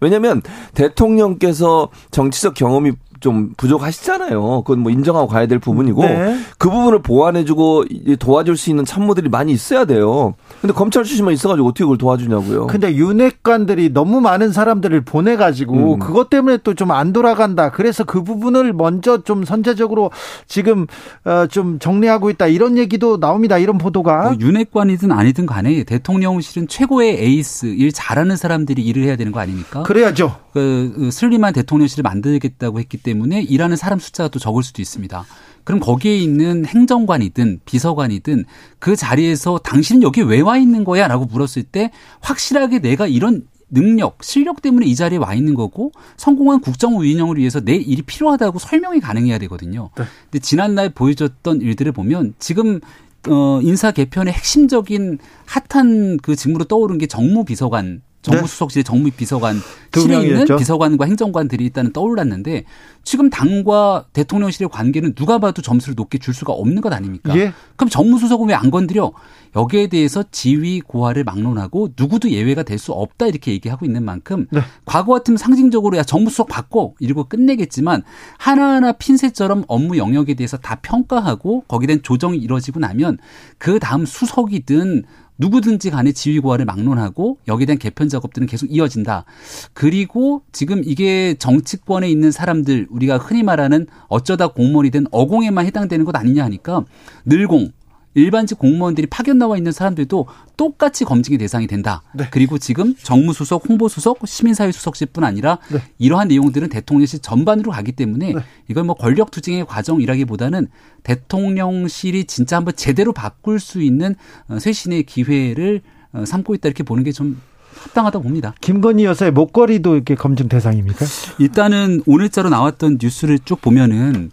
[0.01, 0.43] 왜냐하면
[0.75, 4.63] 대통령께서 정치적 경험이 좀 부족하시잖아요.
[4.63, 6.39] 그건 뭐 인정하고 가야 될 부분이고 네.
[6.59, 10.35] 그 부분을 보완해주고 이- 도와줄 수 있는 참모들이 많이 있어야 돼요.
[10.61, 12.67] 근데 검찰 출신만 있어가지고 어떻게 그걸 도와주냐고요.
[12.69, 15.99] 근데 윤핵관들이 너무 많은 사람들을 보내가지고 음.
[15.99, 17.71] 그것 때문에 또 좀 안 돌아간다.
[17.71, 20.11] 그래서 그 부분을 먼저 좀 선제적으로
[20.47, 20.87] 지금
[21.25, 22.47] 어, 좀 정리하고 있다.
[22.47, 23.59] 이런 얘기도 나옵니다.
[23.59, 24.23] 이런 보도가.
[24.31, 29.83] 뭐 윤핵관이든 아니든 간에 대통령실은 최고의 에이스, 일 잘하는 사람들이 일을 해야 되는 거 아닙니까?
[29.83, 30.37] 그래야죠.
[30.53, 35.25] 그, 그 슬림한 대통령실을 만들겠다고 했기 때문에 일하는 사람 숫자가 또 적을 수도 있습니다.
[35.65, 38.45] 그럼 거기에 있는 행정관이든 비서관이든
[38.79, 41.09] 그 자리에서 당신은 여기 왜 와 있는 거야?
[41.09, 41.91] 라고 물었을 때
[42.21, 47.61] 확실하게 내가 이런 능력, 실력 때문에 이 자리에 와 있는 거고 성공한 국정 운영을 위해서
[47.61, 49.91] 내 일이 필요하다고 설명이 가능해야 되거든요.
[50.31, 52.81] 근데 지난날 보여줬던 일들을 보면 지금
[53.29, 58.01] 어 인사 개편의 핵심적인 핫한 그 직무로 떠오른 게 정무 비서관
[58.37, 59.63] 정무수석실의 정무 비서관 네.
[59.91, 60.57] 두 실에 있는.
[60.57, 62.65] 비서관과 행정관들이 일단은 떠올랐는데
[63.05, 67.35] 지금 당과 대통령실의 관계는 누가 봐도 점수를 높게 줄 수가 없는 것 아닙니까?
[67.39, 67.53] 예.
[67.77, 69.13] 그럼 정무수석은 왜 안 건드려?
[69.57, 74.61] 여기에 대해서 지위 고하를 막론하고 누구도 예외가 될 수 없다 이렇게 얘기하고 있는 만큼 네.
[74.85, 78.03] 과거 같으면 상징적으로 야 정무수석 바꿔 이러고 끝내겠지만
[78.39, 83.19] 하나하나 핀셋처럼 업무 영역에 대해서 다 평가하고 거기에 대한 조정이 이루어지고 나면
[83.59, 85.05] 그 다음 수석이든
[85.39, 89.25] 누구든지 간에 지위 고하를 막론하고 여기에 대한 개편 작업들은 계속 이어진다.
[89.73, 96.45] 그리고 지금 이게 정치권에 있는 사람들 우리가 흔히 말하는 어쩌다 공무원이든 어공에만 해당되는 것 아니냐
[96.45, 96.85] 하니까
[97.25, 97.73] 늘공
[98.19, 100.27] 일반직 공무원들이 파견 나와 있는 사람들도
[100.57, 102.03] 똑같이 검증의 대상이 된다.
[102.31, 105.59] 그리고 지금 정무수석, 홍보수석, 시민사회수석실뿐 아니라
[105.99, 108.35] 이러한 내용들은 대통령실 전반으로 가기 때문에
[108.69, 110.69] 이건 뭐 권력 투쟁의 과정이라기보다는
[111.03, 114.15] 대통령실이 진짜 한번 제대로 바꿀 수 있는
[114.49, 115.81] 어, 쇄신의 기회를
[116.13, 117.41] 어, 삼고 있다 이렇게 보는 게좀
[117.83, 118.55] 합당하다고 봅니다.
[118.61, 121.07] 김건희 여사의 목걸이도 이렇게 검증 대상입니까?
[121.39, 124.31] 일단은 오늘자로 나왔던 뉴스를 쭉 보면은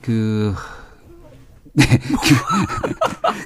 [0.00, 0.54] 그
[1.72, 1.84] 네,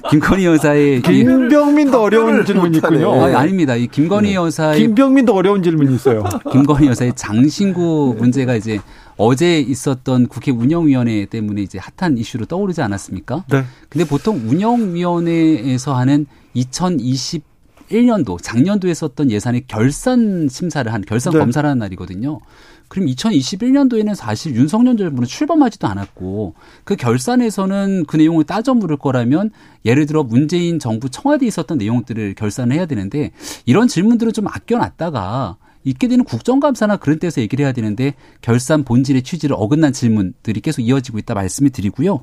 [0.09, 3.13] 김, 김건희 여사의 이- 김병민도 어려운 질문이 있군요.
[3.23, 3.75] 아, 아닙니다.
[3.75, 6.23] 이 김건희 여사의 김병민도 어려운 질문이 있어요.
[6.51, 8.79] 김건희 여사의 장신구 문제가 이제
[9.17, 13.45] 어제 있었던 국회 운영위원회 때문에 이제 핫한 이슈로 떠오르지 않았습니까?
[13.49, 13.63] 네.
[13.89, 16.25] 근데 보통 운영위원회에서 하는
[16.55, 21.39] 2021년도 작년도에 썼던 예산의 결산 심사를 한 결산 네.
[21.39, 22.39] 검사를 하는 날이거든요.
[22.87, 29.51] 그럼 2021년도에는 사실 윤석열 정부는 출범하지도 않았고 그 결산에서는 그 내용을 따져 물을 거라면
[29.85, 33.31] 예를 들어 문재인 정부 청와대에 있었던 내용들을 결산해야 되는데
[33.65, 39.55] 이런 질문들을 좀 아껴놨다가 있게 되는 국정감사나 그런 때서 얘기를 해야 되는데 결산 본질의 취지를
[39.57, 42.21] 어긋난 질문들이 계속 이어지고 있다 말씀을 드리고요.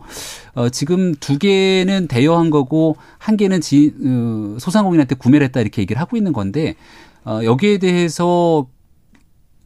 [0.54, 6.00] 어, 지금 두 개는 대여한 거고 한 개는 지, 어, 소상공인한테 구매를 했다 이렇게 얘기를
[6.00, 6.74] 하고 있는 건데
[7.24, 8.66] 어, 여기에 대해서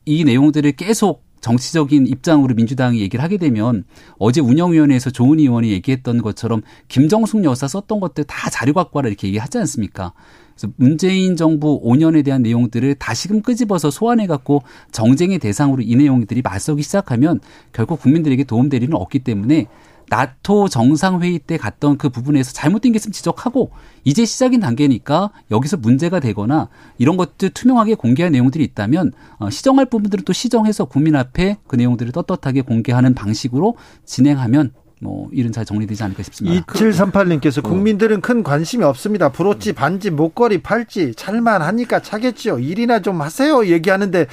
[0.06, 3.84] 이 내용들을 계속 정치적인 입장으로 민주당이 얘기를 하게 되면
[4.18, 9.28] 어제 운영위원회에서 조은 의원이 얘기했던 것처럼 김정숙 여사 썼던 것들 다 자료 갖고 와라 이렇게
[9.28, 10.12] 얘기하지 않습니까?
[10.54, 16.82] 그래서 문재인 정부 5년에 대한 내용들을 다시금 끄집어서 소환해 갖고 정쟁의 대상으로 이 내용들이 맞서기
[16.82, 17.40] 시작하면
[17.72, 18.44] 결국 국민들에게
[18.82, 19.66] 일은 없기 때문에
[20.08, 23.70] 나토 정상회의 때 갔던 그 부분에서 잘못된 게 있으면 지적하고
[24.04, 26.68] 이제 시작인 단계니까 여기서 문제가 되거나
[26.98, 32.12] 이런 것들 투명하게 공개할 내용들이 있다면 어, 시정할 부분들은 또 시정해서 국민 앞에 그 내용들을
[32.12, 36.64] 떳떳하게 공개하는 방식으로 진행하면 뭐 일은 잘 정리되지 않을까 싶습니다.
[36.66, 39.30] 2738님께서 국민들은 큰 관심이 없습니다.
[39.30, 42.58] 브로치, 반지, 목걸이, 팔찌 잘만 하니까 차겠지요.
[42.60, 43.66] 일이나 좀 하세요.
[43.66, 44.26] 얘기하는데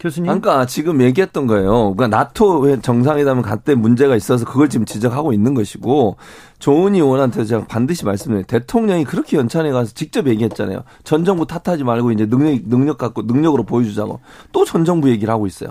[0.00, 0.26] 교수님.
[0.26, 1.94] 그러니까 지금 얘기했던 거예요.
[1.94, 6.16] 그러니까 나토 정상회담을 갔때 문제가 있어서 그걸 지금 지적하고 있는 것이고
[6.58, 8.44] 조은 의원한테 제가 반드시 말씀드려요.
[8.44, 10.82] 대통령이 그렇게 연찬에 가서 직접 얘기했잖아요.
[11.04, 14.20] 전 정부 탓하지 말고 이제 능력 능력 갖고 능력으로 보여주자고
[14.52, 15.70] 또 전 정부 얘기를 하고 있어요.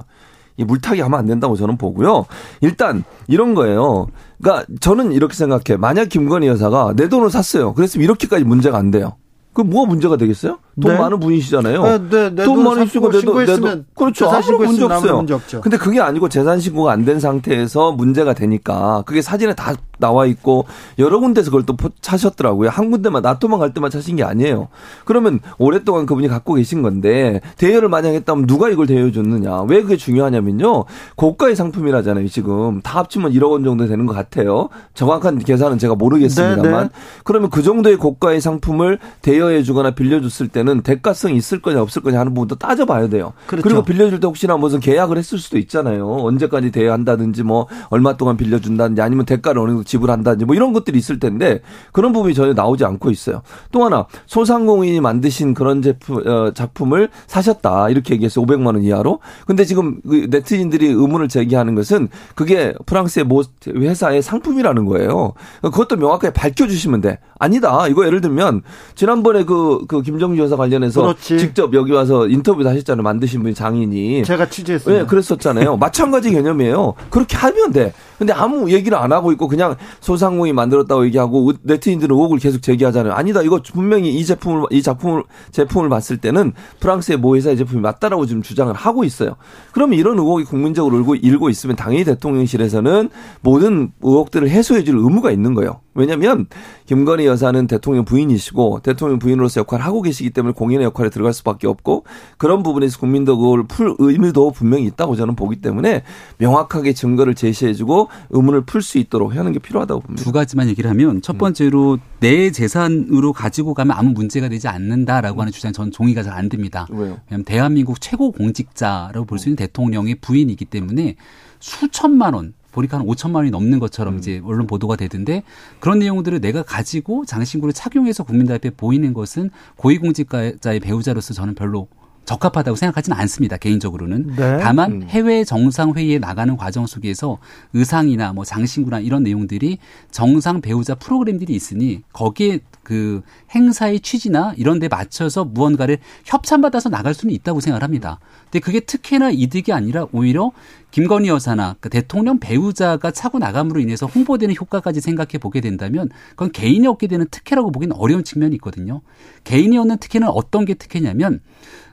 [0.57, 2.26] 이 물타기 하면 안 된다고 저는 보고요.
[2.61, 4.07] 일단 이런 거예요.
[4.41, 5.77] 그러니까 저는 이렇게 생각해.
[5.80, 7.73] 만약 김건희 여사가 내 돈을 샀어요.
[7.73, 9.15] 그랬으면 이렇게까지 문제가 안 돼요.
[9.53, 10.60] 그 뭐가 문제가 되겠어요?
[10.80, 10.97] 돈 네.
[10.97, 11.84] 많은 분이시잖아요.
[11.84, 13.85] 네, 네, 내 돈 돈 많이 쓰고 내 돈, 내 돈.
[13.95, 14.26] 그렇죠.
[14.26, 15.15] 재산 아무런 문제 없어요.
[15.18, 15.61] 문제 없죠.
[15.61, 20.65] 근데 그게 아니고 재산 신고가 안 된 상태에서 문제가 되니까 그게 사진에 다 나와 있고
[20.97, 22.69] 여러 군데서 그걸 또 포- 차셨더라고요.
[22.69, 24.69] 한 군데만 나토만 갈 때만 차신 게 아니에요.
[25.06, 29.64] 그러면 오랫동안 그분이 갖고 계신 건데 대여를 만약 했다면 누가 이걸 대여 줬느냐?
[29.64, 30.85] 왜 그게 중요하냐면요.
[31.15, 32.27] 고가의 상품이라잖아요.
[32.30, 34.69] 지금 다 합치면 1억 원 정도 되는 것 같아요.
[34.93, 36.89] 정확한 계산은 제가 모르겠습니다만 네, 네.
[37.23, 42.34] 그러면 그 정도의 고가의 상품을 대여해 주거나 빌려줬을 때는 대가성이 있을 거냐 없을 거냐 하는
[42.34, 43.34] 부분도 따져봐야 돼요.
[43.48, 43.64] 그렇죠.
[43.64, 46.08] 그리고 빌려줄 때 혹시나 무슨 계약을 했을 수도 있잖아요.
[46.08, 51.20] 언제까지 대여한다든지 뭐 얼마 동안 빌려준다든지 아니면 대가를 어느 정도 지불한다든지 뭐 이런 것들이 있을
[51.20, 53.41] 텐데 그런 부분이 전혀 나오지 않고 있어요.
[53.72, 59.20] 또 하나 소상공인이 만드신 그런 제품 어, 작품을 사셨다 이렇게 얘기해서 500만 원 이하로.
[59.46, 65.34] 근데 지금 그 네티즌들이 의문을 제기하는 것은 그게 프랑스의 모 회사의 상품이라는 거예요.
[65.62, 67.20] 그것도 명확하게 밝혀주시면 돼.
[67.40, 67.88] 아니다.
[67.88, 68.61] 이거 예를 들면
[68.95, 71.40] 지난번에 그, 그 김정주 여사 관련해서 그렇지.
[71.40, 73.02] 직접 여기 와서 인터뷰도 하셨잖아요.
[73.02, 74.24] 만드신 분이 장인이.
[74.26, 74.99] 제가 취재했어요.
[74.99, 75.78] 네, 그랬었잖아요.
[75.78, 76.94] 마찬가지 개념이에요.
[77.10, 77.94] 그렇게 하면 돼.
[78.20, 83.14] 근데 아무 얘기를 안 하고 있고 그냥 소상공인이 만들었다고 얘기하고 네티즌들은 의혹을 계속 제기하잖아요.
[83.14, 83.41] 아니다.
[83.41, 86.52] 이거 분명히 이 제품을 이 작품을 제품을 봤을 때는
[86.82, 89.38] 프랑스의 모 회사의 제품이 맞다라고 지금 주장을 하고 있어요.
[89.72, 93.10] 그러면 이런 의혹이 국민적으로 일고, 일고 있으면 당연히 대통령실에서는
[93.41, 95.80] 모든 의혹들을 해소해 줄 의무가 있는 거예요.
[95.96, 96.46] 왜냐하면
[96.86, 102.04] 김건희 여사는 대통령 부인이시고 대통령 부인으로서 역할을 하고 계시기 때문에 공인의 역할에 들어갈 수밖에 없고
[102.38, 106.04] 그런 부분에서 국민도 그걸 풀 의무도 분명히 있다고 저는 보기 때문에
[106.38, 110.23] 명확하게 증거를 제시해주고 의문을 풀 수 있도록 하는 게 필요하다고 봅니다.
[110.23, 115.52] 두 가지만 얘기를 하면 첫 번째로 내 재산으로 가지고 가면 아무 문제가 되지 않는다라고 하는
[115.52, 116.88] 주장 저는 종이가 잘 안 됩니다.
[116.91, 117.19] 왜요?
[117.30, 121.15] 왜냐하면 대한민국 최고 공직자라고 볼 수 있는 대통령의 부인이기 때문에
[121.60, 125.44] 수천만 원 보니까 한 5천만 원이 넘는 것처럼 이제 언론 보도가 되던데
[125.80, 131.88] 그런 내용들을 내가 가지고 장신구를 착용해서 국민들 앞에 보이는 것은 고위공직자의 배우자로서 저는 별로
[132.30, 133.57] 적합하다고 생각하지는 않습니다.
[133.57, 134.35] 개인적으로는.
[134.35, 134.60] 네.
[134.60, 135.03] 다만 음.
[135.10, 137.39] 해외 정상 회의에 나가는 과정 속에서
[137.73, 139.80] 의상이나 뭐 장신구나 이런 내용들이
[140.11, 143.22] 정상 배우자 프로그램들이 있으니 거기에 그
[143.56, 148.19] 행사의 취지나 이런 데 맞춰서 무언가를 협찬받아서 나갈 수는 있다고 생각을 합니다.
[148.43, 150.51] 근데 그게 특혜나 이득이 아니라 오히려
[150.91, 156.85] 김건희 여사나 그 대통령 배우자가 차고 나감으로 인해서 홍보되는 효과까지 생각해 보게 된다면 그건 개인이
[156.88, 159.01] 얻게 되는 특혜라고 보기는 어려운 측면이 있거든요.
[159.43, 161.41] 개인이 얻는 특혜는 어떤 게 특혜냐면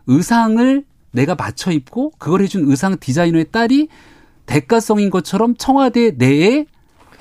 [0.07, 3.89] 의상을 내가 맞춰 입고 그걸 해준 의상 디자이너의 딸이
[4.47, 6.67] 대가성인 것처럼 청와대 내에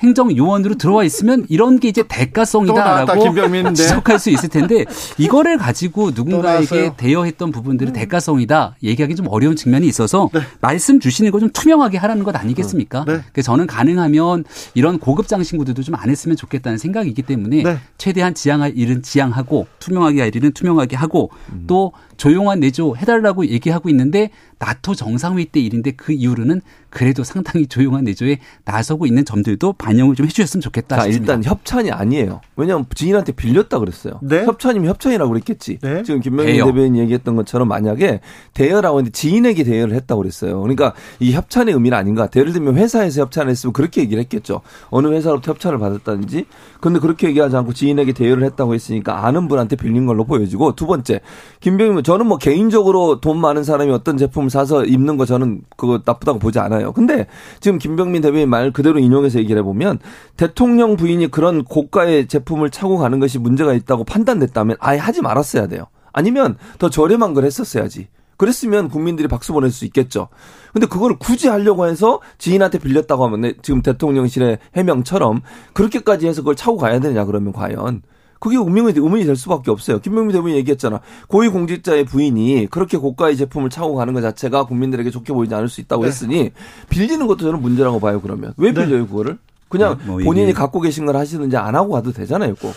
[0.00, 3.82] 행정 요원으로 들어와 있으면 이런 게 이제 대가성이다라고 김병민인데.
[3.82, 4.84] 지적할 수 있을 텐데
[5.16, 6.10] 이거를 가지고.
[6.10, 10.28] 누군가에게 대여했던 부분들이 대가성이다 얘기하기 좀 어려운 측면이 있어서
[10.60, 13.06] 말씀 주시는 거 좀 투명하게 하라는 것 아니겠습니까?
[13.06, 13.20] 네.
[13.32, 14.44] 그래서 저는 가능하면
[14.74, 17.78] 이런 고급 장신구들도 좀 안 했으면 좋겠다는 생각이기 때문에 네.
[17.96, 21.30] 최대한 지양할 일은 지양하고 투명하게 할 일은 투명하게 하고
[21.66, 28.04] 또 조용한 내조 해달라고 얘기하고 있는데 나토 정상회의 때 일인데 그 이후로는 그래도 상당히 조용한
[28.04, 31.34] 내조에 나서고 있는 점들도 반영을 좀 해주셨으면 좋겠다 자, 싶습니다.
[31.34, 32.40] 일단 협찬이 아니에요.
[32.56, 34.18] 왜냐하면 지인한테 빌렸다 그랬어요.
[34.22, 34.44] 네.
[34.44, 35.78] 협찬이면 협찬이라고 그랬겠지.
[35.82, 36.02] 네.
[36.04, 36.64] 지금 김명민 대여.
[36.64, 38.20] 대변인 얘기했던 것처럼 만약에
[38.54, 40.58] 대여라고 했는데 지인에게 대여를 했다고 그랬어요.
[40.62, 42.40] 그러니까 이 협찬의 의미는 아닌 것 같아요.
[42.42, 44.62] 예를 들면 회사에서 협찬을 했으면 그렇게 얘기를 했겠죠.
[44.88, 46.46] 어느 회사로부터 협찬을 받았다든지.
[46.80, 51.20] 근데 그렇게 얘기하지 않고 지인에게 대여를 했다고 했으니까 아는 분한테 빌린 걸로 보여지고 두 번째
[51.60, 56.38] 김병민 저는 뭐 개인적으로 돈 많은 사람이 어떤 제품을 사서 입는 거 저는 그거 나쁘다고
[56.38, 56.92] 보지 않아요.
[56.92, 57.26] 근데
[57.58, 59.98] 지금 김병민 대변인 말 그대로 인용해서 얘기를 해보면
[60.36, 65.86] 대통령 부인이 그런 고가의 제품을 차고 가는 것이 문제가 있다고 판단됐다면 아예 하지 말았어야 돼요.
[66.12, 68.06] 아니면 더 저렴한 걸 했었어야지.
[68.36, 70.28] 그랬으면 국민들이 박수 보낼 수 있겠죠.
[70.72, 75.40] 근데 그걸 굳이 하려고 해서 지인한테 빌렸다고 하면 네, 지금 대통령실의 해명처럼
[75.72, 78.02] 그렇게까지 해서 그걸 차고 가야 되느냐 그러면 과연
[78.38, 79.98] 그게 의문이, 의문이 될 수밖에 없어요.
[80.00, 81.00] 김명민 대변인이 얘기했잖아.
[81.28, 86.02] 고위공직자의 부인이 그렇게 고가의 제품을 차고 가는 것 자체가 국민들에게 좋게 보이지 않을 수 있다고
[86.02, 86.08] 네.
[86.08, 86.50] 했으니
[86.88, 88.20] 빌리는 것도 저는 문제라고 봐요.
[88.20, 89.38] 그러면 왜 빌려요 그거를?
[89.68, 92.54] 그냥 뭐 이게- 본인이 갖고 계신 걸 하시든지 안 하고 가도 되잖아요.
[92.56, 92.74] 꼭.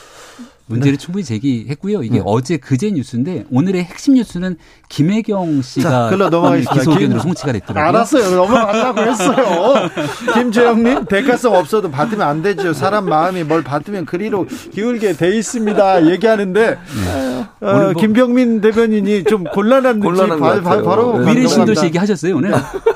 [0.72, 2.04] 문제를 충분히 제기했고요.
[2.04, 2.24] 이게 네.
[2.24, 4.56] 어제 그제 뉴스인데 오늘의 핵심 뉴스는
[4.88, 6.74] 김혜경 자, 씨가 글로 넘어가겠습니다.
[6.76, 7.84] 기소 의견으로 김- 송치가 됐더라고요.
[7.90, 8.36] 알았어요.
[8.36, 9.90] 넘어가려고 했어요.
[10.36, 12.74] 김재영님, 대가성 없어도 받으면 안 되죠.
[12.74, 16.06] 사람 마음이 뭘 받으면 그리로 기울게 돼 있습니다.
[16.12, 20.82] 얘기하는데, 어, 오늘 뭐- 김병민 대변인이 좀 곤란한 느낌 곤란한 것 바, 바.
[20.84, 21.34] 바로 네.
[21.34, 21.86] 미래 신도시.
[21.86, 22.54] 얘기하셨어요 오늘?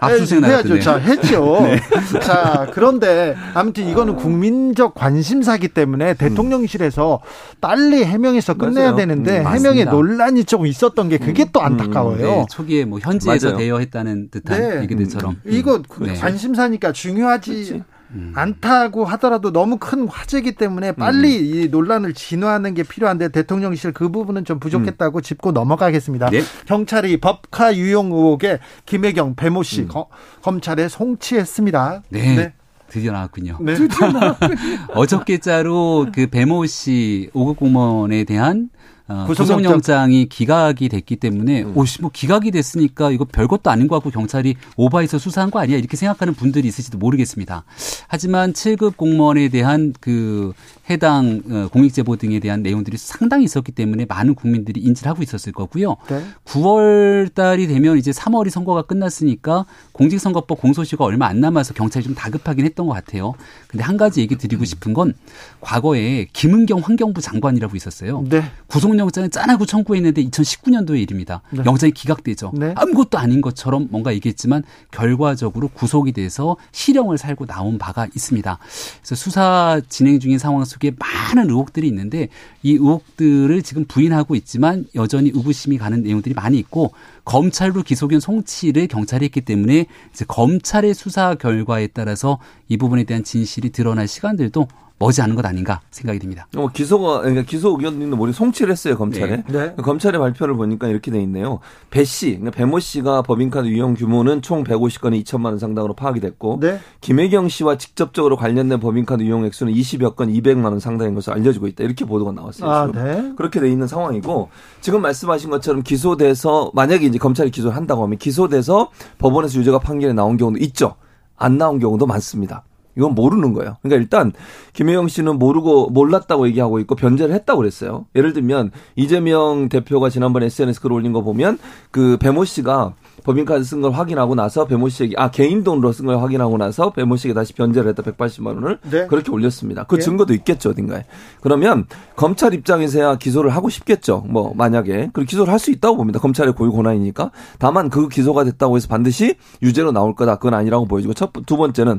[0.00, 0.40] 압수수색.
[0.40, 0.80] 나갔던데.
[0.80, 1.58] 자, 했죠.
[1.62, 1.80] 네.
[2.20, 7.20] 자, 그런데 아무튼 이거는 국민적 관심사기 때문에 대통령실에서
[7.60, 8.96] 빨리 해명해서 끝내야 맞아요.
[8.96, 9.84] 되는데 음, 해명에.
[9.84, 12.26] 논란이 좀 있었던 게 그게 또 안타까워요.
[12.26, 13.58] 네, 초기에 뭐 현지에서 맞아요.
[13.58, 14.82] 대여했다는 듯한 네.
[14.82, 15.36] 얘기들처럼.
[15.46, 16.14] 이거 그 네.
[16.14, 17.80] 관심사니까 중요하지 그렇
[18.12, 18.32] 지.
[18.34, 24.44] 않다고 하더라도 너무 큰 화제이기 때문에 빨리 이 논란을 진화하는 게 필요한데 대통령실 그 부분은
[24.44, 26.30] 좀 부족했다고 짚고 넘어가겠습니다.
[26.30, 26.40] 네.
[26.66, 30.08] 경찰이 법카 유용 의혹에 김혜경 배모 씨 거-
[30.42, 32.02] 검찰에 송치했습니다.
[32.10, 32.52] 네.
[32.88, 33.58] 드디어 나왔군요.
[33.60, 33.74] 네.
[34.94, 38.77] 어저께자로 그 배모 씨 5급 공무원에 대한 어,
[39.08, 39.56] 구속영장.
[39.56, 45.18] 구속영장이 기각이 됐기 때문에 오씨 뭐 기각이 됐으니까 이거 별것도 아닌 것 같고 경찰이 오바해서
[45.18, 47.64] 수사한 거 아니야 이렇게 생각하는 분들이 있을지도 모르겠습니다.
[48.06, 50.52] 하지만 7급 공무원에 대한 그
[50.90, 55.96] 해당 어, 공익제보 등에 대한 내용들이 상당히 있었기 때문에 많은 국민들이 인지를 하고 있었을 거고요.
[56.08, 56.22] 네.
[56.44, 62.64] 9월 달이 되면 이제 3월이 선거가 끝났으니까 공직선거법 공소시효가 얼마 안 남아서 경찰이 좀 다급하긴
[62.64, 63.34] 했던 것 같아요.
[63.68, 65.14] 근데 한 가지 얘기 드리고 싶은 건
[65.60, 68.24] 과거에 김은경 환경부 장관이라고 있었어요.
[68.28, 68.44] 네.
[68.66, 71.42] 구속 영장을 짠하고 청구했는데 2019년도의 일입니다.
[71.50, 71.62] 네.
[71.64, 72.52] 영장이 기각되죠.
[72.54, 72.72] 네.
[72.76, 78.58] 아무것도 아닌 것처럼 뭔가 얘기했지만 결과적으로 구속이 돼서 실형을 살고 나온 바가 있습니다.
[79.00, 82.28] 그래서 수사 진행 중인 상황 속에 많은 의혹들이 있는데
[82.62, 86.92] 이 의혹들을 지금 부인하고 있지만 여전히 의구심이 가는 내용들이 많이 있고
[87.24, 92.38] 검찰로 기소견 송치를 경찰이 했기 때문에 이제 검찰의 수사 결과에 따라서
[92.68, 94.66] 이 부분에 대한 진실이 드러날 시간들도
[94.98, 96.46] 머지않은 것 아닌가 생각이 듭니다.
[96.54, 99.44] 뭐 기소가 그러니까 기소 의견도 머리 송치를 했어요 검찰에.
[99.48, 99.74] 네.
[99.76, 101.60] 검찰의 발표를 보니까 이렇게 돼 있네요.
[101.90, 106.58] 배 씨, 그러니까 배모 씨가 법인카드 유용 규모는 총 150건에 2천만 원 상당으로 파악이 됐고
[106.60, 106.80] 네.
[107.00, 111.84] 김혜경 씨와 직접적으로 관련된 법인카드 유용 액수는 20여 건 200만 원 상당인 것으로 알려지고 있다.
[111.84, 112.70] 이렇게 보도가 나왔어요.
[112.70, 112.90] 아.
[112.92, 113.32] 네.
[113.36, 114.48] 그렇게 돼 있는 상황이고
[114.80, 120.36] 지금 말씀하신 것처럼 기소돼서 만약에 이제 검찰이 기소를 한다고 하면 기소돼서 법원에서 유죄가 판결이 나온
[120.36, 120.96] 경우도 있죠.
[121.36, 122.64] 안 나온 경우도 많습니다.
[122.98, 123.76] 이건 모르는 거예요.
[123.80, 124.32] 그러니까 일단
[124.74, 128.06] 김혜영 씨는 모르고 몰랐다고 얘기하고 있고 변제를 했다고 그랬어요.
[128.14, 131.58] 예를 들면 이재명 대표가 지난번에 SNS 글 올린 거 보면
[131.90, 132.94] 그 배모 씨가
[133.24, 137.16] 법인카드 쓴 걸 확인하고 나서 배모 씨에게 아 개인 돈으로 쓴 걸 확인하고 나서 배모
[137.16, 139.06] 씨에게 다시 변제를 했다 180만 원을 네.
[139.06, 139.84] 그렇게 올렸습니다.
[139.84, 140.00] 그 예.
[140.00, 141.04] 증거도 있겠죠 어딘가에.
[141.40, 144.24] 그러면 검찰 입장에서야 기소를 하고 싶겠죠.
[144.28, 146.20] 뭐 만약에 그 기소를 할 수 있다고 봅니다.
[146.20, 147.32] 검찰의 고유 권한이니까.
[147.58, 151.98] 다만 그 기소가 됐다고 해서 반드시 유죄로 나올 거다 그건 아니라고 보여지고 첫 두 번째는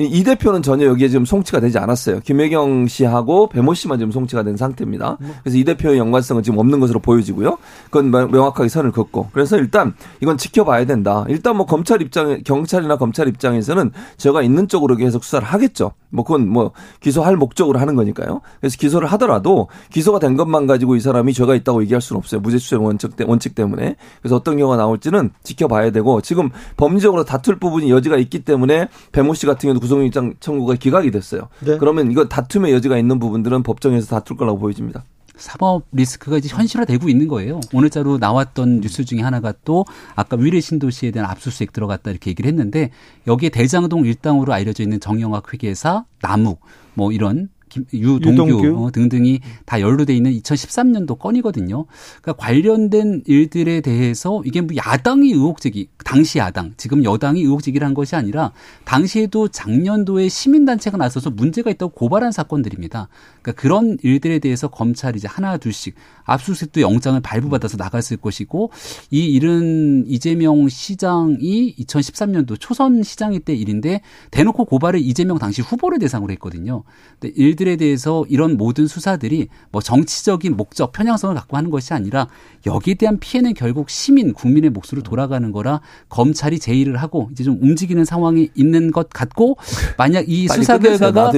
[0.00, 2.20] 이, 이 대표는 전혀 여기에 지금 송치가 되지 않았어요.
[2.20, 5.18] 김혜경 씨하고 배모 씨만 지금 송치가 된 상태입니다.
[5.42, 7.58] 그래서 이 대표의 연관성은 지금 없는 것으로 보여지고요.
[7.84, 9.28] 그건 명- 명확하게 선을 긋고.
[9.32, 11.26] 그래서 일단 이건 지켜봐야 된다.
[11.28, 15.92] 일단 뭐 검찰 입장, 경찰이나 검찰 입장에서는 제가 있는 쪽으로 계속 수사를 하겠죠.
[16.08, 18.40] 뭐 그건 뭐 기소할 목적으로 하는 거니까요.
[18.60, 22.40] 그래서 기소를 하더라도 기소가 된 것만 가지고 이 사람이 죄가 있다고 얘기할 수는 없어요.
[22.40, 23.96] 무죄추정 원칙, 때- 원칙 때문에.
[24.22, 29.46] 그래서 어떤 경우가 나올지는 지켜봐야 되고 지금 범죄적으로 다툴 부분이 여지가 있기 때문에 배모 씨
[29.46, 31.48] 같은 경우도 구속영장 청구가 기각이 됐어요.
[31.60, 31.76] 네.
[31.78, 35.04] 그러면 이거 다툼의 여지가 있는 부분들은 법정에서 다툴 거라고 보여집니다.
[35.36, 37.60] 사법 리스크가 이제 현실화되고 있는 거예요.
[37.72, 42.90] 오늘자로 나왔던 뉴스 중에 하나가 또 아까 위례 신도시에 대한 압수수색 들어갔다 이렇게 얘기를 했는데
[43.26, 46.60] 여기에 대장동 일당으로 알려져 있는 정영학 회계사 남욱
[46.94, 48.84] 뭐 이런 김- 유동규, 유동규.
[48.84, 51.86] 어, 등등이 다 연루돼 있는 2013년도 건이거든요.
[52.20, 57.86] 그러니까 관련된 일들에 대해서 이게 뭐 야당이 의혹 제기, 당시 야당, 지금 여당이 의혹 제기를
[57.86, 58.52] 한 것이 아니라
[58.84, 63.08] 당시에도 작년도에 시민단체가 나서서 문제가 있다고 고발한 사건들입니다.
[63.42, 65.94] 그러니까 그런 일들에 대해서 검찰이 이제 하나 둘씩
[66.24, 68.70] 압수수색도 영장을 발부받아서 나갔을 것이고
[69.10, 74.00] 이 일은 이재명 시장이 2013년도 초선 시장일 때 일인데
[74.30, 76.82] 대놓고 고발을 이재명 당시 후보를 대상으로 했거든요.
[77.18, 82.28] 근데 일들에 대해서 이런 모든 수사들이 뭐 정치적인 목적, 편향성을 갖고 하는 것이 아니라
[82.66, 88.04] 여기에 대한 피해는 결국 시민, 국민의 몫으로 돌아가는 거라 검찰이 제의를 하고 이제 좀 움직이는
[88.04, 89.56] 상황이 있는 것 같고
[89.96, 90.78] 만약 이 수사.
[90.78, 91.32] 결과가.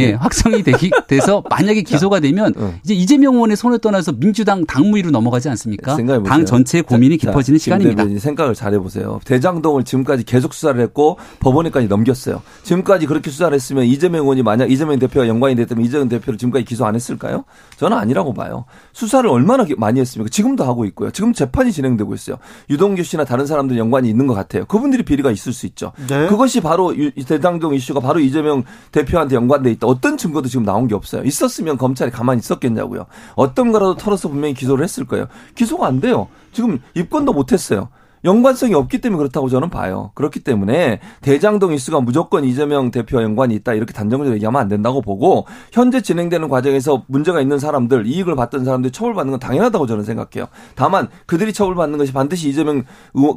[0.00, 2.52] 예, 확정이 되기 돼서 만약에 기소가 되면
[2.84, 5.94] 이제 이재명 의원의 손을 떠나서 민주당 당무위로 넘어가지 않습니까?
[5.96, 6.30] 생각해 보세요.
[6.30, 8.04] 당 전체의 고민이 자, 깊어지는 자, 시간입니다.
[8.18, 9.20] 생각을 잘해 보세요.
[9.24, 12.42] 대장동을 지금까지 계속 수사를 했고 법원에까지 넘겼어요.
[12.62, 16.84] 지금까지 그렇게 수사를 했으면 이재명 의원이 만약 이재명 대표가 연관이 됐다면 이재명 대표를 지금까지 기소
[16.86, 17.44] 안 했을까요?
[17.76, 18.64] 저는 아니라고 봐요.
[18.92, 20.28] 수사를 얼마나 기- 많이 했습니까?
[20.30, 21.10] 지금도 하고 있고요.
[21.10, 22.36] 지금 재판이 진행되고 있어요.
[22.70, 24.64] 유동규 씨나 다른 사람들 연관이 있는 것 같아요.
[24.66, 25.92] 그분들이 비리가 있을 수 있죠.
[26.08, 26.26] 네.
[26.28, 26.94] 그것이 바로
[27.26, 29.86] 대장동 이슈가 바로 이재명 대표한테 연관돼 있다.
[29.86, 31.22] 어떤 증거도 지금 나온 게 없어요.
[31.36, 33.06] 있었으면 검찰이 가만히 있었겠냐고요.
[33.34, 35.26] 어떤 거라도 털어서 분명히 기소를 했을 거예요.
[35.54, 36.28] 기소가 안 돼요.
[36.52, 37.88] 지금 입건도 못 했어요.
[38.26, 40.10] 연관성이 없기 때문에 그렇다고 저는 봐요.
[40.14, 45.46] 그렇기 때문에 대장동 이슈가 무조건 이재명 대표와 연관이 있다 이렇게 단정적으로 얘기하면 안 된다고 보고
[45.72, 50.48] 현재 진행되는 과정에서 문제가 있는 사람들 이익을 받던 사람들이 처벌받는 건 당연하다고 저는 생각해요.
[50.74, 52.82] 다만 그들이 처벌받는 것이 반드시 이재명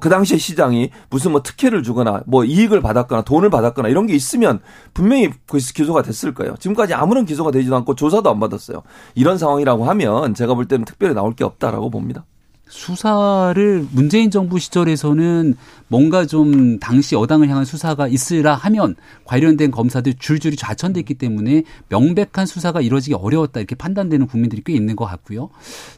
[0.02, 4.60] 그 당시에 시장이 무슨 뭐 특혜를 주거나 뭐 이익을 받았거나 돈을 받았거나 이런 게 있으면
[4.94, 6.56] 분명히 그 기소가 됐을 거예요.
[6.58, 8.82] 지금까지 아무런 기소가 되지도 않고 조사도 안 받았어요.
[9.14, 12.26] 이런 상황이라고 하면 제가 볼 때는 특별히 나올 게 없다라고 봅니다.
[12.70, 15.56] 수사를 문재인 정부 시절에서는
[15.88, 22.82] 뭔가 좀 당시 여당을 향한 수사가 있으라 하면 관련된 검사들 줄줄이 좌천됐기 때문에 명백한 수사가
[22.82, 25.50] 이루어지기 어려웠다 이렇게 판단되는 국민들이 꽤 있는 것 같고요.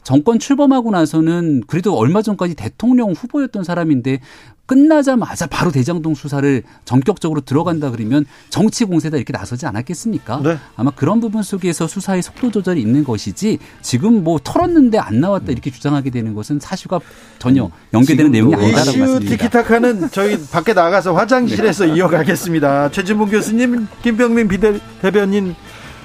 [0.02, 4.20] 정권 출범하고 나서는 그래도 얼마 전까지 대통령 후보였던 사람인데
[4.72, 10.40] 끝나자마자 바로 대장동 수사를 전격적으로 들어간다 그러면 정치 공세다 이렇게 나서지 않았겠습니까?
[10.42, 10.56] 네.
[10.76, 15.70] 아마 그런 부분 속에서 수사의 속도 조절이 있는 것이지 지금 뭐 털었는데 안 나왔다 이렇게
[15.70, 17.00] 주장하게 되는 것은 사실과
[17.38, 19.30] 전혀 연계되는 내용이 아니다라고 말씀드립니다.
[19.30, 22.92] 티키타카는 저희 밖에 나가서 화장실에서 이어가겠습니다.
[22.92, 25.54] 최진봉 교수님, 김병민 비대 대변인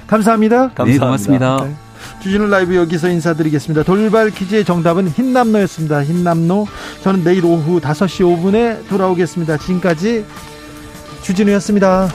[0.07, 0.73] 감사합니다.
[0.83, 1.63] 네, 고맙습니다.
[1.63, 1.86] 네.
[2.21, 3.83] 주진우 라이브 여기서 인사드리겠습니다.
[3.83, 6.03] 돌발 퀴즈의 정답은 흰남노였습니다.
[6.03, 6.67] 흰남노.
[7.03, 9.57] 저는 내일 오후 5시 5분에 돌아오겠습니다.
[9.57, 10.25] 지금까지
[11.23, 12.09] 주진우였습니다.